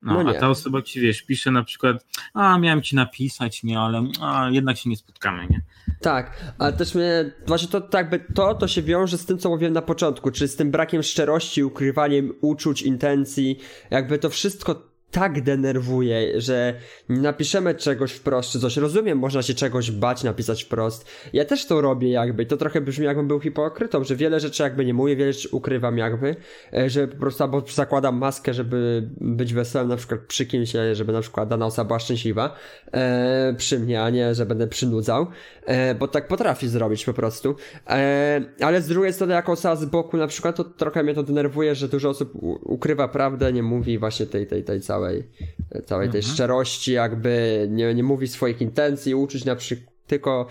no, 0.02 0.22
no 0.22 0.30
a 0.30 0.34
ta 0.34 0.48
osoba 0.48 0.82
ci 0.82 1.00
wiesz, 1.00 1.22
pisze 1.22 1.50
na 1.50 1.64
przykład, 1.64 2.06
a 2.34 2.58
miałem 2.58 2.82
ci 2.82 2.96
napisać, 2.96 3.62
nie, 3.62 3.80
ale 3.80 4.04
a, 4.20 4.50
jednak 4.50 4.76
się 4.76 4.90
nie 4.90 4.96
spotkamy, 4.96 5.46
nie? 5.50 5.60
Tak, 6.00 6.54
ale 6.58 6.72
też 6.72 6.94
mnie, 6.94 7.30
właśnie 7.46 7.68
to, 7.68 7.80
to 7.80 7.98
jakby 7.98 8.20
to, 8.34 8.54
to 8.54 8.68
się 8.68 8.82
wiąże 8.82 9.18
z 9.18 9.26
tym, 9.26 9.38
co 9.38 9.48
mówiłem 9.48 9.74
na 9.74 9.82
początku, 9.82 10.30
czyli 10.30 10.48
z 10.48 10.56
tym 10.56 10.70
brakiem 10.70 11.02
szczerości, 11.02 11.64
ukrywaniem 11.64 12.34
uczuć, 12.40 12.82
intencji, 12.82 13.58
jakby 13.90 14.18
to 14.18 14.30
wszystko 14.30 14.89
tak 15.10 15.42
denerwuje, 15.42 16.40
że 16.40 16.74
napiszemy 17.08 17.74
czegoś 17.74 18.12
wprost, 18.12 18.50
czy 18.50 18.60
coś. 18.60 18.76
Rozumiem, 18.76 19.18
można 19.18 19.42
się 19.42 19.54
czegoś 19.54 19.90
bać, 19.90 20.24
napisać 20.24 20.64
wprost. 20.64 21.10
Ja 21.32 21.44
też 21.44 21.66
to 21.66 21.80
robię 21.80 22.10
jakby. 22.10 22.46
To 22.46 22.56
trochę 22.56 22.80
brzmi 22.80 23.04
jakbym 23.04 23.28
był 23.28 23.40
hipokrytą, 23.40 24.04
że 24.04 24.16
wiele 24.16 24.40
rzeczy 24.40 24.62
jakby 24.62 24.84
nie 24.84 24.94
mówię, 24.94 25.16
wiele 25.16 25.32
rzeczy 25.32 25.48
ukrywam 25.52 25.98
jakby, 25.98 26.36
e, 26.72 26.90
że 26.90 27.08
po 27.08 27.16
prostu 27.16 27.42
albo 27.42 27.62
zakładam 27.74 28.18
maskę, 28.18 28.54
żeby 28.54 29.08
być 29.20 29.54
wesołym 29.54 29.88
na 29.88 29.96
przykład 29.96 30.20
przy 30.20 30.46
kimś, 30.46 30.76
e, 30.76 30.94
żeby 30.94 31.12
na 31.12 31.20
przykład 31.20 31.48
dana 31.48 31.66
osoba 31.66 31.86
była 31.86 31.98
szczęśliwa 31.98 32.56
e, 32.92 33.54
przy 33.56 33.78
mnie, 33.78 34.02
a 34.02 34.10
nie, 34.10 34.34
że 34.34 34.46
będę 34.46 34.66
przynudzał, 34.66 35.26
e, 35.64 35.94
bo 35.94 36.08
tak 36.08 36.28
potrafi 36.28 36.68
zrobić 36.68 37.04
po 37.04 37.12
prostu. 37.12 37.56
E, 37.86 38.40
ale 38.60 38.82
z 38.82 38.88
drugiej 38.88 39.12
strony, 39.12 39.34
jako 39.34 39.52
osoba 39.52 39.76
z 39.76 39.84
boku 39.84 40.16
na 40.16 40.26
przykład, 40.26 40.56
to 40.56 40.64
trochę 40.64 41.02
mnie 41.02 41.14
to 41.14 41.22
denerwuje, 41.22 41.74
że 41.74 41.88
dużo 41.88 42.08
osób 42.08 42.32
ukrywa 42.62 43.08
prawdę, 43.08 43.52
nie 43.52 43.62
mówi 43.62 43.98
właśnie 43.98 44.26
tej, 44.26 44.46
tej, 44.46 44.64
tej 44.64 44.80
całej 44.80 44.99
całej, 45.00 45.28
całej 45.86 46.10
tej 46.10 46.20
mhm. 46.20 46.34
szczerości, 46.34 46.92
jakby 46.92 47.66
nie, 47.70 47.94
nie 47.94 48.02
mówi 48.02 48.28
swoich 48.28 48.60
intencji, 48.60 49.14
uczyć 49.14 49.44
na 49.44 49.56
przykład 49.56 49.90
tylko 50.06 50.46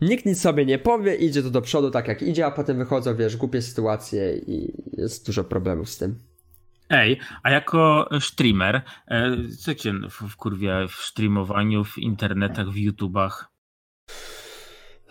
nikt 0.00 0.26
nic 0.26 0.40
sobie 0.40 0.66
nie 0.66 0.78
powie, 0.78 1.14
idzie 1.14 1.42
to 1.42 1.50
do 1.50 1.62
przodu 1.62 1.90
tak 1.90 2.08
jak 2.08 2.22
idzie, 2.22 2.46
a 2.46 2.50
potem 2.50 2.78
wychodzą, 2.78 3.16
wiesz, 3.16 3.36
głupie 3.36 3.62
sytuacje 3.62 4.36
i 4.36 4.72
jest 4.92 5.26
dużo 5.26 5.44
problemów 5.44 5.90
z 5.90 5.98
tym. 5.98 6.18
Ej, 6.90 7.18
a 7.42 7.50
jako 7.50 8.08
streamer, 8.20 8.82
e, 9.08 9.36
co 9.58 9.74
cię 9.74 9.92
wkurwia 10.10 10.86
w 10.88 10.92
streamowaniu, 10.94 11.84
w 11.84 11.98
internetach, 11.98 12.70
w 12.70 12.76
YouTubach? 12.76 13.52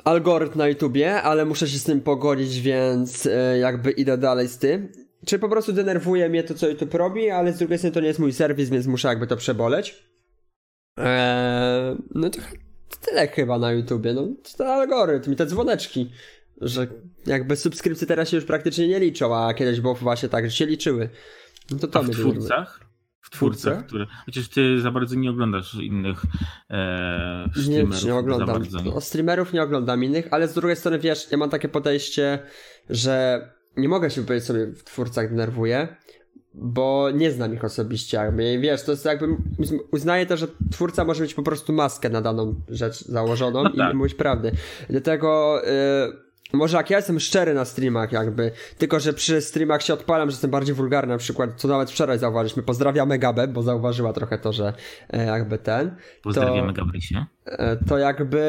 Algorytm 0.03 0.57
na 0.57 0.67
YouTubie, 0.67 1.21
ale 1.21 1.45
muszę 1.45 1.67
się 1.67 1.77
z 1.77 1.83
tym 1.83 2.01
pogodzić, 2.01 2.59
więc 2.61 3.25
e, 3.25 3.57
jakby 3.57 3.91
idę 3.91 4.17
dalej 4.17 4.47
z 4.47 4.57
tym 4.57 5.04
czy 5.25 5.39
po 5.39 5.49
prostu 5.49 5.73
denerwuje 5.73 6.29
mnie 6.29 6.43
to, 6.43 6.53
co 6.53 6.69
YouTube 6.69 6.93
robi, 6.93 7.29
ale 7.29 7.53
z 7.53 7.57
drugiej 7.57 7.77
strony 7.77 7.93
to 7.93 7.99
nie 7.99 8.07
jest 8.07 8.19
mój 8.19 8.33
serwis, 8.33 8.69
więc 8.69 8.87
muszę 8.87 9.07
jakby 9.07 9.27
to 9.27 9.37
przeboleć. 9.37 10.03
Eee, 10.97 11.97
no 12.15 12.29
to 12.29 12.39
tyle 13.01 13.27
chyba 13.27 13.59
na 13.59 13.71
YouTubie. 13.71 14.13
No, 14.13 14.21
to 14.21 14.57
ten 14.57 14.67
algorytm 14.67 15.33
i 15.33 15.35
te 15.35 15.45
dzwoneczki, 15.45 16.11
że 16.61 16.87
jakby 17.25 17.55
subskrypcje 17.55 18.07
teraz 18.07 18.29
się 18.29 18.37
już 18.37 18.45
praktycznie 18.45 18.87
nie 18.87 18.99
liczą, 18.99 19.35
a 19.35 19.53
kiedyś 19.53 19.81
było 19.81 19.95
właśnie 19.95 20.29
tak, 20.29 20.45
że 20.45 20.51
się 20.51 20.65
liczyły. 20.65 21.09
No 21.71 21.79
to 21.79 21.87
to 21.87 21.99
a 21.99 22.03
w 22.03 22.09
twórcach? 22.09 22.85
W 23.21 23.29
twórcach, 23.29 23.85
które. 23.85 24.05
Chociaż 24.25 24.49
ty 24.49 24.81
za 24.81 24.91
bardzo 24.91 25.15
nie 25.15 25.29
oglądasz 25.29 25.75
innych 25.75 26.23
e, 26.69 27.49
streamerów. 27.51 28.03
Nie, 28.03 28.07
nie 28.07 28.15
oglądam. 28.15 28.63
nie. 28.63 28.91
No, 28.91 29.01
streamerów 29.01 29.53
nie 29.53 29.63
oglądam 29.63 30.03
innych, 30.03 30.27
ale 30.31 30.47
z 30.47 30.53
drugiej 30.53 30.75
strony 30.75 30.99
wiesz, 30.99 31.31
ja 31.31 31.37
mam 31.37 31.49
takie 31.49 31.69
podejście, 31.69 32.39
że 32.89 33.41
nie 33.77 33.89
mogę 33.89 34.09
się 34.09 34.23
powiedzieć 34.23 34.47
sobie 34.47 34.67
w 34.67 34.83
twórcach 34.83 35.29
denerwuje, 35.29 35.87
bo 36.53 37.11
nie 37.13 37.31
znam 37.31 37.53
ich 37.53 37.63
osobiście. 37.63 38.17
Jakby. 38.17 38.59
Wiesz, 38.59 38.83
to 38.83 38.91
jest 38.91 39.05
jakby 39.05 39.27
uznaję 39.91 40.25
też, 40.25 40.39
że 40.39 40.47
twórca 40.71 41.05
może 41.05 41.23
mieć 41.23 41.33
po 41.33 41.43
prostu 41.43 41.73
maskę 41.73 42.09
na 42.09 42.21
daną 42.21 42.61
rzecz 42.69 43.05
założoną 43.05 43.63
no 43.63 43.69
tak. 43.69 43.93
i 43.93 43.97
mówić 43.97 44.13
prawdy. 44.13 44.51
Dlatego 44.89 45.61
yy, 45.63 46.25
może 46.53 46.77
jak 46.77 46.89
ja 46.89 46.97
jestem 46.97 47.19
szczery 47.19 47.53
na 47.53 47.65
streamach 47.65 48.11
jakby, 48.11 48.51
tylko 48.77 48.99
że 48.99 49.13
przy 49.13 49.41
streamach 49.41 49.83
się 49.83 49.93
odpalam, 49.93 50.29
że 50.29 50.33
jestem 50.33 50.51
bardziej 50.51 50.75
wulgarny 50.75 51.13
na 51.13 51.17
przykład, 51.17 51.49
co 51.55 51.67
nawet 51.67 51.91
wczoraj 51.91 52.19
zauważyliśmy. 52.19 52.63
Pozdrawiamy 52.63 53.19
Gabę, 53.19 53.47
bo 53.47 53.63
zauważyła 53.63 54.13
trochę 54.13 54.37
to, 54.37 54.53
że 54.53 54.73
e, 55.09 55.25
jakby 55.25 55.57
ten. 55.57 55.95
Pozdrawiamy 56.23 56.73
Gabrysię. 56.73 57.25
E, 57.45 57.77
to 57.77 57.97
jakby 57.97 58.45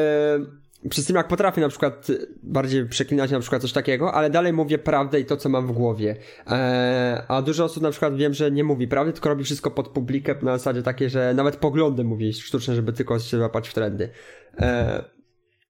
przy 0.89 1.01
streamach 1.01 1.27
potrafię 1.27 1.61
na 1.61 1.69
przykład 1.69 2.07
bardziej 2.43 2.85
przeklinać 2.85 3.31
na 3.31 3.39
przykład 3.39 3.61
coś 3.61 3.73
takiego, 3.73 4.13
ale 4.13 4.29
dalej 4.29 4.53
mówię 4.53 4.77
prawdę 4.77 5.19
i 5.19 5.25
to, 5.25 5.37
co 5.37 5.49
mam 5.49 5.67
w 5.67 5.71
głowie. 5.71 6.15
E, 6.47 7.23
a 7.27 7.41
dużo 7.41 7.63
osób 7.63 7.83
na 7.83 7.91
przykład 7.91 8.15
wiem, 8.15 8.33
że 8.33 8.51
nie 8.51 8.63
mówi 8.63 8.87
prawdy, 8.87 9.13
tylko 9.13 9.29
robi 9.29 9.43
wszystko 9.43 9.71
pod 9.71 9.87
publikę 9.87 10.35
na 10.41 10.57
zasadzie 10.57 10.83
takiej, 10.83 11.09
że 11.09 11.33
nawet 11.33 11.55
poglądy 11.55 12.03
mówi 12.03 12.33
sztuczne, 12.33 12.75
żeby 12.75 12.93
tylko 12.93 13.19
się 13.19 13.37
złapać 13.37 13.69
w 13.69 13.73
trendy. 13.73 14.09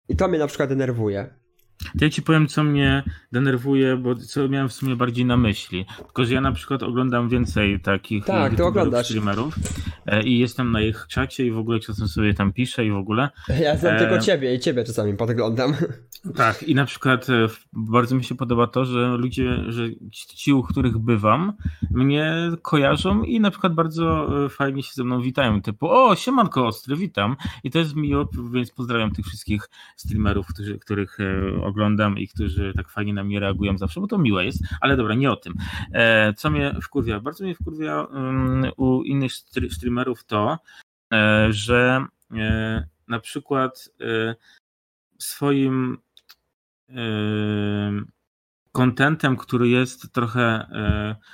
I 0.10 0.16
to 0.16 0.28
mnie 0.28 0.40
na 0.40 0.48
przykład 0.48 0.70
denerwuje. 0.70 1.30
To 2.00 2.06
ja 2.06 2.10
ci 2.10 2.22
powiem, 2.22 2.48
co 2.48 2.64
mnie 2.64 3.04
denerwuje, 3.32 3.98
bo 3.98 4.16
co 4.16 4.50
miałem 4.50 4.70
w 4.70 4.74
sumie 4.74 4.96
bardziej 4.96 5.26
na 5.26 5.38
myśli. 5.38 5.86
Tylko, 5.98 6.26
że 6.26 6.34
ja 6.34 6.42
na 6.42 6.52
przykład 6.52 6.84
oglądam 6.84 7.30
więcej 7.30 7.80
takich 7.80 8.26
tak, 8.26 8.54
streamerów 9.04 9.56
e, 10.06 10.24
i 10.24 10.40
jestem 10.40 10.72
na 10.72 10.82
ich 10.82 11.06
czacie 11.10 11.46
i 11.46 11.52
w 11.52 11.58
ogóle 11.58 11.80
czasem 11.80 12.08
sobie 12.08 12.34
tam 12.34 12.54
piszę 12.54 12.86
i 12.86 12.92
w 12.92 12.96
ogóle. 12.96 13.30
Ja 13.62 13.78
znam 13.78 13.96
e... 13.96 14.00
tylko 14.00 14.20
ciebie 14.20 14.56
i 14.56 14.60
ciebie 14.60 14.84
czasami 14.84 15.14
podglądam. 15.14 15.76
Tak, 16.36 16.64
i 16.64 16.76
na 16.76 16.86
przykład 16.86 17.30
e, 17.30 17.48
bardzo 17.74 18.16
mi 18.16 18.24
się 18.24 18.36
podoba 18.36 18.68
to, 18.68 18.86
że 18.86 19.18
ludzie, 19.18 19.72
że 19.72 19.84
ci, 20.12 20.54
u 20.54 20.64
których 20.64 20.98
bywam, 20.98 21.54
mnie 21.92 22.52
kojarzą 22.62 23.24
i 23.24 23.40
na 23.40 23.52
przykład 23.52 23.74
bardzo 23.74 24.28
e, 24.46 24.50
fajnie 24.50 24.84
się 24.84 24.92
ze 24.94 25.04
mną 25.04 25.22
witają. 25.22 25.62
Typu, 25.62 25.90
o, 25.90 26.16
siemanko 26.16 26.68
ostry, 26.68 26.96
witam. 26.96 27.36
I 27.64 27.72
to 27.72 27.80
jest 27.80 27.96
miło, 27.96 28.30
więc 28.52 28.72
pozdrawiam 28.72 29.12
tych 29.12 29.26
wszystkich 29.26 29.70
streamerów, 29.96 30.48
którzy, 30.48 30.80
których 30.80 31.18
oglądam 31.64 32.18
i 32.18 32.28
którzy 32.28 32.74
tak 32.76 32.90
fajnie 32.90 33.14
na 33.14 33.24
mnie 33.24 33.40
reagują 33.40 33.78
zawsze, 33.78 34.02
bo 34.02 34.08
to 34.08 34.18
miłe 34.18 34.46
jest, 34.46 34.64
ale 34.82 34.98
dobra, 34.98 35.16
nie 35.16 35.32
o 35.32 35.36
tym. 35.36 35.54
E, 35.94 36.34
co 36.34 36.50
mnie 36.50 36.76
wkurwia? 36.82 37.20
Bardzo 37.20 37.44
mnie 37.44 37.56
wkurwia 37.56 38.02
um, 38.02 38.66
u 38.78 39.04
innych 39.04 39.32
streamerów 39.70 40.24
to, 40.24 40.58
e, 41.14 41.48
że 41.50 42.06
e, 42.32 42.88
na 43.08 43.20
przykład 43.20 43.90
swoim 45.18 45.98
kontentem, 48.72 49.38
który 49.38 49.70
jest 49.70 50.14
trochę 50.14 50.68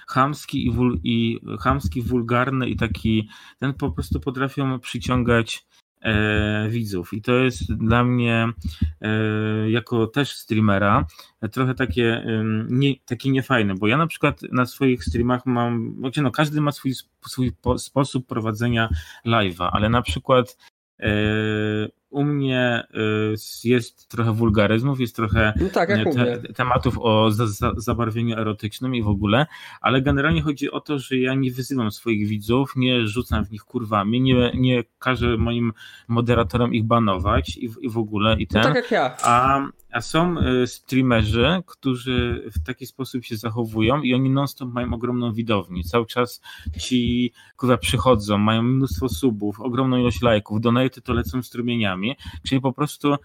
chamski 0.08 0.66
i, 0.68 0.72
wul, 0.72 0.99
i 1.04 1.39
chamski, 1.60 2.01
wulgarny 2.01 2.70
i 2.70 2.76
taki, 2.76 3.30
ten 3.60 3.74
po 3.74 3.91
prostu 3.91 4.20
potrafią 4.20 4.80
przyciągać 4.80 5.66
e, 6.04 6.70
widzów. 6.70 7.14
I 7.14 7.22
to 7.22 7.32
jest 7.32 7.74
dla 7.74 8.04
mnie, 8.04 8.47
e, 9.01 9.70
jako 9.70 10.08
też 10.08 10.36
streamera, 10.36 11.06
trochę 11.51 11.76
takie, 11.76 12.14
e, 12.14 12.43
nie, 12.70 12.93
takie 13.06 13.32
niefajne, 13.32 13.76
bo 13.76 13.88
ja 13.88 13.97
na 13.97 14.08
przykład 14.08 14.41
na 14.51 14.66
swoich 14.66 15.04
streamach 15.04 15.45
mam, 15.45 15.95
znaczy 15.99 16.22
no 16.22 16.32
każdy 16.32 16.62
ma 16.62 16.72
swój, 16.72 16.93
swój 17.28 17.51
sposób 17.78 18.28
prowadzenia 18.28 18.89
live'a, 19.26 19.70
ale 19.72 19.89
na 19.89 20.01
przykład 20.01 20.58
e, 20.99 21.14
u 22.10 22.24
mnie 22.24 22.84
jest 23.63 24.09
trochę 24.09 24.34
wulgaryzmów, 24.34 24.99
jest 24.99 25.15
trochę 25.15 25.53
no 25.61 25.69
tak, 25.69 25.89
te, 25.89 26.53
tematów 26.53 26.97
o 26.99 27.31
za, 27.31 27.47
za, 27.47 27.71
zabarwieniu 27.77 28.39
erotycznym 28.39 28.95
i 28.95 29.03
w 29.03 29.07
ogóle, 29.07 29.45
ale 29.81 30.01
generalnie 30.01 30.41
chodzi 30.41 30.71
o 30.71 30.79
to, 30.79 30.99
że 30.99 31.17
ja 31.17 31.34
nie 31.34 31.51
wyzywam 31.51 31.91
swoich 31.91 32.27
widzów, 32.27 32.73
nie 32.75 33.07
rzucam 33.07 33.45
w 33.45 33.51
nich 33.51 33.63
kurwami, 33.63 34.21
nie, 34.21 34.51
nie 34.55 34.84
każę 34.99 35.38
moim 35.38 35.73
moderatorom 36.07 36.73
ich 36.73 36.84
banować 36.84 37.57
i, 37.57 37.69
i 37.81 37.89
w 37.89 37.97
ogóle 37.97 38.36
i 38.39 38.47
ten. 38.47 38.61
No 38.61 38.67
tak 38.67 38.75
jak 38.75 38.91
ja. 38.91 39.17
A, 39.23 39.61
a 39.93 40.01
są 40.01 40.35
y, 40.37 40.67
streamerzy, 40.67 41.61
którzy 41.65 42.43
w 42.55 42.63
taki 42.65 42.85
sposób 42.85 43.25
się 43.25 43.37
zachowują 43.37 44.01
i 44.01 44.13
oni 44.13 44.29
non-stop 44.29 44.73
mają 44.73 44.93
ogromną 44.93 45.33
widownię. 45.33 45.83
Cały 45.83 46.05
czas 46.05 46.41
ci, 46.79 47.31
kurwa, 47.57 47.77
przychodzą, 47.77 48.37
mają 48.37 48.63
mnóstwo 48.63 49.09
subów, 49.09 49.59
ogromną 49.59 49.97
ilość 49.97 50.21
lajków, 50.21 50.61
donaty 50.61 51.01
to 51.01 51.13
lecą 51.13 51.43
strumieniami, 51.43 52.15
czyli 52.43 52.61
po 52.61 52.73
prostu 52.73 53.15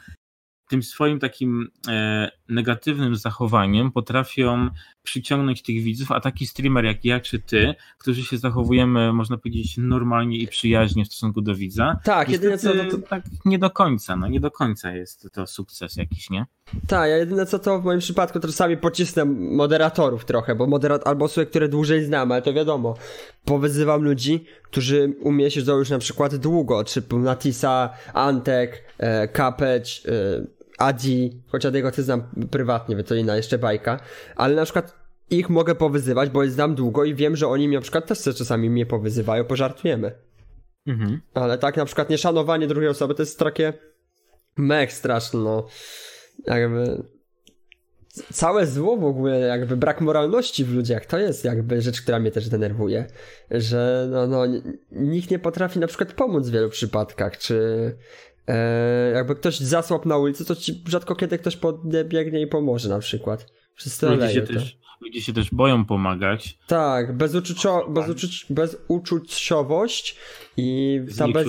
tym 0.68 0.82
swoim 0.82 1.18
takim 1.18 1.70
e, 1.88 2.30
negatywnym 2.48 3.16
zachowaniem 3.16 3.92
potrafią 3.92 4.70
przyciągnąć 5.02 5.62
tych 5.62 5.82
widzów, 5.82 6.12
a 6.12 6.20
taki 6.20 6.46
streamer 6.46 6.84
jak 6.84 7.04
ja 7.04 7.20
czy 7.20 7.38
ty, 7.38 7.74
którzy 7.98 8.24
się 8.24 8.38
zachowujemy, 8.38 9.12
można 9.12 9.36
powiedzieć, 9.36 9.74
normalnie 9.78 10.38
i 10.38 10.48
przyjaźnie 10.48 11.04
w 11.04 11.08
stosunku 11.08 11.40
do 11.40 11.54
widza. 11.54 12.00
Tak, 12.04 12.28
jedyne 12.28 12.58
co 12.58 12.74
to, 12.74 12.84
to... 12.84 12.98
tak 12.98 13.22
nie 13.44 13.58
do 13.58 13.70
końca, 13.70 14.16
no 14.16 14.28
nie 14.28 14.40
do 14.40 14.50
końca 14.50 14.92
jest 14.92 15.28
to 15.32 15.46
sukces 15.46 15.96
jakiś, 15.96 16.30
nie? 16.30 16.46
Tak, 16.86 17.10
ja 17.10 17.16
jedyne 17.16 17.46
co 17.46 17.58
to 17.58 17.80
w 17.80 17.84
moim 17.84 18.00
przypadku 18.00 18.40
to 18.40 18.48
czasami 18.48 18.76
pocisnę 18.76 19.24
moderatorów 19.24 20.24
trochę, 20.24 20.54
bo 20.54 20.66
moderat 20.66 21.06
albo 21.06 21.24
osoby, 21.24 21.46
które 21.46 21.68
dłużej 21.68 22.04
znam, 22.04 22.32
ale 22.32 22.42
to 22.42 22.52
wiadomo. 22.52 22.94
Powyzywam 23.44 24.02
ludzi, 24.02 24.44
którzy 24.62 25.16
u 25.20 25.32
mnie 25.32 25.50
siedzą 25.50 25.78
już 25.78 25.90
na 25.90 25.98
przykład 25.98 26.36
długo, 26.36 26.84
czy 26.84 27.02
Natisa, 27.12 27.90
Antek, 28.14 28.84
e, 28.98 29.28
Kapeć, 29.28 30.02
e, 30.06 30.57
Adi, 30.78 31.42
chociaż 31.48 31.74
jego 31.74 31.90
ty 31.90 32.02
znam 32.02 32.22
prywatnie, 32.50 32.96
więc 32.96 33.08
to 33.08 33.14
inna 33.14 33.36
jeszcze 33.36 33.58
bajka, 33.58 34.00
ale 34.36 34.54
na 34.54 34.64
przykład 34.64 35.08
ich 35.30 35.50
mogę 35.50 35.74
powyzywać, 35.74 36.30
bo 36.30 36.46
znam 36.46 36.74
długo 36.74 37.04
i 37.04 37.14
wiem, 37.14 37.36
że 37.36 37.48
oni 37.48 37.68
mi 37.68 37.74
na 37.74 37.80
przykład 37.80 38.06
też 38.06 38.22
czasami 38.22 38.70
mnie 38.70 38.86
powyzywają, 38.86 39.44
pożartujemy. 39.44 40.12
Mhm. 40.86 41.20
Ale 41.34 41.58
tak 41.58 41.76
na 41.76 41.84
przykład 41.84 42.10
nieszanowanie 42.10 42.66
drugiej 42.66 42.90
osoby 42.90 43.14
to 43.14 43.22
jest 43.22 43.38
takie 43.38 43.72
mech 44.56 44.92
straszne, 44.92 45.40
no. 45.40 45.66
Jakby 46.46 47.02
całe 48.32 48.66
zło 48.66 48.96
w 48.96 49.04
ogóle, 49.04 49.38
jakby 49.38 49.76
brak 49.76 50.00
moralności 50.00 50.64
w 50.64 50.74
ludziach, 50.74 51.06
to 51.06 51.18
jest 51.18 51.44
jakby 51.44 51.82
rzecz, 51.82 52.02
która 52.02 52.18
mnie 52.18 52.30
też 52.30 52.48
denerwuje, 52.48 53.06
że 53.50 54.08
no, 54.10 54.26
no 54.26 54.42
nikt 54.92 55.30
nie 55.30 55.38
potrafi 55.38 55.78
na 55.78 55.86
przykład 55.86 56.12
pomóc 56.12 56.48
w 56.48 56.52
wielu 56.52 56.70
przypadkach, 56.70 57.38
czy 57.38 57.96
jakby 59.14 59.34
ktoś 59.34 59.60
zasłab 59.60 60.06
na 60.06 60.18
ulicy, 60.18 60.44
to 60.44 60.56
ci 60.56 60.84
rzadko 60.86 61.14
kiedy 61.14 61.38
ktoś 61.38 61.56
podbiegnie 61.56 62.40
i 62.40 62.46
pomoże 62.46 62.88
na 62.88 62.98
przykład. 62.98 63.46
Wszyscy 63.74 64.06
ludzie 64.06 64.30
się, 64.30 64.42
też, 64.42 64.78
ludzie 65.00 65.22
się 65.22 65.32
też 65.32 65.50
boją 65.50 65.84
pomagać. 65.84 66.58
Tak, 66.66 67.16
bezuczucio, 67.16 67.88
bezuczuć, 67.88 68.46
bezuczuciowość 68.50 70.16
i 70.56 71.00
ta 71.18 71.28
bez... 71.28 71.46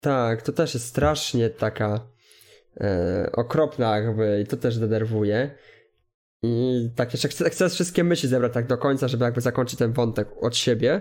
Tak, 0.00 0.42
to 0.42 0.52
też 0.52 0.74
jest 0.74 0.86
strasznie 0.86 1.50
taka 1.50 2.00
e, 2.80 3.30
okropna 3.32 3.98
jakby 3.98 4.40
i 4.44 4.46
to 4.46 4.56
też 4.56 4.78
denerwuje. 4.78 5.54
I 6.42 6.90
tak 6.96 7.12
jeszcze 7.12 7.28
chcę, 7.28 7.50
chcę 7.50 7.68
wszystkie 7.68 8.04
myśli 8.04 8.28
zebrać 8.28 8.52
tak 8.52 8.66
do 8.66 8.78
końca, 8.78 9.08
żeby 9.08 9.24
jakby 9.24 9.40
zakończyć 9.40 9.78
ten 9.78 9.92
wątek 9.92 10.28
od 10.40 10.56
siebie. 10.56 11.00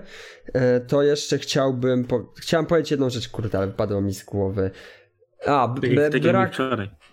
E, 0.54 0.80
to 0.80 1.04
jeszcze 1.04 1.38
chciałbym, 1.38 2.06
po... 2.06 2.34
chciałem 2.38 2.66
powiedzieć 2.66 2.92
jedną 2.92 3.10
rzecz, 3.10 3.30
kurde, 3.30 3.58
ale 3.58 3.68
wypadło 3.68 4.02
mi 4.02 4.14
z 4.14 4.24
głowy. 4.24 4.72
A, 5.46 5.68
brak, 6.22 6.58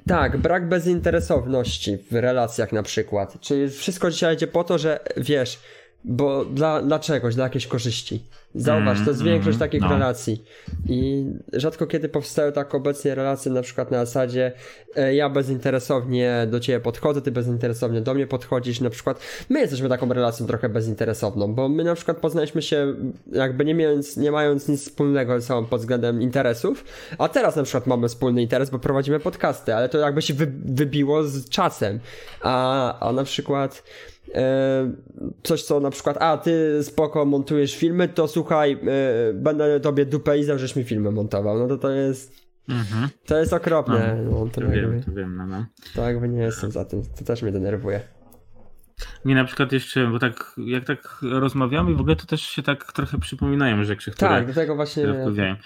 tak, 0.07 0.37
brak 0.37 0.69
bezinteresowności 0.69 1.99
w 2.11 2.15
relacjach 2.15 2.73
na 2.73 2.83
przykład. 2.83 3.41
Czyli 3.41 3.71
wszystko 3.71 4.11
dzisiaj 4.11 4.35
idzie 4.35 4.47
po 4.47 4.65
to, 4.65 4.79
że 4.79 5.01
wiesz, 5.17 5.59
bo 6.05 6.45
dla, 6.45 6.83
dla 6.83 6.99
czegoś, 6.99 7.35
dla 7.35 7.45
jakiejś 7.45 7.67
korzyści. 7.67 8.23
Zauważ, 8.55 8.99
to 9.05 9.11
jest 9.11 9.21
mm, 9.21 9.33
większość 9.33 9.57
mm, 9.57 9.59
takich 9.59 9.81
no. 9.81 9.89
relacji. 9.89 10.45
I 10.89 11.27
rzadko 11.53 11.87
kiedy 11.87 12.09
powstają 12.09 12.53
tak 12.53 12.75
obecnie 12.75 13.15
relacje 13.15 13.53
na 13.53 13.63
przykład 13.63 13.91
na 13.91 14.07
zasadzie 14.07 14.53
e, 14.97 15.15
ja 15.15 15.29
bezinteresownie 15.29 16.47
do 16.51 16.61
ciebie 16.61 16.81
podchodzę, 16.81 17.23
ty 17.23 17.31
bezinteresownie 17.31 18.01
do 18.01 18.15
mnie 18.15 18.27
podchodzisz. 18.27 18.81
Na 18.81 18.91
przykład 18.91 19.21
my 19.49 19.61
jesteśmy 19.61 19.89
taką 19.89 20.13
relacją 20.13 20.47
trochę 20.47 20.69
bezinteresowną, 20.69 21.55
bo 21.55 21.69
my 21.69 21.85
na 21.85 21.95
przykład 21.95 22.17
poznaliśmy 22.17 22.63
się 22.63 22.95
jakby 23.33 23.65
nie 23.65 23.75
mając, 23.75 24.17
nie 24.17 24.31
mając 24.31 24.69
nic 24.69 24.83
wspólnego 24.83 25.41
ze 25.41 25.47
sobą 25.47 25.67
pod 25.67 25.81
względem 25.81 26.23
interesów, 26.23 26.85
a 27.19 27.29
teraz 27.29 27.57
na 27.57 27.63
przykład 27.63 27.87
mamy 27.87 28.09
wspólny 28.09 28.43
interes, 28.43 28.71
bo 28.71 28.79
prowadzimy 28.79 29.21
podcasty, 29.21 29.75
ale 29.75 29.89
to 29.89 29.99
jakby 29.99 30.23
się 30.23 30.35
wy, 30.35 30.53
wybiło 30.65 31.25
z 31.25 31.49
czasem. 31.49 32.01
A, 32.43 33.09
a 33.09 33.13
na 33.13 33.25
przykład 33.25 33.83
coś, 35.43 35.63
co 35.63 35.81
na 35.81 35.91
przykład, 35.91 36.17
a 36.23 36.39
ty 36.39 36.85
spoko 36.85 37.25
montujesz 37.25 37.77
filmy, 37.77 38.09
to 38.09 38.29
słuchaj, 38.29 38.73
e, 38.73 39.33
będę 39.33 39.81
tobie 39.81 40.07
dupę 40.07 40.39
i 40.39 40.45
żeś 40.45 40.77
mi 40.77 40.85
filmy 40.85 41.11
montował. 41.11 41.59
No 41.59 41.69
to 41.69 41.79
to 41.79 41.91
jest. 41.91 42.49
Mhm. 42.69 43.09
To 43.27 43.39
jest 43.39 43.53
okropne. 43.53 44.23
No, 44.25 44.31
no 44.31 44.47
to, 44.47 44.61
to 44.61 44.69
wiem, 44.69 45.03
to 45.03 45.13
wiem, 45.13 45.37
no, 45.37 45.47
no. 45.47 45.67
To 45.95 46.03
jakby 46.03 46.29
nie 46.29 46.43
jestem 46.43 46.71
za 46.71 46.85
tym. 46.85 47.03
To 47.19 47.25
też 47.25 47.43
mnie 47.43 47.53
denerwuje. 47.53 48.01
Mnie 49.25 49.35
na 49.35 49.45
przykład 49.45 49.73
jeszcze, 49.73 50.07
bo 50.07 50.19
tak 50.19 50.55
jak 50.67 50.85
tak 50.85 51.19
rozmawiamy 51.23 51.95
w 51.95 52.01
ogóle 52.01 52.17
to 52.17 52.27
też 52.27 52.43
się 52.43 52.63
tak 52.63 52.93
trochę 52.93 53.19
przypominają 53.19 53.85
rzeczy, 53.85 54.11
które 54.11 54.31
Tak, 54.31 54.47
do 54.47 54.55
tego 54.55 54.77
właśnie 54.77 55.15
wkurwiają. 55.15 55.57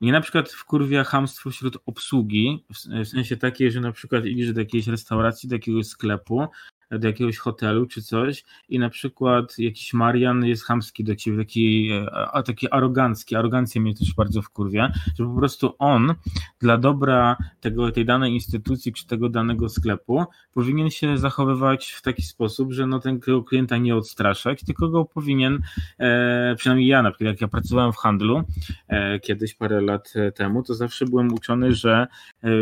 Mnie 0.00 0.12
na 0.12 0.20
przykład 0.20 0.50
wkurwia 0.50 1.04
hamstwo 1.04 1.50
wśród 1.50 1.78
obsługi, 1.86 2.64
w 3.04 3.08
sensie 3.08 3.36
takie, 3.36 3.70
że 3.70 3.80
na 3.80 3.92
przykład 3.92 4.24
idziesz 4.24 4.52
do 4.52 4.60
jakiejś 4.60 4.86
restauracji, 4.86 5.48
do 5.48 5.54
jakiegoś 5.54 5.86
sklepu 5.86 6.48
do 6.90 7.06
jakiegoś 7.06 7.38
hotelu 7.38 7.86
czy 7.86 8.02
coś 8.02 8.44
i 8.68 8.78
na 8.78 8.90
przykład 8.90 9.58
jakiś 9.58 9.94
Marian 9.94 10.44
jest 10.44 10.64
chamski 10.64 11.04
do 11.04 11.16
ciebie, 11.16 11.38
taki, 11.38 11.90
a, 12.32 12.42
taki 12.42 12.70
arogancki, 12.70 13.36
arogancja 13.36 13.80
mnie 13.80 13.94
też 13.94 14.14
bardzo 14.14 14.42
wkurwia, 14.42 14.92
że 15.18 15.24
po 15.24 15.34
prostu 15.34 15.74
on 15.78 16.14
dla 16.60 16.78
dobra 16.78 17.36
tego, 17.60 17.92
tej 17.92 18.04
danej 18.04 18.32
instytucji 18.32 18.92
czy 18.92 19.06
tego 19.06 19.28
danego 19.28 19.68
sklepu 19.68 20.24
powinien 20.54 20.90
się 20.90 21.18
zachowywać 21.18 21.90
w 21.90 22.02
taki 22.02 22.22
sposób, 22.22 22.72
że 22.72 22.86
no 22.86 23.00
tego 23.00 23.42
klienta 23.42 23.76
nie 23.76 23.96
odstraszać, 23.96 24.64
tylko 24.64 24.88
go 24.88 25.04
powinien, 25.04 25.62
e, 25.98 26.54
przynajmniej 26.58 26.88
ja 26.88 27.02
na 27.02 27.10
przykład, 27.10 27.26
jak 27.26 27.40
ja 27.40 27.48
pracowałem 27.48 27.92
w 27.92 27.96
handlu 27.96 28.42
e, 28.88 29.20
kiedyś 29.20 29.54
parę 29.54 29.80
lat 29.80 30.12
temu, 30.34 30.62
to 30.62 30.74
zawsze 30.74 31.04
byłem 31.04 31.32
uczony, 31.34 31.74
że 31.74 31.92
e, 32.02 32.06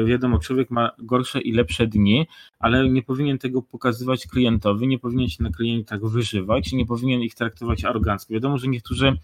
wiadomo, 0.06 0.38
człowiek 0.38 0.70
ma 0.70 0.90
gorsze 0.98 1.40
i 1.40 1.52
lepsze 1.52 1.86
dni, 1.86 2.26
ale 2.58 2.88
nie 2.88 3.02
powinien 3.02 3.38
tego 3.38 3.62
pokazywać 3.62 4.26
klientowi, 4.26 4.88
nie 4.88 4.98
powinien 4.98 5.28
się 5.28 5.42
na 5.42 5.50
klientach 5.50 6.00
wyżywać, 6.06 6.72
nie 6.72 6.86
powinien 6.86 7.20
ich 7.20 7.34
traktować 7.34 7.84
arogancko. 7.84 8.34
Wiadomo, 8.34 8.58
że 8.58 8.68
niektórzy 8.68 9.16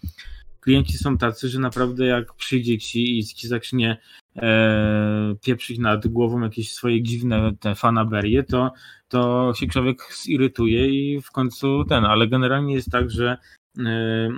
klienci 0.65 0.97
są 0.97 1.17
tacy, 1.17 1.49
że 1.49 1.59
naprawdę 1.59 2.05
jak 2.05 2.33
przyjdzie 2.33 2.77
ci 2.77 3.19
i 3.19 3.23
ci 3.23 3.47
zacznie 3.47 3.97
e, 4.35 5.35
pieprzyć 5.45 5.79
nad 5.79 6.07
głową 6.07 6.41
jakieś 6.41 6.71
swoje 6.71 7.03
dziwne 7.03 7.51
te 7.59 7.75
fanaberie, 7.75 8.43
to, 8.43 8.71
to 9.07 9.51
się 9.55 9.67
człowiek 9.67 9.97
zirytuje 10.23 10.89
i 10.89 11.21
w 11.21 11.31
końcu 11.31 11.85
ten, 11.89 12.05
ale 12.05 12.27
generalnie 12.27 12.73
jest 12.73 12.91
tak, 12.91 13.11
że 13.11 13.37
e, 13.79 14.29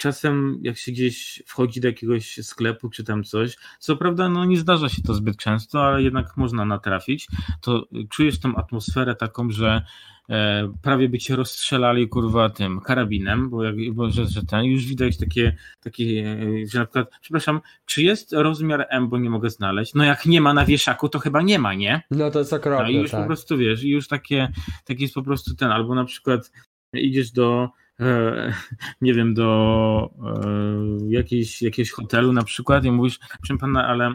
czasem 0.00 0.58
jak 0.62 0.76
się 0.76 0.92
gdzieś 0.92 1.42
wchodzi 1.46 1.80
do 1.80 1.88
jakiegoś 1.88 2.38
sklepu 2.42 2.90
czy 2.90 3.04
tam 3.04 3.24
coś, 3.24 3.56
co 3.78 3.96
prawda 3.96 4.28
no 4.28 4.44
nie 4.44 4.56
zdarza 4.56 4.88
się 4.88 5.02
to 5.02 5.14
zbyt 5.14 5.36
często, 5.36 5.82
ale 5.82 6.02
jednak 6.02 6.36
można 6.36 6.64
natrafić, 6.64 7.28
to 7.60 7.88
czujesz 8.10 8.40
tą 8.40 8.56
atmosferę 8.56 9.14
taką, 9.14 9.50
że 9.50 9.82
e, 10.28 10.72
prawie 10.82 11.08
by 11.08 11.18
cię 11.18 11.36
rozstrzelali 11.36 12.08
kurwa 12.08 12.50
tym 12.50 12.80
karabinem, 12.80 13.50
bo, 13.50 13.64
jak, 13.64 13.74
bo 13.92 14.10
że, 14.10 14.26
że 14.26 14.42
ten, 14.44 14.64
już 14.64 14.84
widać 14.84 15.18
takie, 15.18 15.56
takie, 15.80 16.04
e, 16.04 16.66
że 16.66 16.78
na 16.78 16.84
przykład, 16.84 17.10
przepraszam, 17.20 17.60
czy 17.86 18.02
jest 18.02 18.32
rozmiar 18.32 18.86
M, 18.90 19.08
bo 19.08 19.18
nie 19.18 19.30
mogę 19.30 19.50
znaleźć? 19.50 19.94
No 19.94 20.04
jak 20.04 20.26
nie 20.26 20.40
ma 20.40 20.54
na 20.54 20.64
wieszaku, 20.64 21.08
to 21.08 21.18
chyba 21.18 21.42
nie 21.42 21.58
ma, 21.58 21.74
nie? 21.74 22.02
No 22.10 22.30
to 22.30 22.38
jest 22.38 22.52
okropne, 22.52 22.84
no 22.84 22.90
I 22.90 22.94
już 22.94 23.10
tak. 23.10 23.20
po 23.20 23.26
prostu 23.26 23.58
wiesz, 23.58 23.84
i 23.84 23.88
już 23.88 24.08
takie, 24.08 24.52
takie 24.84 25.02
jest 25.02 25.14
po 25.14 25.22
prostu 25.22 25.54
ten, 25.54 25.70
albo 25.70 25.94
na 25.94 26.04
przykład 26.04 26.52
idziesz 26.92 27.30
do 27.30 27.70
nie 29.00 29.14
wiem, 29.14 29.34
do 29.34 30.10
e, 30.26 31.08
jakiejś, 31.08 31.62
jakiegoś 31.62 31.90
hotelu 31.90 32.32
na 32.32 32.42
przykład 32.42 32.84
i 32.84 32.90
mówisz, 32.90 33.18
proszę 33.38 33.58
pana, 33.58 33.86
ale 33.86 34.14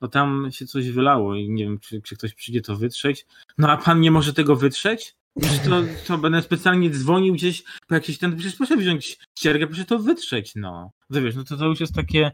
no 0.00 0.08
tam 0.08 0.48
się 0.50 0.66
coś 0.66 0.90
wylało 0.90 1.34
i 1.34 1.50
nie 1.50 1.64
wiem, 1.64 1.78
czy, 1.78 2.02
czy 2.02 2.16
ktoś 2.16 2.34
przyjdzie 2.34 2.60
to 2.60 2.76
wytrzeć. 2.76 3.26
No 3.58 3.70
a 3.70 3.76
pan 3.76 4.00
nie 4.00 4.10
może 4.10 4.32
tego 4.32 4.56
wytrzeć? 4.56 5.16
Przecież 5.40 5.60
to, 5.60 5.82
to 6.06 6.18
będę 6.18 6.42
specjalnie 6.42 6.90
dzwonił 6.90 7.34
gdzieś 7.34 7.64
po 7.88 7.94
jakiś 7.94 8.18
ten, 8.18 8.36
przecież 8.36 8.56
proszę 8.56 8.76
wziąć 8.76 9.18
ściergę, 9.38 9.66
proszę 9.66 9.84
to 9.84 9.98
wytrzeć, 9.98 10.52
no. 10.56 10.90
Wiesz, 11.10 11.36
no 11.36 11.44
to 11.44 11.56
to 11.56 11.66
już 11.66 11.80
jest 11.80 11.94
takie, 11.94 12.32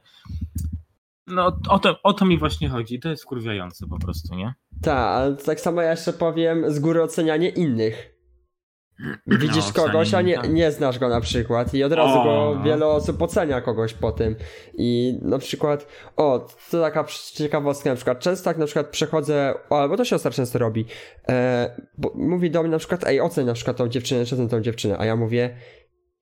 no 1.26 1.58
o 1.68 1.78
to, 1.78 2.02
o 2.02 2.12
to 2.12 2.24
mi 2.24 2.38
właśnie 2.38 2.68
chodzi, 2.68 3.00
to 3.00 3.08
jest 3.08 3.22
skurwiające 3.22 3.86
po 3.86 3.98
prostu, 3.98 4.34
nie? 4.34 4.54
Tak, 4.82 4.98
ale 4.98 5.36
tak 5.36 5.60
samo 5.60 5.82
ja 5.82 5.90
jeszcze 5.90 6.12
powiem 6.12 6.72
z 6.72 6.78
góry 6.78 7.02
ocenianie 7.02 7.48
innych. 7.48 8.13
Widzisz 9.26 9.74
no, 9.76 9.82
kogoś, 9.82 10.14
a 10.14 10.22
nie, 10.22 10.34
tak. 10.36 10.52
nie 10.52 10.72
znasz 10.72 10.98
go 10.98 11.08
na 11.08 11.20
przykład 11.20 11.74
i 11.74 11.84
od 11.84 11.92
razu 11.92 12.18
o, 12.18 12.24
go 12.24 12.62
wiele 12.62 12.86
osób 12.86 13.22
ocenia 13.22 13.60
kogoś 13.60 13.94
po 13.94 14.12
tym. 14.12 14.36
I 14.74 15.18
na 15.22 15.38
przykład, 15.38 15.86
o, 16.16 16.46
to 16.70 16.80
taka 16.80 17.04
ciekawostka 17.32 17.90
na 17.90 17.96
przykład, 17.96 18.18
często 18.18 18.44
tak 18.44 18.58
na 18.58 18.66
przykład 18.66 18.86
przechodzę, 18.86 19.54
o, 19.70 19.80
albo 19.80 19.96
to 19.96 20.04
siostra 20.04 20.30
często 20.30 20.58
robi, 20.58 20.86
e, 21.28 21.70
mówi 22.14 22.50
do 22.50 22.62
mnie 22.62 22.70
na 22.70 22.78
przykład, 22.78 23.06
ej, 23.06 23.20
oceń 23.20 23.46
na 23.46 23.54
przykład 23.54 23.76
tą 23.76 23.88
dziewczynę, 23.88 24.24
czy 24.24 24.48
tą 24.48 24.60
dziewczynę, 24.60 24.96
a 24.98 25.04
ja 25.04 25.16
mówię, 25.16 25.56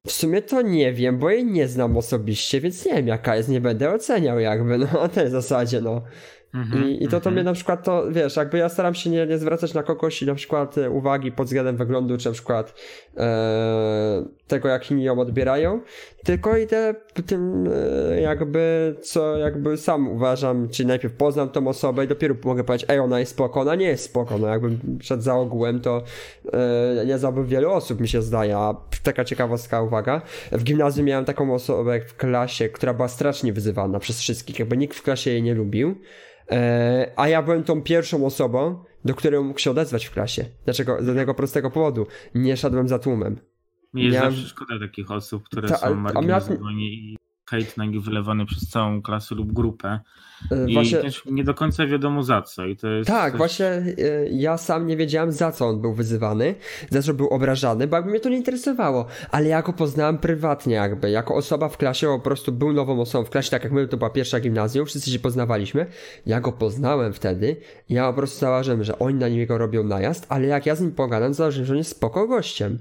w 0.06 0.12
sumie 0.12 0.42
to 0.42 0.62
nie 0.62 0.92
wiem, 0.92 1.18
bo 1.18 1.30
jej 1.30 1.44
nie 1.44 1.68
znam 1.68 1.96
osobiście, 1.96 2.60
więc 2.60 2.86
nie 2.86 2.94
wiem 2.94 3.06
jaka 3.06 3.36
jest, 3.36 3.48
nie 3.48 3.60
będę 3.60 3.94
oceniał 3.94 4.40
jakby, 4.40 4.78
no 4.78 4.86
na 4.92 5.08
tej 5.08 5.30
zasadzie, 5.30 5.80
no. 5.80 6.02
Mm-hmm, 6.54 6.88
I, 6.88 7.04
I 7.04 7.08
to 7.08 7.20
to 7.20 7.30
mnie 7.30 7.40
mhm. 7.40 7.44
na 7.44 7.52
przykład 7.52 7.84
to, 7.84 8.10
wiesz, 8.10 8.36
jakby 8.36 8.58
ja 8.58 8.68
staram 8.68 8.94
się 8.94 9.10
nie, 9.10 9.26
nie 9.26 9.38
zwracać 9.38 9.74
na 9.74 9.82
kogoś 9.82 10.22
na 10.22 10.34
przykład 10.34 10.78
e, 10.78 10.90
uwagi 10.90 11.32
pod 11.32 11.46
względem 11.46 11.76
wyglądu, 11.76 12.18
czy 12.18 12.26
na 12.28 12.32
przykład 12.32 12.74
e, 13.16 14.24
tego, 14.46 14.68
jak 14.68 14.90
inni 14.90 15.04
ją 15.04 15.18
odbierają, 15.18 15.80
tylko 16.24 16.56
idę 16.56 16.94
tym 17.26 17.68
e, 18.12 18.20
jakby, 18.20 18.96
co 19.02 19.38
jakby 19.38 19.76
sam 19.76 20.08
uważam, 20.08 20.68
czyli 20.68 20.86
najpierw 20.86 21.14
poznam 21.14 21.48
tą 21.48 21.68
osobę 21.68 22.04
i 22.04 22.08
dopiero 22.08 22.34
mogę 22.44 22.64
powiedzieć, 22.64 22.90
ej, 22.90 22.98
ona 22.98 23.20
jest 23.20 23.32
spoko, 23.32 23.60
ona 23.60 23.74
nie 23.74 23.86
jest 23.86 24.04
spoko, 24.04 24.38
no 24.38 24.46
jakbym 24.46 24.98
przed 24.98 25.22
za 25.22 25.34
ogółem, 25.34 25.80
to 25.80 26.02
e, 26.52 27.06
nie 27.06 27.18
znałbym 27.18 27.46
wielu 27.46 27.70
osób, 27.70 28.00
mi 28.00 28.08
się 28.08 28.22
zdaje, 28.22 28.56
a 28.56 28.74
taka 29.02 29.24
ciekawostka, 29.24 29.82
uwaga, 29.82 30.22
w 30.52 30.64
gimnazjum 30.64 31.06
miałem 31.06 31.24
taką 31.24 31.54
osobę 31.54 32.00
w 32.00 32.16
klasie, 32.16 32.68
która 32.68 32.94
była 32.94 33.08
strasznie 33.08 33.52
wyzywana 33.52 33.98
przez 33.98 34.20
wszystkich, 34.20 34.58
jakby 34.58 34.76
nikt 34.76 34.96
w 34.96 35.02
klasie 35.02 35.30
jej 35.30 35.42
nie 35.42 35.54
lubił, 35.54 35.94
a 37.16 37.28
ja 37.28 37.42
byłem 37.42 37.64
tą 37.64 37.82
pierwszą 37.82 38.26
osobą, 38.26 38.84
do 39.04 39.14
której 39.14 39.40
mógł 39.40 39.58
się 39.58 39.70
odezwać 39.70 40.04
w 40.06 40.10
klasie. 40.10 40.44
Dlaczego? 40.64 41.02
Z 41.02 41.06
jednego 41.06 41.34
prostego 41.34 41.70
powodu. 41.70 42.06
Nie 42.34 42.56
szedłem 42.56 42.88
za 42.88 42.98
tłumem. 42.98 43.38
Mi 43.94 44.04
jest 44.04 44.16
Miałem... 44.16 44.32
zawsze 44.32 44.48
szkoda 44.48 44.78
takich 44.78 45.10
osób, 45.10 45.44
które 45.44 45.68
Ta, 45.68 45.76
są 45.76 45.94
marginalizowane 45.94 46.82
i 46.82 47.16
hejt 47.52 47.76
na 47.76 47.84
nich 47.84 48.02
wylewany 48.02 48.46
przez 48.46 48.68
całą 48.68 49.02
klasę 49.02 49.34
lub 49.34 49.52
grupę. 49.52 50.00
E, 50.50 50.70
I 50.70 50.74
właśnie... 50.74 50.98
też 50.98 51.22
nie 51.26 51.44
do 51.44 51.54
końca 51.54 51.86
wiadomo 51.86 52.22
za 52.22 52.42
co. 52.42 52.66
I 52.66 52.76
to 52.76 52.88
jest 52.88 53.10
tak, 53.10 53.32
coś... 53.32 53.38
właśnie 53.38 53.66
e, 53.66 53.84
ja 54.30 54.58
sam 54.58 54.86
nie 54.86 54.96
wiedziałem 54.96 55.32
za 55.32 55.52
co 55.52 55.66
on 55.66 55.80
był 55.80 55.94
wyzywany, 55.94 56.54
za 56.90 57.02
co 57.02 57.14
był 57.14 57.28
obrażany, 57.28 57.86
bo 57.86 57.96
jakby 57.96 58.10
mnie 58.10 58.20
to 58.20 58.28
nie 58.28 58.36
interesowało. 58.36 59.06
Ale 59.30 59.48
ja 59.48 59.62
go 59.62 59.72
poznałem 59.72 60.18
prywatnie 60.18 60.74
jakby, 60.74 61.10
jako 61.10 61.34
osoba 61.34 61.68
w 61.68 61.76
klasie, 61.76 62.06
po 62.06 62.18
prostu 62.18 62.52
był 62.52 62.72
nową 62.72 63.00
osobą 63.00 63.24
w 63.24 63.30
klasie, 63.30 63.50
tak 63.50 63.64
jak 63.64 63.72
my, 63.72 63.88
to 63.88 63.96
była 63.96 64.10
pierwsza 64.10 64.40
gimnazjum, 64.40 64.86
wszyscy 64.86 65.10
się 65.10 65.18
poznawaliśmy. 65.18 65.86
Ja 66.26 66.40
go 66.40 66.52
poznałem 66.52 67.12
wtedy 67.12 67.56
ja 67.92 68.06
po 68.06 68.12
prostu 68.12 68.40
zauważyłem, 68.40 68.84
że 68.84 68.98
oni 68.98 69.18
na 69.18 69.28
niego 69.28 69.58
robią 69.58 69.84
najazd, 69.84 70.26
ale 70.28 70.46
jak 70.46 70.66
ja 70.66 70.74
z 70.74 70.80
nim 70.80 70.92
pogadam, 70.92 71.34
zauważyłem, 71.34 71.66
że 71.66 71.72
on 71.72 71.78
jest 71.78 71.90
spoko 71.90 72.26
gościem. 72.26 72.78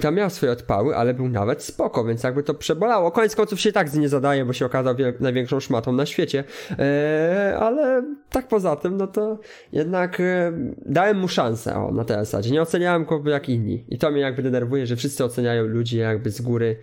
Tam 0.00 0.14
miał 0.14 0.30
swoje 0.30 0.52
odpały, 0.52 0.96
ale 0.96 1.14
był 1.14 1.28
nawet 1.28 1.62
spoko, 1.62 2.04
więc 2.04 2.22
jakby 2.22 2.42
to 2.42 2.54
przebolało. 2.54 3.10
Koniec 3.10 3.36
końców 3.36 3.60
się 3.60 3.72
tak 3.72 3.88
z 3.88 3.98
nie 3.98 4.08
zadaje, 4.12 4.44
bo 4.44 4.52
się 4.52 4.66
okazał 4.66 4.94
największą 5.20 5.60
szmatą 5.60 5.92
na 5.92 6.06
świecie. 6.06 6.44
E, 6.78 7.56
ale 7.60 8.04
tak 8.30 8.48
poza 8.48 8.76
tym, 8.76 8.96
no 8.96 9.06
to 9.06 9.38
jednak 9.72 10.20
e, 10.20 10.52
dałem 10.86 11.18
mu 11.18 11.28
szansę 11.28 11.74
o, 11.76 11.92
na 11.92 12.04
tej 12.04 12.16
zasadzie. 12.16 12.50
Nie 12.50 12.62
oceniałem 12.62 13.04
go 13.04 13.22
jak 13.30 13.48
inni. 13.48 13.84
I 13.88 13.98
to 13.98 14.10
mnie 14.10 14.20
jakby 14.20 14.42
denerwuje, 14.42 14.86
że 14.86 14.96
wszyscy 14.96 15.24
oceniają 15.24 15.66
ludzi 15.66 15.96
jakby 15.98 16.30
z 16.30 16.40
góry 16.40 16.76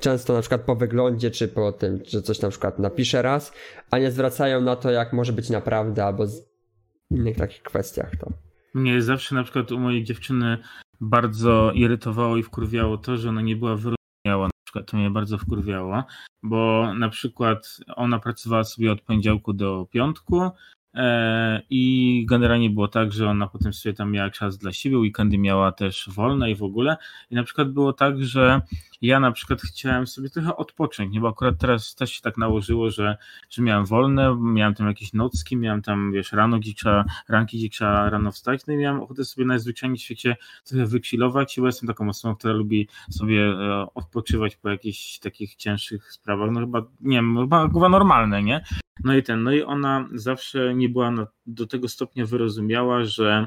często 0.00 0.32
na 0.32 0.40
przykład 0.40 0.60
po 0.60 0.76
wyglądzie, 0.76 1.30
czy 1.30 1.48
po 1.48 1.72
tym, 1.72 2.00
że 2.06 2.22
coś 2.22 2.40
na 2.40 2.48
przykład 2.48 2.78
napisze 2.78 3.22
raz, 3.22 3.52
a 3.90 3.98
nie 3.98 4.10
zwracają 4.10 4.60
na 4.60 4.76
to, 4.76 4.90
jak 4.90 5.12
może 5.12 5.32
być 5.32 5.50
naprawdę, 5.50 6.04
albo 6.04 6.26
z 6.26 6.48
innych 7.10 7.36
takich 7.36 7.62
kwestiach 7.62 8.16
to. 8.16 8.32
Mnie 8.74 9.02
zawsze 9.02 9.34
na 9.34 9.42
przykład 9.42 9.72
u 9.72 9.78
mojej 9.78 10.04
dziewczyny 10.04 10.58
bardzo 11.00 11.72
irytowało 11.74 12.36
i 12.36 12.42
wkurwiało 12.42 12.98
to, 12.98 13.16
że 13.16 13.28
ona 13.28 13.42
nie 13.42 13.56
była 13.56 13.76
wyrozumiała. 13.76 14.50
Przykład 14.76 14.90
to 14.90 14.96
mnie 14.96 15.10
bardzo 15.10 15.38
wkurwiało, 15.38 16.04
bo 16.42 16.92
na 16.94 17.08
przykład 17.08 17.76
ona 17.96 18.18
pracowała 18.18 18.64
sobie 18.64 18.92
od 18.92 19.00
poniedziałku 19.00 19.52
do 19.52 19.86
piątku, 19.90 20.50
I 21.70 22.24
generalnie 22.28 22.70
było 22.70 22.88
tak, 22.88 23.12
że 23.12 23.28
ona 23.28 23.46
potem 23.46 23.72
sobie 23.72 23.92
tam 23.92 24.12
miała 24.12 24.30
czas 24.30 24.58
dla 24.58 24.72
siebie, 24.72 24.98
weekendy 24.98 25.38
miała 25.38 25.72
też 25.72 26.10
wolne 26.12 26.50
i 26.50 26.54
w 26.54 26.62
ogóle. 26.62 26.96
I 27.30 27.34
na 27.34 27.42
przykład 27.42 27.72
było 27.72 27.92
tak, 27.92 28.24
że 28.24 28.60
ja 29.02 29.20
na 29.20 29.32
przykład 29.32 29.62
chciałem 29.62 30.06
sobie 30.06 30.30
trochę 30.30 30.56
odpocząć, 30.56 31.14
nie? 31.14 31.20
bo 31.20 31.28
akurat 31.28 31.58
teraz 31.58 31.94
też 31.94 32.12
się 32.12 32.22
tak 32.22 32.38
nałożyło, 32.38 32.90
że, 32.90 33.16
że 33.50 33.62
miałem 33.62 33.86
wolne, 33.86 34.36
miałem 34.40 34.74
tam 34.74 34.86
jakieś 34.86 35.12
nocki, 35.12 35.56
miałem 35.56 35.82
tam, 35.82 36.12
wiesz, 36.12 36.32
rano 36.32 36.58
gdzie 36.58 36.74
trzeba, 36.74 37.04
ranki 37.28 37.58
gdzie 37.58 37.68
trzeba 37.68 38.10
rano 38.10 38.32
wstać, 38.32 38.66
no 38.66 38.74
i 38.74 38.76
miałem 38.76 39.00
ochotę 39.00 39.24
sobie 39.24 39.46
najzwyczajniej 39.46 39.98
w 39.98 40.02
świecie 40.02 40.36
trochę 40.64 40.86
wychillować, 40.86 41.56
bo 41.60 41.66
jestem 41.66 41.86
taką 41.86 42.08
osobą, 42.08 42.36
która 42.36 42.54
lubi 42.54 42.88
sobie 43.10 43.44
e, 43.44 43.86
odpoczywać 43.94 44.56
po 44.56 44.68
jakichś 44.68 45.18
takich 45.18 45.54
cięższych 45.54 46.12
sprawach, 46.12 46.50
no 46.50 46.60
chyba, 46.60 46.80
nie 47.00 47.16
wiem, 47.16 47.36
chyba, 47.40 47.68
chyba 47.68 47.88
normalne, 47.88 48.42
nie? 48.42 48.64
No 49.04 49.16
i 49.16 49.22
ten, 49.22 49.42
no 49.42 49.52
i 49.52 49.62
ona 49.62 50.08
zawsze 50.14 50.74
nie 50.74 50.88
była 50.88 51.12
do 51.46 51.66
tego 51.66 51.88
stopnia 51.88 52.26
wyrozumiała, 52.26 53.04
że 53.04 53.46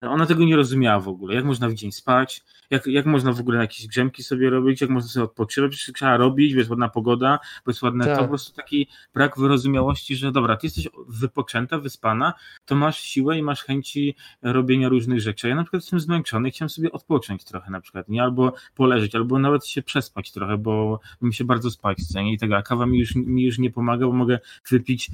ona 0.00 0.26
tego 0.26 0.44
nie 0.44 0.56
rozumiała 0.56 1.00
w 1.00 1.08
ogóle. 1.08 1.34
Jak 1.34 1.44
można 1.44 1.68
w 1.68 1.74
dzień 1.74 1.92
spać, 1.92 2.44
jak, 2.70 2.86
jak 2.86 3.06
można 3.06 3.32
w 3.32 3.40
ogóle 3.40 3.58
jakieś 3.58 3.86
grzemki 3.86 4.22
sobie 4.22 4.50
robić, 4.50 4.80
jak 4.80 4.90
można 4.90 5.08
sobie 5.08 5.24
odpoczywać, 5.24 5.90
trzeba 5.94 6.16
robić, 6.16 6.52
jest 6.52 6.70
ładna 6.70 6.88
pogoda, 6.88 7.38
bo 7.66 7.70
jest 7.70 7.82
ładne 7.82 8.04
tak. 8.04 8.16
to, 8.16 8.22
po 8.22 8.28
prostu 8.28 8.56
taki 8.56 8.88
brak 9.14 9.38
wyrozumiałości, 9.38 10.16
że 10.16 10.32
dobra, 10.32 10.56
ty 10.56 10.66
jesteś 10.66 10.88
wypoczęta, 11.08 11.78
wyspana, 11.78 12.34
to 12.64 12.74
masz 12.74 12.98
siłę 13.00 13.38
i 13.38 13.42
masz 13.42 13.64
chęci 13.64 14.14
robienia 14.42 14.88
różnych 14.88 15.20
rzeczy. 15.20 15.48
Ja 15.48 15.54
na 15.54 15.62
przykład 15.62 15.82
jestem 15.82 16.00
zmęczony 16.00 16.48
i 16.48 16.52
chciałem 16.52 16.70
sobie 16.70 16.92
odpocząć 16.92 17.44
trochę 17.44 17.70
na 17.70 17.80
przykład, 17.80 18.08
nie? 18.08 18.22
Albo 18.22 18.52
poleżeć, 18.74 19.14
albo 19.14 19.38
nawet 19.38 19.66
się 19.66 19.82
przespać 19.82 20.32
trochę, 20.32 20.58
bo 20.58 21.00
mi 21.22 21.34
się 21.34 21.44
bardzo 21.44 21.70
spać 21.70 21.98
chce, 21.98 22.24
nie? 22.24 22.32
I 22.32 22.38
tego, 22.38 22.56
a 22.56 22.62
kawa 22.62 22.86
mi 22.86 22.98
już, 22.98 23.14
mi 23.14 23.44
już 23.44 23.58
nie 23.58 23.70
pomaga, 23.70 24.06
bo 24.06 24.12
mogę 24.12 24.38
wypić 24.70 25.10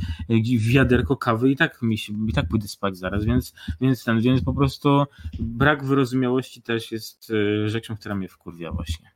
wiaderko 0.59 1.17
kawy 1.17 1.51
i 1.51 1.57
tak 1.57 1.83
mi 1.83 1.99
się, 1.99 2.13
i 2.29 2.33
tak 2.33 2.49
pójdę 2.49 2.69
spać 2.69 2.97
zaraz, 2.97 3.25
więc, 3.25 3.55
więc 3.81 4.05
ten, 4.05 4.21
więc 4.21 4.45
po 4.45 4.53
prostu 4.55 4.74
prostu 4.81 5.13
brak 5.39 5.85
wyrozumiałości 5.85 6.63
też 6.63 6.93
jest 6.93 7.31
y, 7.31 7.69
rzeczą, 7.69 7.97
która 7.97 8.15
mnie 8.15 8.29
wkurwia 8.29 8.73
właśnie. 8.73 9.11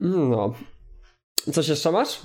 No. 0.00 0.54
Coś 1.52 1.68
jeszcze 1.68 1.92
masz? 1.92 2.20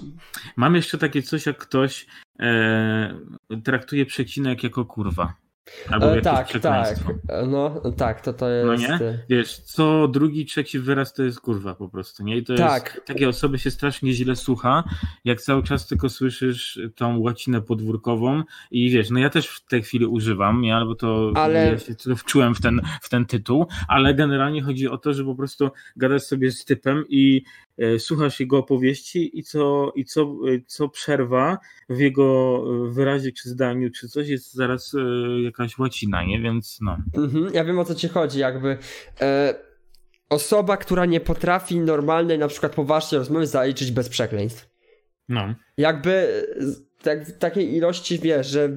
Mam 0.56 0.76
jeszcze 0.76 0.98
takie 0.98 1.22
coś, 1.22 1.46
jak 1.46 1.58
ktoś 1.58 2.08
e, 2.40 3.20
traktuje 3.64 4.06
przecinek 4.06 4.64
jako 4.64 4.86
kurwa. 4.86 5.34
Albo 5.90 6.18
e, 6.18 6.22
tak, 6.22 6.60
tak. 6.62 6.98
No 7.48 7.82
tak, 7.98 8.22
to 8.22 8.34
to 8.34 8.50
jest. 8.50 8.68
No 8.68 8.76
nie? 8.76 8.94
E, 8.94 9.20
Wiesz, 9.30 9.58
co 9.58 10.08
drugi, 10.08 10.46
trzeci 10.46 10.80
wyraz 10.80 11.14
to 11.14 11.24
jest 11.24 11.42
kurwa 11.42 11.76
po 11.76 11.90
prostu, 11.90 12.24
nie? 12.24 12.38
I 12.38 12.44
to 12.44 12.56
tak. 12.56 12.94
jest. 12.96 13.08
Takie 13.08 13.30
osoby 13.30 13.60
się 13.60 13.72
strasznie 13.72 14.14
źle 14.14 14.36
słucha, 14.36 14.84
jak 15.26 15.42
cały 15.42 15.64
czas 15.64 15.88
tylko 15.88 16.10
słyszysz 16.10 16.80
tą 16.96 17.20
łacinę 17.20 17.62
podwórkową 17.62 18.44
i 18.72 18.90
wiesz, 18.90 19.10
no 19.10 19.20
ja 19.20 19.30
też 19.30 19.48
w 19.48 19.66
tej 19.66 19.84
chwili 19.84 20.06
używam, 20.06 20.62
nie? 20.62 20.76
Albo 20.76 20.96
to 20.96 21.32
ale... 21.36 21.66
ja 21.66 21.78
się 21.80 22.16
wczułem 22.16 22.56
w 22.56 22.62
ten, 22.62 22.82
w 23.02 23.10
ten 23.10 23.26
tytuł, 23.26 23.68
ale 23.88 24.14
generalnie 24.14 24.62
chodzi 24.62 24.88
o 24.88 24.98
to, 24.98 25.14
że 25.14 25.24
po 25.24 25.36
prostu 25.36 25.70
gadasz 25.96 26.24
sobie 26.24 26.52
z 26.52 26.66
typem 26.66 27.06
i 27.10 27.44
E, 27.78 28.00
słuchasz 28.00 28.40
jego 28.40 28.58
opowieści 28.58 29.40
i 29.40 29.44
co, 29.44 29.92
i 29.96 30.06
co, 30.06 30.22
e, 30.22 30.62
co 30.68 30.90
przerwa 30.90 31.58
w 31.90 32.00
jego 32.00 32.64
e, 32.88 32.92
wyrazie 32.92 33.32
czy 33.32 33.50
zdaniu, 33.50 33.92
czy 33.92 34.10
coś 34.10 34.28
jest 34.28 34.54
zaraz 34.54 34.96
jakaś 35.60 35.78
łacina, 35.78 36.24
nie? 36.24 36.42
Więc 36.42 36.78
no. 36.82 36.98
Mhm, 37.14 37.54
ja 37.54 37.64
wiem 37.64 37.80
o 37.80 37.86
co 37.86 37.96
ci 37.96 38.08
chodzi, 38.08 38.40
jakby 38.40 38.78
e, 39.22 39.56
osoba, 40.30 40.78
która 40.78 41.06
nie 41.06 41.20
potrafi 41.20 41.80
normalnej, 41.80 42.40
na 42.40 42.48
przykład 42.48 42.76
poważnej 42.76 43.20
rozmowy 43.20 43.48
zaliczyć 43.48 43.92
bez 43.92 44.10
przekleństw. 44.10 44.70
No. 45.30 45.56
Jakby 45.78 46.44
tak, 47.04 47.26
w 47.26 47.38
takiej 47.38 47.76
ilości, 47.76 48.20
wiesz, 48.20 48.48
że 48.48 48.70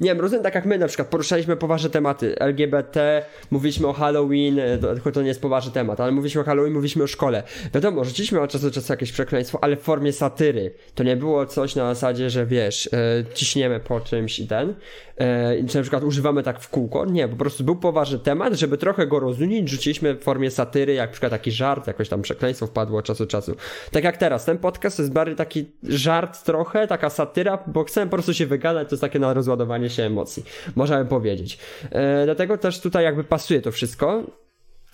nie 0.00 0.10
wiem, 0.10 0.20
rozumiem 0.20 0.42
tak 0.42 0.54
jak 0.54 0.66
my 0.66 0.78
na 0.78 0.88
przykład 0.88 1.08
poruszaliśmy 1.08 1.56
poważne 1.56 1.90
tematy 1.90 2.38
LGBT, 2.38 3.24
mówiliśmy 3.50 3.86
o 3.86 3.92
Halloween, 3.92 4.58
e, 4.58 4.78
tylko 4.78 5.12
to 5.12 5.22
nie 5.22 5.28
jest 5.28 5.42
poważny 5.42 5.72
temat, 5.72 6.00
ale 6.00 6.12
mówiliśmy 6.12 6.40
o 6.40 6.44
Halloween, 6.44 6.72
mówiliśmy 6.72 7.04
o 7.04 7.06
szkole. 7.06 7.42
Wiadomo, 7.74 8.04
rzuciliśmy 8.04 8.40
od 8.40 8.50
czasu 8.50 8.64
do 8.64 8.70
czasu 8.70 8.92
jakieś 8.92 9.12
przekleństwo, 9.12 9.58
ale 9.62 9.76
w 9.76 9.80
formie 9.80 10.12
satyry. 10.12 10.74
To 10.94 11.02
nie 11.02 11.16
było 11.16 11.46
coś 11.46 11.76
na 11.76 11.94
zasadzie, 11.94 12.30
że 12.30 12.46
wiesz, 12.46 12.86
e, 12.92 13.24
ciśniemy 13.34 13.80
po 13.80 14.00
czymś 14.00 14.38
i 14.38 14.46
ten, 14.46 14.74
e, 15.16 15.64
czy 15.68 15.76
na 15.76 15.82
przykład 15.82 16.04
używamy 16.04 16.42
tak 16.42 16.60
w 16.60 16.68
kółko. 16.68 17.06
Nie, 17.06 17.28
po 17.28 17.36
prostu 17.36 17.64
był 17.64 17.76
poważny 17.76 18.18
temat, 18.18 18.54
żeby 18.54 18.78
trochę 18.78 19.06
go 19.06 19.20
rozumieć, 19.20 19.68
rzuciliśmy 19.68 20.14
w 20.14 20.22
formie 20.22 20.50
satyry, 20.50 20.94
jak 20.94 21.10
na 21.10 21.12
przykład 21.12 21.32
taki 21.32 21.52
żart, 21.52 21.86
jakoś 21.86 22.08
tam 22.08 22.22
przekleństwo 22.22 22.66
wpadło 22.66 22.98
od 22.98 23.04
czasu 23.04 23.24
do 23.24 23.30
czasu. 23.30 23.56
Tak 23.90 24.04
jak 24.04 24.16
teraz, 24.16 24.44
ten 24.44 24.58
podcast 24.58 24.96
to 24.96 25.02
jest 25.02 25.12
bardziej 25.12 25.36
taki 25.36 25.64
żart 25.82 26.44
trochę, 26.44 26.86
taka 26.86 27.10
satyra, 27.10 27.53
bo 27.66 27.84
chcę 27.84 28.04
po 28.04 28.10
prostu 28.10 28.34
się 28.34 28.46
wygadać, 28.46 28.88
to 28.88 28.94
jest 28.94 29.00
takie 29.00 29.18
na 29.18 29.34
rozładowanie 29.34 29.90
się 29.90 30.02
emocji, 30.02 30.44
możemy 30.76 31.04
powiedzieć. 31.04 31.58
E, 31.90 32.24
dlatego 32.24 32.58
też 32.58 32.80
tutaj 32.80 33.04
jakby 33.04 33.24
pasuje 33.24 33.62
to 33.62 33.72
wszystko. 33.72 34.22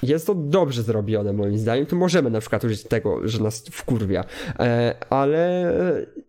Jest 0.02 0.26
to 0.26 0.34
dobrze 0.34 0.82
zrobione 0.82 1.32
moim 1.32 1.58
zdaniem, 1.58 1.86
to 1.86 1.96
możemy 1.96 2.30
na 2.30 2.40
przykład 2.40 2.64
użyć 2.64 2.82
tego, 2.82 3.28
że 3.28 3.42
nas 3.42 3.64
wkurwia, 3.70 4.24
e, 4.58 4.94
ale 5.10 5.72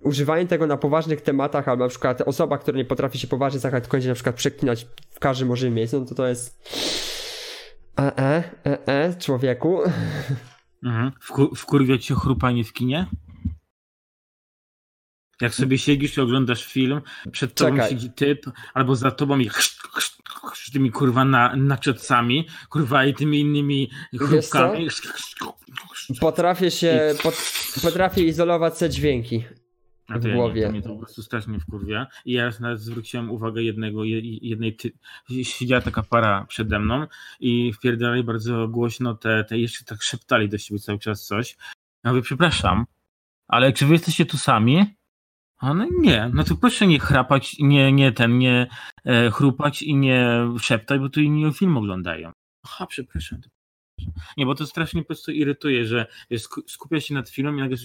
używanie 0.03 0.47
tego 0.47 0.67
na 0.67 0.77
poważnych 0.77 1.21
tematach, 1.21 1.67
albo 1.67 1.83
na 1.83 1.89
przykład 1.89 2.21
osoba, 2.21 2.57
która 2.57 2.77
nie 2.77 2.85
potrafi 2.85 3.19
się 3.19 3.27
poważnie 3.27 3.59
zachować, 3.59 4.05
na 4.05 4.13
przykład 4.13 4.35
przeklinać 4.35 4.87
w 5.09 5.19
każdym 5.19 5.47
możliwym 5.47 5.75
miejscu, 5.75 5.99
no 5.99 6.05
to 6.05 6.15
to 6.15 6.27
jest 6.27 6.71
e, 7.99 8.17
e, 8.17 8.43
e, 8.65 8.87
e 8.87 9.15
człowieku. 9.19 9.79
Mhm. 10.83 11.11
Wkur 11.55 11.99
cię 11.99 12.15
chrupanie 12.15 12.63
w 12.63 12.73
kinie? 12.73 13.07
Jak 15.41 15.53
sobie 15.53 15.77
siedzisz 15.77 16.17
i 16.17 16.21
oglądasz 16.21 16.65
film, 16.65 17.01
przed 17.31 17.55
tobą 17.55 17.71
Czekaj. 17.71 17.89
siedzi 17.89 18.11
typ, 18.11 18.45
albo 18.73 18.95
za 18.95 19.11
tobą 19.11 19.39
i 19.39 19.49
tymi 20.73 20.91
kurwa 20.91 21.25
na, 21.25 21.55
naczepcami, 21.55 22.47
kurwa 22.69 23.05
i 23.05 23.13
tymi 23.13 23.39
innymi 23.39 23.89
chrupkami. 24.19 24.87
Potrafię 26.19 26.71
się, 26.71 27.15
pot, 27.23 27.35
potrafię 27.81 28.23
izolować 28.23 28.79
te 28.79 28.89
dźwięki 28.89 29.43
w 30.09 30.33
głowie. 30.33 30.61
Ja 30.61 30.67
nie, 30.67 30.71
to 30.71 30.71
mnie 30.71 30.81
to 30.81 30.89
po 30.89 30.97
prostu 30.97 31.23
strasznie 31.23 31.59
wkurwia. 31.59 32.07
I 32.25 32.31
ja 32.31 32.51
nawet 32.59 32.79
zwróciłem 32.79 33.31
uwagę 33.31 33.63
jednego, 33.63 34.03
jednej, 34.41 34.75
ty... 34.75 34.91
siedziała 35.43 35.81
taka 35.81 36.03
para 36.03 36.45
przede 36.45 36.79
mną 36.79 37.07
i 37.39 37.73
wpierdalali 37.73 38.23
bardzo 38.23 38.67
głośno 38.67 39.15
te, 39.15 39.43
te 39.43 39.57
jeszcze 39.57 39.85
tak 39.85 40.03
szeptali 40.03 40.49
do 40.49 40.57
siebie 40.57 40.79
cały 40.79 40.99
czas 40.99 41.25
coś. 41.25 41.57
Ja 42.03 42.11
mówię, 42.11 42.21
przepraszam, 42.21 42.85
ale 43.47 43.73
czy 43.73 43.85
wy 43.85 43.93
jesteście 43.93 44.25
tu 44.25 44.37
sami? 44.37 44.85
A 45.61 45.73
no 45.73 45.87
nie, 45.99 46.31
no 46.33 46.43
to 46.43 46.55
proszę 46.55 46.87
nie 46.87 46.99
chrapać, 46.99 47.55
nie, 47.59 47.91
nie 47.91 48.11
ten, 48.11 48.37
nie 48.37 48.67
e, 49.05 49.31
chrupać 49.31 49.81
i 49.81 49.95
nie 49.95 50.29
szeptać, 50.61 50.99
bo 50.99 51.09
tu 51.09 51.21
inni 51.21 51.53
film 51.53 51.77
oglądają. 51.77 52.31
Aha, 52.63 52.87
przepraszam. 52.87 53.41
Nie, 54.37 54.45
bo 54.45 54.55
to 54.55 54.67
strasznie 54.67 55.01
po 55.01 55.07
prostu 55.07 55.31
irytuje, 55.31 55.85
że 55.85 56.05
skupia 56.67 57.01
się 57.01 57.13
nad 57.13 57.29
filmem 57.29 57.57
i 57.57 57.61
nagle 57.61 57.77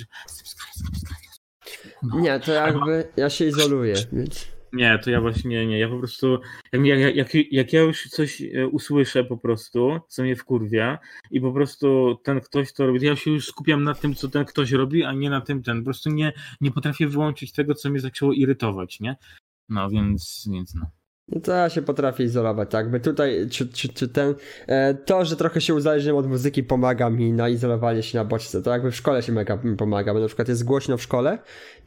no. 2.03 2.21
Nie, 2.21 2.41
to 2.41 2.53
jakby 2.53 3.13
ja 3.17 3.31
się 3.31 3.45
izoluję, 3.45 3.95
więc... 4.13 4.56
Nie, 4.77 4.99
to 4.99 5.11
ja 5.11 5.21
właśnie 5.21 5.67
nie. 5.67 5.79
Ja 5.79 5.89
po 5.89 5.99
prostu, 5.99 6.39
jak, 6.73 7.17
jak, 7.17 7.35
jak 7.51 7.73
ja 7.73 7.81
już 7.81 8.09
coś 8.09 8.43
e, 8.43 8.67
usłyszę 8.67 9.25
po 9.25 9.37
prostu, 9.37 10.01
co 10.09 10.23
mnie 10.23 10.37
wkurwia 10.37 10.99
i 11.31 11.41
po 11.41 11.53
prostu 11.53 12.19
ten 12.25 12.41
ktoś 12.41 12.73
to 12.73 12.87
robi, 12.87 13.07
ja 13.07 13.17
się 13.17 13.31
już 13.31 13.47
skupiam 13.47 13.85
na 13.85 13.95
tym, 13.95 14.15
co 14.15 14.29
ten 14.29 14.45
ktoś 14.45 14.73
robi, 14.73 15.05
a 15.05 15.13
nie 15.13 15.31
na 15.31 15.41
tym 15.41 15.63
ten. 15.63 15.79
Po 15.79 15.85
prostu 15.85 16.11
nie, 16.11 16.33
nie 16.61 16.71
potrafię 16.71 17.09
wyłączyć 17.09 17.53
tego, 17.53 17.75
co 17.75 17.91
mnie 17.91 18.01
zaczęło 18.01 18.33
irytować, 18.33 19.01
nie? 19.01 19.17
No 19.69 19.91
więc, 19.91 20.49
więc 20.53 20.75
no. 20.75 20.96
No 21.29 21.41
to 21.41 21.69
się 21.69 21.83
potrafię 21.83 22.25
izolować, 22.25 22.71
tak? 22.71 22.91
By 22.91 23.01
tutaj, 23.01 23.47
czy, 23.51 23.69
czy, 23.69 23.89
czy 23.89 24.09
ten, 24.09 24.35
e, 24.67 24.95
to, 24.95 25.25
że 25.25 25.37
trochę 25.37 25.61
się 25.61 25.75
uzależniłem 25.75 26.17
od 26.17 26.27
muzyki 26.29 26.63
pomaga 26.63 27.11
mi 27.11 27.33
na 27.33 27.49
izolowanie 27.49 28.03
się 28.03 28.19
na 28.19 28.25
bodźce, 28.25 28.63
to 28.63 28.71
jakby 28.71 28.91
w 28.91 28.97
szkole 28.97 29.23
się 29.23 29.33
mega 29.33 29.59
pomaga, 29.79 30.15
bo 30.15 30.21
na 30.21 30.27
przykład 30.27 30.49
jest 30.49 30.65
głośno 30.65 30.97
w 30.97 31.03
szkole, 31.03 31.39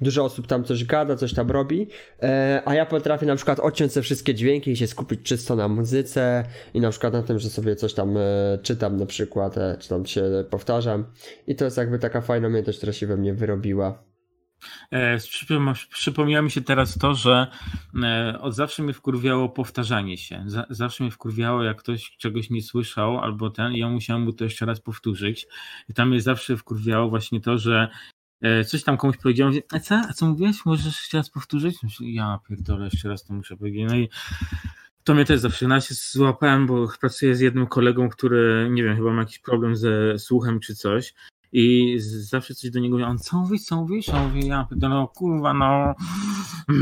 dużo 0.02 0.24
osób 0.24 0.48
tam 0.48 0.64
coś 0.64 0.86
gada, 0.86 1.16
coś 1.16 1.34
tam 1.34 1.52
robi, 1.52 1.88
e, 2.24 2.62
a 2.66 2.76
ja 2.76 2.86
potrafię 2.86 3.26
na 3.26 3.36
przykład 3.36 3.60
odciąć 3.60 3.94
te 3.94 4.02
wszystkie 4.02 4.36
dźwięki 4.36 4.72
i 4.72 4.78
się 4.78 4.88
skupić 4.88 5.22
czysto 5.22 5.56
na 5.56 5.68
muzyce 5.68 6.44
i 6.74 6.82
na 6.82 6.90
przykład 6.90 7.14
na 7.14 7.24
tym, 7.24 7.40
że 7.40 7.50
sobie 7.50 7.76
coś 7.76 7.94
tam 7.94 8.18
e, 8.18 8.22
czytam 8.64 8.98
na 8.98 9.06
przykład, 9.06 9.56
czy 9.80 9.90
tam 9.90 10.06
się 10.06 10.24
powtarzam 10.50 11.06
i 11.48 11.56
to 11.56 11.66
jest 11.66 11.78
jakby 11.78 12.00
taka 12.00 12.22
fajna 12.22 12.48
umiejętność, 12.48 12.78
która 12.78 12.94
się 12.94 13.08
we 13.08 13.18
mnie 13.18 13.34
wyrobiła. 13.34 14.09
E, 14.92 15.18
przypomniało 15.90 16.44
mi 16.44 16.52
się 16.52 16.62
teraz 16.62 16.98
to, 16.98 17.16
że 17.16 17.48
e, 18.04 18.40
od 18.42 18.56
zawsze 18.56 18.84
mnie 18.84 18.94
wkurwiało 18.94 19.50
powtarzanie 19.50 20.18
się. 20.18 20.46
Zawsze 20.70 21.04
mnie 21.04 21.12
wkurwiało, 21.12 21.64
jak 21.64 21.78
ktoś 21.78 22.18
czegoś 22.18 22.50
nie 22.50 22.62
słyszał 22.62 23.20
albo 23.20 23.50
ten, 23.50 23.74
i 23.74 23.80
ja 23.80 23.90
musiałem 23.90 24.24
mu 24.24 24.34
to 24.34 24.44
jeszcze 24.44 24.66
raz 24.66 24.82
powtórzyć. 24.82 25.48
I 25.90 25.94
tam 25.94 26.10
mnie 26.10 26.22
zawsze 26.22 26.58
wkurwiało 26.58 27.10
właśnie 27.10 27.42
to, 27.42 27.58
że 27.58 27.90
e, 28.42 28.66
coś 28.66 28.84
tam 28.84 28.98
komuś 28.98 29.18
powiedziałem, 29.18 29.54
a 29.72 29.80
co, 29.80 29.96
a 29.96 30.14
co 30.14 30.26
mówiłeś? 30.26 30.66
Możesz 30.66 30.86
jeszcze 30.86 31.18
raz 31.18 31.30
powtórzyć? 31.30 31.76
Ja 32.00 32.40
pierdolę, 32.50 32.86
jeszcze 32.86 33.10
raz 33.10 33.26
to 33.26 33.34
muszę 33.34 33.58
powiedzieć. 33.58 33.86
No 33.90 33.96
i 33.96 34.10
to 35.04 35.14
mnie 35.14 35.26
też 35.26 35.40
zawsze 35.40 35.68
na 35.68 35.82
się 35.82 35.94
złapałem, 35.96 36.68
bo 36.68 36.88
pracuję 37.02 37.36
z 37.36 37.40
jednym 37.40 37.68
kolegą, 37.68 38.10
który, 38.10 38.68
nie 38.72 38.84
wiem, 38.84 38.96
chyba 38.96 39.14
ma 39.14 39.22
jakiś 39.22 39.40
problem 39.40 39.76
ze 39.76 40.20
słuchem 40.20 40.60
czy 40.60 40.76
coś 40.76 41.14
i 41.52 41.96
zawsze 42.00 42.56
coś 42.56 42.70
do 42.72 42.80
niego 42.80 42.94
mówi, 42.94 43.04
on 43.04 43.18
co 43.18 43.38
mówisz, 43.38 43.64
co 43.64 43.76
mówisz? 43.76 44.10
A 44.10 44.24
mówi, 44.24 44.48
ja 44.48 44.68
no 44.80 45.08
kurwa, 45.08 45.54
no. 45.54 45.96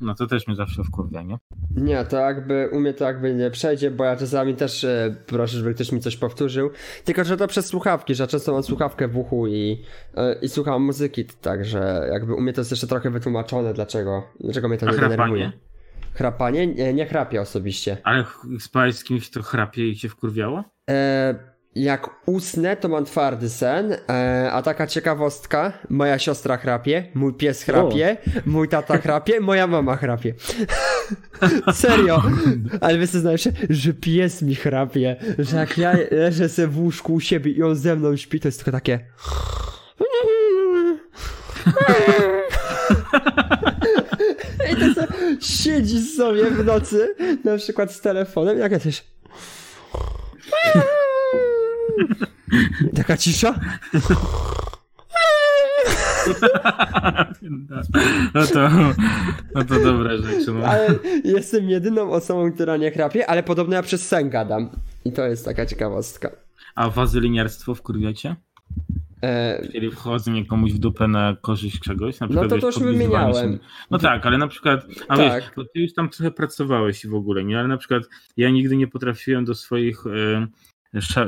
No 0.00 0.14
to 0.14 0.26
też 0.26 0.46
mnie 0.46 0.56
zawsze 0.56 0.84
wkurwia, 0.84 1.22
nie? 1.22 1.38
Nie, 1.76 2.04
to 2.04 2.16
jakby 2.16 2.68
u 2.72 2.80
mnie 2.80 2.94
to 2.94 3.04
jakby 3.04 3.34
nie 3.34 3.50
przejdzie, 3.50 3.90
bo 3.90 4.04
ja 4.04 4.16
czasami 4.16 4.54
też 4.56 4.84
e, 4.84 5.16
proszę, 5.26 5.56
żeby 5.56 5.74
ktoś 5.74 5.92
mi 5.92 6.00
coś 6.00 6.16
powtórzył. 6.16 6.70
Tylko, 7.04 7.24
że 7.24 7.36
to 7.36 7.46
przez 7.48 7.66
słuchawki, 7.66 8.14
że 8.14 8.26
często 8.26 8.52
mam 8.52 8.62
słuchawkę 8.62 9.08
w 9.08 9.16
uchu 9.16 9.46
i, 9.46 9.82
e, 10.14 10.34
i 10.42 10.48
słucham 10.48 10.82
muzyki, 10.82 11.24
także 11.24 12.08
jakby 12.12 12.34
u 12.34 12.40
mnie 12.40 12.52
to 12.52 12.60
jest 12.60 12.70
jeszcze 12.70 12.86
trochę 12.86 13.10
wytłumaczone, 13.10 13.74
dlaczego, 13.74 14.22
dlaczego 14.40 14.68
mnie 14.68 14.78
to 14.78 14.86
A 14.86 14.90
nie 14.90 14.96
chrapanie? 14.96 15.16
denerwuje. 15.16 15.52
Chrapanie? 16.14 16.66
Nie, 16.66 16.94
nie 16.94 17.06
chrapię 17.06 17.40
osobiście. 17.40 17.96
Ale 18.04 18.24
spałeś 18.60 18.94
z 18.96 19.04
kimś, 19.04 19.30
kto 19.30 19.42
chrapie 19.42 19.88
i 19.88 19.96
cię 19.96 20.08
wkurwiało? 20.08 20.64
E, 20.90 21.34
jak 21.74 22.10
usnę, 22.26 22.76
to 22.76 22.88
mam 22.88 23.04
twardy 23.04 23.48
sen, 23.48 23.96
e, 24.08 24.50
a 24.52 24.62
taka 24.62 24.86
ciekawostka, 24.86 25.72
moja 25.88 26.18
siostra 26.18 26.56
chrapie, 26.56 27.04
mój 27.14 27.34
pies 27.34 27.62
chrapie, 27.62 28.16
o. 28.26 28.40
mój 28.46 28.68
tata 28.68 28.98
chrapie, 28.98 29.40
moja 29.40 29.66
mama 29.66 29.96
chrapie. 29.96 30.34
Serio. 31.72 32.22
Ale 32.80 32.98
wiesz 32.98 33.10
co 33.10 33.20
znaczy, 33.20 33.52
że 33.70 33.94
pies 33.94 34.42
mi 34.42 34.54
chrapie, 34.54 35.16
że 35.38 35.56
jak 35.56 35.78
ja 35.78 35.96
leżę 36.10 36.48
sobie 36.48 36.68
w 36.68 36.78
łóżku 36.78 37.14
u 37.14 37.20
siebie 37.20 37.52
i 37.52 37.62
on 37.62 37.76
ze 37.76 37.96
mną 37.96 38.16
śpi, 38.16 38.40
to 38.40 38.48
jest 38.48 38.58
tylko 38.64 38.72
takie... 38.72 38.98
I 44.72 44.76
to 44.76 44.94
co, 44.94 45.00
siedzi 45.40 46.00
sobie 46.00 46.44
w 46.44 46.64
nocy, 46.64 47.14
na 47.44 47.56
przykład 47.56 47.92
z 47.92 48.00
telefonem, 48.00 48.58
jak 48.58 48.72
ja 48.72 48.78
też... 48.78 49.04
Taka 52.96 53.16
cisza? 53.16 53.54
No 58.34 58.46
to, 58.46 58.70
no 59.54 59.64
to 59.64 59.80
dobre 59.80 60.18
rzeczy. 60.18 60.52
No. 60.52 60.66
Ale 60.66 60.88
jestem 61.24 61.70
jedyną 61.70 62.10
osobą, 62.10 62.52
która 62.52 62.76
nie 62.76 62.90
chrapie, 62.90 63.30
ale 63.30 63.42
podobno 63.42 63.76
ja 63.76 63.82
przez 63.82 64.08
sen 64.08 64.30
gadam. 64.30 64.70
I 65.04 65.12
to 65.12 65.26
jest 65.26 65.44
taka 65.44 65.66
ciekawostka. 65.66 66.30
A 66.74 66.90
wazyliniarstwo 66.90 67.74
wkurwiacie? 67.74 68.36
E... 69.22 69.62
Czyli 69.72 69.90
wchodzenie 69.90 70.46
komuś 70.46 70.72
w 70.72 70.78
dupę 70.78 71.08
na 71.08 71.36
korzyść 71.40 71.80
czegoś? 71.80 72.20
Na 72.20 72.26
przykład, 72.26 72.44
no 72.44 72.48
to, 72.48 72.54
wiesz, 72.54 72.62
to 72.62 72.66
już 72.66 72.92
wymieniałem. 72.92 73.58
No 73.90 73.98
tak, 73.98 74.26
ale 74.26 74.38
na 74.38 74.48
przykład, 74.48 74.86
a 75.08 75.16
tak. 75.16 75.52
wiesz, 75.56 75.66
ty 75.74 75.80
już 75.80 75.94
tam 75.94 76.08
trochę 76.08 76.30
pracowałeś 76.30 77.06
w 77.06 77.14
ogóle, 77.14 77.44
nie? 77.44 77.58
Ale 77.58 77.68
na 77.68 77.76
przykład 77.76 78.02
ja 78.36 78.50
nigdy 78.50 78.76
nie 78.76 78.86
potrafiłem 78.86 79.44
do 79.44 79.54
swoich 79.54 80.06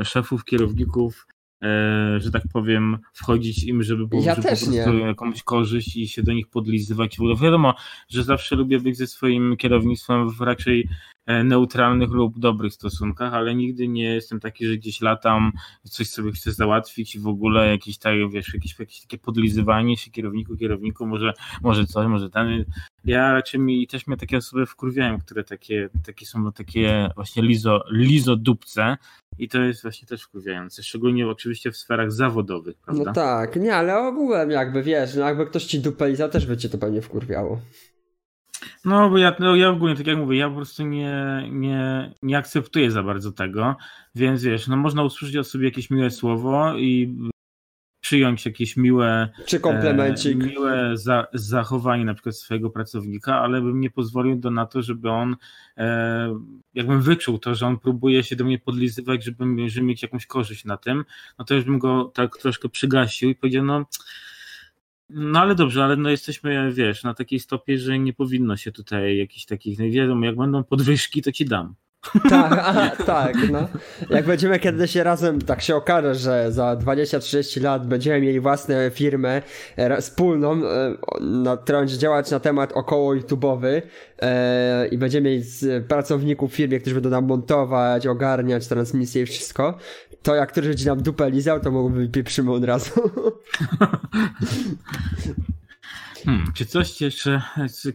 szefów, 0.03 0.45
kierowników 0.45 1.27
E, 1.63 2.21
że 2.21 2.31
tak 2.31 2.43
powiem, 2.53 2.99
wchodzić 3.13 3.65
im, 3.65 3.83
żeby 3.83 4.07
było 4.07 4.23
ja 4.23 4.37
po 4.37 4.43
prostu 4.43 4.99
jakąś 4.99 5.43
korzyść 5.43 5.97
i 5.97 6.09
się 6.09 6.23
do 6.23 6.33
nich 6.33 6.49
podlizywać. 6.49 7.19
Bo 7.19 7.37
wiadomo, 7.37 7.75
że 8.09 8.25
zawsze 8.25 8.57
lubię 8.57 8.81
być 8.81 8.97
ze 8.97 9.07
swoim 9.07 9.57
kierownictwem 9.57 10.31
w 10.31 10.41
raczej 10.41 10.89
neutralnych 11.27 12.11
lub 12.11 12.39
dobrych 12.39 12.75
stosunkach, 12.75 13.35
ale 13.35 13.55
nigdy 13.55 13.89
nie 13.89 14.15
jestem 14.15 14.41
taki, 14.41 14.67
że 14.67 14.77
gdzieś 14.77 15.01
latam, 15.01 15.53
coś 15.85 16.09
sobie 16.09 16.33
chcę 16.33 16.53
załatwić 16.53 17.15
i 17.15 17.21
w 17.21 17.27
ogóle 17.27 17.69
jakieś, 17.69 17.99
tak, 17.99 18.15
wiesz, 18.31 18.55
jakieś, 18.55 18.79
jakieś 18.79 19.01
takie 19.01 19.19
podlizywanie 19.19 19.97
się 19.97 20.11
kierowniku, 20.11 20.57
kierowniku, 20.57 21.07
może, 21.07 21.33
może 21.63 21.87
coś, 21.87 22.07
może 22.07 22.31
ten. 22.31 22.65
Ja 23.05 23.33
raczej 23.33 23.61
mi 23.61 23.87
też 23.87 24.07
mnie 24.07 24.17
takie 24.17 24.37
osoby 24.37 24.67
wkurwiają, 24.67 25.19
które 25.19 25.45
takie, 25.45 25.89
takie 26.07 26.27
są 26.27 26.53
takie 26.53 27.11
właśnie 27.17 27.43
lizo, 27.43 27.85
lizo 27.91 28.37
dupce, 28.37 28.97
i 29.39 29.49
to 29.49 29.63
jest 29.63 29.83
właśnie 29.83 30.09
też 30.09 30.23
wkurwiające, 30.23 30.83
szczególnie 30.83 31.29
oczywiście 31.29 31.73
w 31.73 31.77
sferach 31.77 32.13
zawodowych, 32.13 32.77
prawda? 32.77 33.05
No 33.07 33.13
tak, 33.13 33.57
nie, 33.57 33.77
ale 33.77 33.99
ogółem 33.99 34.51
jakby 34.51 34.83
wiesz, 34.83 35.15
no 35.15 35.23
jakby 35.23 35.47
ktoś 35.47 35.65
ci 35.65 35.81
dupę 35.81 36.29
też 36.29 36.47
by 36.47 36.57
cię 36.57 36.69
to 36.69 36.79
pewnie 36.79 37.03
wkurwiało. 37.03 37.61
No, 38.85 39.11
bo 39.11 39.19
ja, 39.19 39.37
no, 39.39 39.57
ja 39.57 39.69
ogólnie, 39.69 39.97
tak 39.97 40.07
jak 40.07 40.19
mówię, 40.19 40.39
ja 40.39 40.49
po 40.49 40.57
prostu 40.57 40.83
nie, 40.87 41.49
nie, 41.51 42.13
nie 42.23 42.39
akceptuję 42.39 42.91
za 42.91 43.03
bardzo 43.03 43.33
tego, 43.33 43.77
więc 44.15 44.43
wiesz, 44.43 44.69
no 44.69 44.77
można 44.77 45.03
usłyszeć 45.03 45.37
o 45.37 45.45
sobie 45.45 45.65
jakieś 45.65 45.91
miłe 45.91 46.11
słowo 46.11 46.77
i 46.77 47.17
przyjąć 48.03 48.47
jakieś 48.47 48.77
miłe, 48.77 49.29
Czy 49.47 49.61
komplemencik. 49.61 50.43
E, 50.43 50.47
miłe 50.47 50.97
za, 50.97 51.27
zachowanie 51.33 52.05
na 52.05 52.15
przykład 52.15 52.37
swojego 52.37 52.71
pracownika, 52.71 53.41
ale 53.41 53.61
bym 53.61 53.81
nie 53.81 53.91
pozwolił 53.91 54.37
do, 54.37 54.51
na 54.51 54.67
to, 54.67 54.83
żeby 54.83 55.11
on 55.11 55.37
e, 55.77 56.39
jakbym 56.75 57.03
wyczuł 57.03 57.39
to, 57.39 57.55
że 57.55 57.67
on 57.67 57.79
próbuje 57.79 58.23
się 58.23 58.37
do 58.37 58.45
mnie 58.45 58.59
podlizywać, 58.59 59.25
żeby, 59.25 59.45
żeby 59.67 59.87
mieć 59.87 60.03
jakąś 60.03 60.27
korzyść 60.27 60.65
na 60.65 60.77
tym, 60.77 61.05
no 61.39 61.45
to 61.45 61.55
już 61.55 61.65
bym 61.65 61.79
go 61.79 62.05
tak 62.15 62.39
troszkę 62.39 62.69
przygasił 62.69 63.31
i 63.31 63.35
powiedział, 63.35 63.65
no 63.65 63.87
no 65.15 65.41
ale 65.41 65.55
dobrze, 65.55 65.85
ale 65.85 65.97
no 65.97 66.11
jesteśmy, 66.11 66.73
wiesz, 66.73 67.05
na 67.05 67.15
takiej 67.15 67.41
stopie, 67.41 67.79
że 67.79 67.99
nie 67.99 68.13
powinno 68.13 68.57
się 68.57 68.73
tutaj 68.73 69.17
jakichś 69.17 69.45
takich, 69.45 69.79
no 69.79 69.85
wiadomo, 69.91 70.27
jak 70.27 70.37
będą 70.37 70.65
podwyżki, 70.65 71.23
to 71.23 71.33
ci 71.33 71.45
dam. 71.45 71.75
Tak, 72.29 72.53
a, 72.59 72.91
tak, 73.05 73.37
no. 73.51 73.69
Jak 74.11 74.27
będziemy 74.27 74.59
kiedyś 74.59 74.97
razem, 74.97 75.41
tak 75.43 75.63
się 75.63 75.77
okaże, 75.77 76.15
że 76.15 76.53
za 76.53 76.77
20-30 76.77 77.63
lat 77.63 77.87
będziemy 77.87 78.21
mieli 78.21 78.41
własną 78.41 78.75
firmę 78.91 79.43
e, 79.77 80.01
wspólną, 80.01 80.53
e, 80.53 80.97
na, 81.21 81.57
będzie 81.57 81.99
działać 81.99 82.31
na 82.31 82.41
temat 82.41 82.73
około 82.73 83.15
YouTube'owy 83.15 83.83
e, 84.23 84.89
i 84.89 84.99
będziemy 84.99 85.31
mieć 85.31 85.47
pracowników 85.89 86.53
w 86.53 86.55
firmie, 86.55 86.81
którzy 86.81 86.95
będą 86.95 87.11
nam 87.11 87.27
montować, 87.27 88.07
ogarniać 88.07 88.67
transmisję 88.67 89.23
i 89.23 89.27
wszystko, 89.27 89.79
to 90.23 90.35
jak 90.35 90.53
któryś 90.53 90.69
będzie 90.69 90.87
nam 90.87 91.03
dupę 91.03 91.31
lizał, 91.31 91.61
to 91.61 91.71
mógłby 91.71 92.09
pieprzymy 92.09 92.53
od 92.53 92.65
razu. 92.65 92.91
Hmm, 96.25 96.53
czy 96.55 96.67
coś 96.67 97.01
jeszcze, 97.01 97.43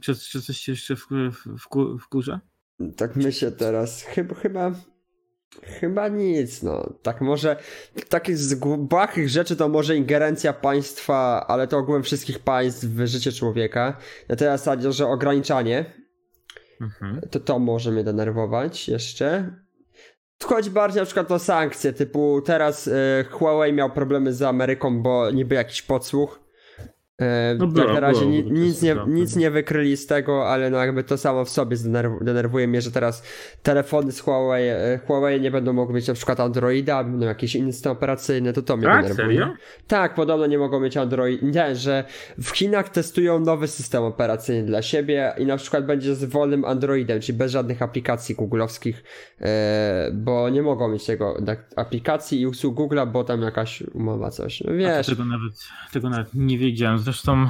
czy, 0.01 0.16
czy 0.16 0.41
coś 0.41 0.68
jeszcze 0.68 0.95
w, 0.95 1.08
w, 1.10 1.60
w, 1.60 1.99
wkurza? 1.99 2.39
Tak 2.97 3.15
myślę 3.15 3.51
teraz. 3.51 4.03
Chyba, 4.03 4.36
chyba, 4.36 4.71
chyba 5.63 6.07
nic, 6.07 6.63
no. 6.63 6.93
Tak 7.01 7.21
może, 7.21 7.55
takich 8.09 8.38
z 8.38 8.55
błahych 8.78 9.30
rzeczy 9.30 9.55
to 9.55 9.69
może 9.69 9.95
ingerencja 9.95 10.53
państwa, 10.53 11.45
ale 11.47 11.67
to 11.67 11.78
ogółem 11.78 12.03
wszystkich 12.03 12.39
państw 12.39 12.86
w 12.86 13.07
życie 13.07 13.32
człowieka. 13.32 13.97
Na 14.30 14.36
tej 14.36 14.47
zasadzie, 14.47 14.91
że 14.91 15.07
ograniczanie, 15.07 15.86
mhm. 16.82 17.21
to 17.32 17.39
to 17.39 17.59
może 17.59 17.91
mnie 17.91 18.03
denerwować 18.03 18.88
jeszcze. 18.88 19.51
Chodzi 20.43 20.69
bardziej 20.69 21.01
na 21.01 21.05
przykład 21.05 21.32
o 21.32 21.39
sankcje, 21.39 21.93
typu 21.93 22.41
teraz 22.45 22.88
y, 22.88 22.93
Huawei 23.32 23.73
miał 23.73 23.89
problemy 23.89 24.34
z 24.34 24.41
Ameryką, 24.41 25.01
bo 25.01 25.32
niby 25.32 25.55
jakiś 25.55 25.82
podsłuch 25.82 26.47
no 27.57 27.68
była, 27.68 27.93
na 27.93 27.99
razie 27.99 28.26
była, 28.26 28.59
nic, 28.59 28.82
nie, 28.82 28.95
nic 29.07 29.36
nie 29.36 29.51
wykryli 29.51 29.97
z 29.97 30.07
tego, 30.07 30.49
ale 30.49 30.70
no 30.70 30.78
jakby 30.78 31.03
to 31.03 31.18
samo 31.18 31.45
w 31.45 31.49
sobie 31.49 31.78
denerwuje 32.22 32.68
mnie, 32.68 32.82
że 32.82 32.91
teraz 32.91 33.24
telefony 33.63 34.11
z 34.11 34.20
Huawei, 34.20 34.68
e, 34.68 34.99
Huawei 35.07 35.41
nie 35.41 35.51
będą 35.51 35.74
mogły 35.74 35.95
mieć 35.95 36.07
na 36.07 36.13
przykład 36.13 36.39
Androida, 36.39 37.03
będą 37.03 37.26
jakieś 37.26 37.55
inne 37.55 37.74
systemy 37.74 37.93
operacyjne, 37.93 38.53
to 38.53 38.61
to 38.61 38.78
mnie 38.78 38.86
tak, 38.86 39.01
denerwuje. 39.01 39.38
Serio? 39.38 39.53
Tak, 39.88 40.15
podobno 40.15 40.45
nie 40.45 40.57
mogą 40.57 40.80
mieć 40.80 40.97
Android. 40.97 41.41
Nie, 41.41 41.76
że 41.76 42.03
w 42.38 42.49
Chinach 42.49 42.89
testują 42.89 43.39
nowy 43.39 43.68
system 43.68 44.03
operacyjny 44.03 44.68
dla 44.68 44.82
siebie 44.82 45.34
i 45.38 45.45
na 45.45 45.57
przykład 45.57 45.86
będzie 45.86 46.15
z 46.15 46.26
wolnym 46.26 46.65
Androidem, 46.65 47.22
czyli 47.22 47.38
bez 47.38 47.51
żadnych 47.51 47.82
aplikacji 47.82 48.36
googlowskich, 48.36 49.03
e, 49.41 50.11
bo 50.13 50.49
nie 50.49 50.61
mogą 50.61 50.88
mieć 50.88 51.05
tego 51.05 51.38
aplikacji 51.76 52.41
i 52.41 52.47
usług 52.47 52.78
Google'a, 52.78 53.11
bo 53.11 53.24
tam 53.24 53.41
jakaś 53.41 53.82
umowa 53.82 54.32
coś. 54.32 54.61
No 54.61 54.74
wiesz. 54.74 55.07
Tego 55.07 55.26
nawet, 55.26 55.53
tego 55.93 56.09
nawet 56.09 56.34
nie 56.34 56.57
wiedziałem 56.57 56.99
Zresztą 57.08 57.49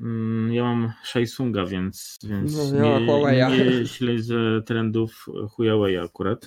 mm, 0.00 0.52
ja 0.52 0.62
mam 0.62 0.92
Samsunga, 1.04 1.66
więc, 1.66 2.18
więc 2.22 2.72
no, 2.72 3.30
nie, 3.30 3.48
nie 3.50 3.86
śledzę 3.86 4.62
trendów 4.66 5.26
Huawei 5.50 5.96
akurat. 5.96 6.46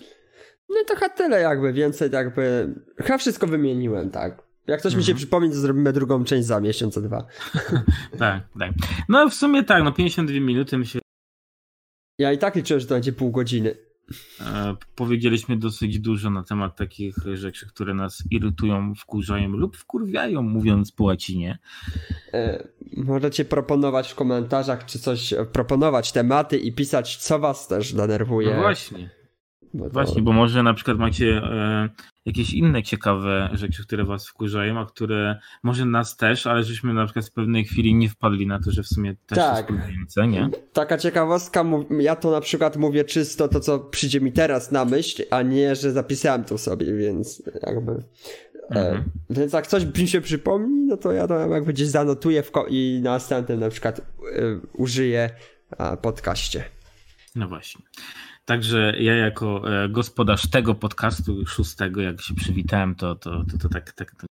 No 0.69 0.81
i 0.83 0.85
trochę 0.85 1.09
tyle 1.09 1.41
jakby, 1.41 1.73
więcej 1.73 2.09
jakby, 2.11 2.73
chyba 2.97 3.17
wszystko 3.17 3.47
wymieniłem, 3.47 4.09
tak. 4.09 4.43
Jak 4.67 4.81
coś 4.81 4.93
mhm. 4.93 4.99
mi 4.99 5.05
się 5.05 5.11
mhm. 5.11 5.17
przypomni, 5.17 5.49
to 5.49 5.55
zrobimy 5.55 5.93
drugą 5.93 6.23
część 6.23 6.47
za 6.47 6.59
miesiąc, 6.59 6.99
dwa. 6.99 7.27
tak, 8.19 8.43
tak. 8.59 8.71
No 9.09 9.29
w 9.29 9.33
sumie 9.33 9.63
tak, 9.63 9.83
no 9.83 9.91
52 9.91 10.39
minuty 10.39 10.77
myślę. 10.77 11.01
Ja 12.19 12.31
i 12.31 12.37
tak 12.37 12.55
liczyłem, 12.55 12.79
że 12.79 12.87
to 12.87 12.93
będzie 12.93 13.13
pół 13.13 13.31
godziny. 13.31 13.75
E, 14.41 14.75
powiedzieliśmy 14.95 15.57
dosyć 15.57 15.99
dużo 15.99 16.29
na 16.29 16.43
temat 16.43 16.75
takich 16.75 17.15
rzeczy, 17.33 17.67
które 17.67 17.93
nas 17.93 18.23
irytują, 18.31 18.93
wkurzają 18.95 19.49
lub 19.49 19.77
wkurwiają, 19.77 20.41
mówiąc 20.41 20.91
po 20.91 21.03
łacinie. 21.03 21.57
E, 22.33 22.67
możecie 22.97 23.45
proponować 23.45 24.11
w 24.11 24.15
komentarzach, 24.15 24.85
czy 24.85 24.99
coś, 24.99 25.33
proponować 25.53 26.11
tematy 26.11 26.57
i 26.57 26.73
pisać, 26.73 27.17
co 27.17 27.39
was 27.39 27.67
też 27.67 27.93
denerwuje. 27.93 28.55
No 28.55 28.61
właśnie. 28.61 29.22
Bo 29.73 29.85
to... 29.85 29.89
Właśnie, 29.89 30.21
bo 30.21 30.33
może 30.33 30.63
na 30.63 30.73
przykład 30.73 30.97
macie 30.97 31.37
e, 31.37 31.89
jakieś 32.25 32.53
inne 32.53 32.83
ciekawe 32.83 33.49
rzeczy, 33.53 33.83
które 33.83 34.03
was 34.03 34.27
wkurzają, 34.27 34.79
a 34.79 34.85
które 34.85 35.39
może 35.63 35.85
nas 35.85 36.17
też, 36.17 36.47
ale 36.47 36.63
żeśmy 36.63 36.93
na 36.93 37.05
przykład 37.05 37.25
w 37.25 37.31
pewnej 37.31 37.65
chwili 37.65 37.95
nie 37.95 38.09
wpadli 38.09 38.47
na 38.47 38.59
to, 38.59 38.71
że 38.71 38.83
w 38.83 38.87
sumie 38.87 39.15
też 39.25 39.37
tak. 39.37 39.71
jest 40.03 40.17
nie? 40.27 40.49
Taka 40.73 40.97
ciekawostka, 40.97 41.65
ja 41.99 42.15
to 42.15 42.31
na 42.31 42.41
przykład 42.41 42.77
mówię 42.77 43.03
czysto 43.03 43.47
to, 43.47 43.59
co 43.59 43.79
przyjdzie 43.79 44.21
mi 44.21 44.31
teraz 44.31 44.71
na 44.71 44.85
myśl, 44.85 45.23
a 45.31 45.41
nie, 45.41 45.75
że 45.75 45.91
zapisałem 45.91 46.43
to 46.43 46.57
sobie, 46.57 46.93
więc 46.95 47.43
jakby... 47.67 47.91
E, 48.71 48.89
mhm. 48.89 49.03
więc 49.29 49.53
jak 49.53 49.67
coś 49.67 49.85
mi 49.99 50.07
się 50.07 50.21
przypomni, 50.21 50.85
no 50.85 50.97
to 50.97 51.11
ja 51.11 51.27
to 51.27 51.49
jakby 51.49 51.73
gdzieś 51.73 51.87
zanotuję 51.87 52.43
i 52.69 52.99
na 53.03 53.11
następnym 53.11 53.59
na 53.59 53.69
przykład 53.69 53.99
y, 53.99 54.03
użyję 54.73 55.29
podcaście. 56.01 56.63
No 57.35 57.47
właśnie. 57.47 57.81
Także 58.45 58.93
ja 58.99 59.15
jako 59.15 59.73
e, 59.83 59.89
gospodarz 59.89 60.49
tego 60.49 60.75
podcastu 60.75 61.45
szóstego, 61.45 62.01
jak 62.01 62.21
się 62.21 62.33
przywitałem, 62.33 62.95
to, 62.95 63.15
to, 63.15 63.43
to, 63.51 63.57
to 63.57 63.69
tak, 63.69 63.91
tak 63.91 64.15
to, 64.15 64.27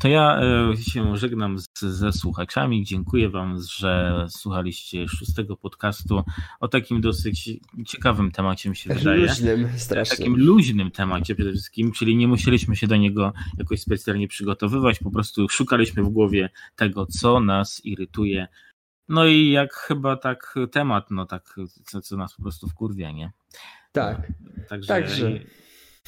to 0.00 0.08
ja 0.08 0.40
e, 0.40 0.76
się 0.76 1.16
żegnam 1.16 1.58
z, 1.58 1.80
ze 1.80 2.12
słuchaczami. 2.12 2.84
Dziękuję 2.84 3.28
wam, 3.28 3.58
że 3.76 4.26
słuchaliście 4.28 5.08
szóstego 5.08 5.56
podcastu 5.56 6.22
o 6.60 6.68
takim 6.68 7.00
dosyć 7.00 7.50
ciekawym 7.86 8.30
temacie, 8.30 8.70
mi 8.70 8.76
się 8.76 8.94
wydaje. 8.94 9.26
Luźnym, 9.26 9.68
strasznie. 9.76 10.16
Takim 10.16 10.36
luźnym 10.36 10.90
temacie 10.90 11.34
przede 11.34 11.52
wszystkim, 11.52 11.92
czyli 11.92 12.16
nie 12.16 12.28
musieliśmy 12.28 12.76
się 12.76 12.86
do 12.86 12.96
niego 12.96 13.32
jakoś 13.58 13.80
specjalnie 13.80 14.28
przygotowywać, 14.28 14.98
po 14.98 15.10
prostu 15.10 15.48
szukaliśmy 15.48 16.02
w 16.02 16.08
głowie 16.08 16.50
tego, 16.76 17.06
co 17.06 17.40
nas 17.40 17.84
irytuje, 17.84 18.48
no 19.08 19.26
i 19.26 19.50
jak 19.50 19.74
chyba 19.74 20.16
tak 20.16 20.54
temat, 20.72 21.10
no 21.10 21.26
tak, 21.26 21.54
co, 21.84 22.00
co 22.00 22.16
nas 22.16 22.34
po 22.34 22.42
prostu 22.42 22.68
wkurwia, 22.68 23.10
nie? 23.10 23.32
Tak. 23.92 24.32
Także, 24.68 24.88
Także. 24.88 25.30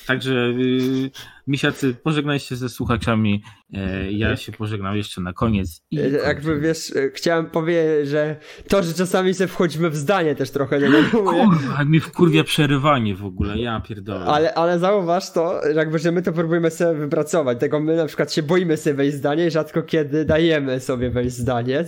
Także 0.06 0.34
yy, 0.34 1.10
misiacy, 1.48 1.94
pożegnaj 2.02 2.40
się 2.40 2.56
ze 2.56 2.68
słuchaczami. 2.68 3.42
E, 3.74 4.12
ja 4.12 4.36
się 4.36 4.52
pożegnam 4.52 4.96
jeszcze 4.96 5.20
na 5.20 5.32
koniec. 5.32 5.82
I 5.90 6.00
E, 6.00 6.08
Jakby 6.08 6.60
wiesz, 6.60 6.96
e, 6.96 7.10
chciałem 7.14 7.46
powiedzieć, 7.46 8.08
że 8.08 8.36
to, 8.68 8.82
że 8.82 8.94
czasami 8.94 9.34
sobie 9.34 9.48
wchodzimy 9.48 9.90
w 9.90 9.96
zdanie 9.96 10.34
też 10.34 10.50
trochę 10.50 10.80
nie 10.80 10.90
denerwuje. 10.90 11.44
Kurwa, 11.44 11.78
jak 11.78 11.88
mi 11.88 12.00
wkurwia 12.00 12.44
przerywanie 12.44 13.14
w 13.14 13.24
ogóle, 13.24 13.58
ja 13.58 13.80
pierdolę. 13.80 14.24
Ale, 14.24 14.54
ale 14.54 14.78
zauważ 14.78 15.32
to, 15.32 15.60
jakby, 15.74 15.98
że 15.98 16.12
my 16.12 16.22
to 16.22 16.32
próbujemy 16.32 16.70
sobie 16.70 17.00
wypracować. 17.00 17.60
Tego 17.60 17.80
my 17.80 17.96
na 17.96 18.06
przykład 18.06 18.32
się 18.32 18.42
boimy 18.42 18.76
sobie 18.76 18.94
wejść 18.94 19.16
zdanie 19.16 19.46
i 19.46 19.50
rzadko 19.50 19.82
kiedy 19.82 20.24
dajemy 20.24 20.80
sobie 20.80 21.10
wejść 21.10 21.36
zdanie. 21.36 21.84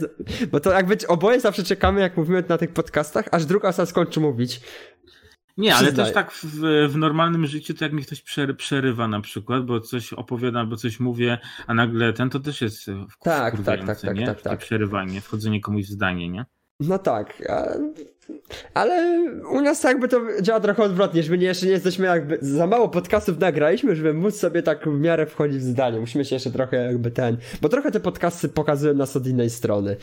Bo 0.53 0.61
to 0.61 0.73
jakby 0.73 0.97
oboje 1.09 1.41
zawsze 1.41 1.63
czekamy, 1.63 2.01
jak 2.01 2.17
mówimy 2.17 2.45
na 2.49 2.59
tych 2.59 2.73
podcastach, 2.73 3.29
aż 3.31 3.45
druga 3.45 3.69
osoba 3.69 3.87
skończy 3.87 4.21
mówić. 4.21 4.61
Nie, 5.61 5.75
ale 5.75 5.87
Przyznaję. 5.87 6.07
też 6.07 6.15
tak 6.15 6.33
w, 6.33 6.61
w 6.89 6.97
normalnym 6.97 7.47
życiu, 7.47 7.75
to 7.75 7.85
jak 7.85 7.93
mi 7.93 8.03
ktoś 8.03 8.23
przery, 8.23 8.55
przerywa 8.55 9.09
na 9.09 9.21
przykład, 9.21 9.65
bo 9.65 9.81
coś 9.81 10.13
opowiadam, 10.13 10.61
albo 10.61 10.77
coś 10.77 11.01
mówię, 11.01 11.39
a 11.67 11.75
nagle 11.75 12.13
ten, 12.13 12.31
to 12.31 12.41
też 12.41 12.61
jest 12.61 12.87
w, 12.87 13.19
Tak, 13.23 13.55
wkurwiające, 13.55 13.87
tak, 13.95 14.01
tak, 14.01 14.17
nie? 14.17 14.27
tak, 14.27 14.43
tak. 14.43 14.59
przerywanie, 14.59 15.21
wchodzenie 15.21 15.61
komuś 15.61 15.85
w 15.85 15.91
zdanie, 15.91 16.29
nie? 16.29 16.45
No 16.81 16.99
tak, 16.99 17.43
ale 18.75 19.21
u 19.53 19.61
nas 19.61 19.85
jakby 19.85 20.09
to 20.09 20.21
działa 20.43 20.61
trochę 20.61 20.83
odwrotnie, 20.83 21.23
że 21.23 21.31
my 21.31 21.39
nie, 21.39 21.47
jeszcze 21.47 21.67
nie 21.67 21.73
jesteśmy 21.73 22.07
jakby, 22.07 22.39
za 22.41 22.67
mało 22.67 22.89
podcastów 22.89 23.39
nagraliśmy, 23.39 23.97
żeby 23.97 24.15
móc 24.15 24.37
sobie 24.37 24.63
tak 24.63 24.89
w 24.89 25.01
miarę 25.01 25.27
wchodzić 25.27 25.59
w 25.59 25.63
zdanie. 25.63 26.01
Musimy 26.01 26.25
się 26.25 26.37
jeszcze 26.37 26.51
trochę 26.51 26.77
jakby 26.77 27.11
ten, 27.11 27.37
bo 27.61 27.69
trochę 27.69 27.91
te 27.91 28.01
podcasty 28.01 28.49
pokazują 28.49 28.95
nas 28.95 29.17
od 29.17 29.27
innej 29.27 29.51
strony. 29.51 29.97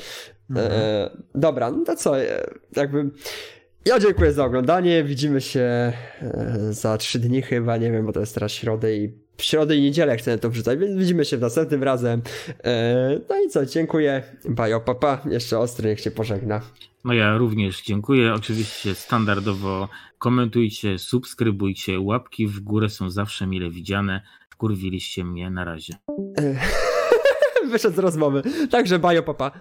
E, 0.55 1.09
dobra, 1.35 1.71
no 1.71 1.85
to 1.85 1.95
co, 1.95 2.21
e, 2.21 2.47
jakby... 2.75 3.09
Ja 3.87 3.99
dziękuję 3.99 4.33
za 4.33 4.45
oglądanie. 4.45 5.03
Widzimy 5.03 5.41
się 5.41 5.59
e, 5.59 5.93
za 6.69 6.97
trzy 6.97 7.19
dni 7.19 7.41
chyba, 7.41 7.77
nie 7.77 7.91
wiem, 7.91 8.05
bo 8.05 8.13
to 8.13 8.19
jest 8.19 8.33
teraz 8.33 8.51
środę 8.51 8.97
i 8.97 9.11
w 9.37 9.43
środę 9.43 9.77
i 9.77 9.81
niedzielę 9.81 10.17
chcę 10.17 10.37
to 10.37 10.49
wrzucać, 10.49 10.79
więc 10.79 10.97
widzimy 10.97 11.25
się 11.25 11.37
następnym 11.37 11.83
razem. 11.83 12.21
E, 12.63 13.19
no 13.29 13.35
i 13.45 13.49
co, 13.49 13.65
dziękuję. 13.65 14.23
Bajo, 14.49 14.79
papa. 14.79 15.21
Jeszcze 15.29 15.59
ostry, 15.59 15.89
niech 15.89 15.99
się 15.99 16.11
pożegna. 16.11 16.61
No 17.03 17.13
ja 17.13 17.37
również 17.37 17.81
dziękuję. 17.81 18.33
Oczywiście 18.33 18.95
standardowo 18.95 19.89
komentujcie, 20.19 20.99
subskrybujcie, 20.99 21.99
łapki 21.99 22.47
w 22.47 22.59
górę 22.59 22.89
są 22.89 23.09
zawsze 23.09 23.47
mile 23.47 23.69
widziane. 23.69 24.21
Wkurwiliście 24.49 25.23
mnie 25.23 25.49
na 25.49 25.65
razie. 25.65 25.93
Wyszedł 27.71 27.95
z 27.95 27.99
rozmowy. 27.99 28.41
Także 28.71 28.99
bajo, 28.99 29.23
papa. 29.23 29.51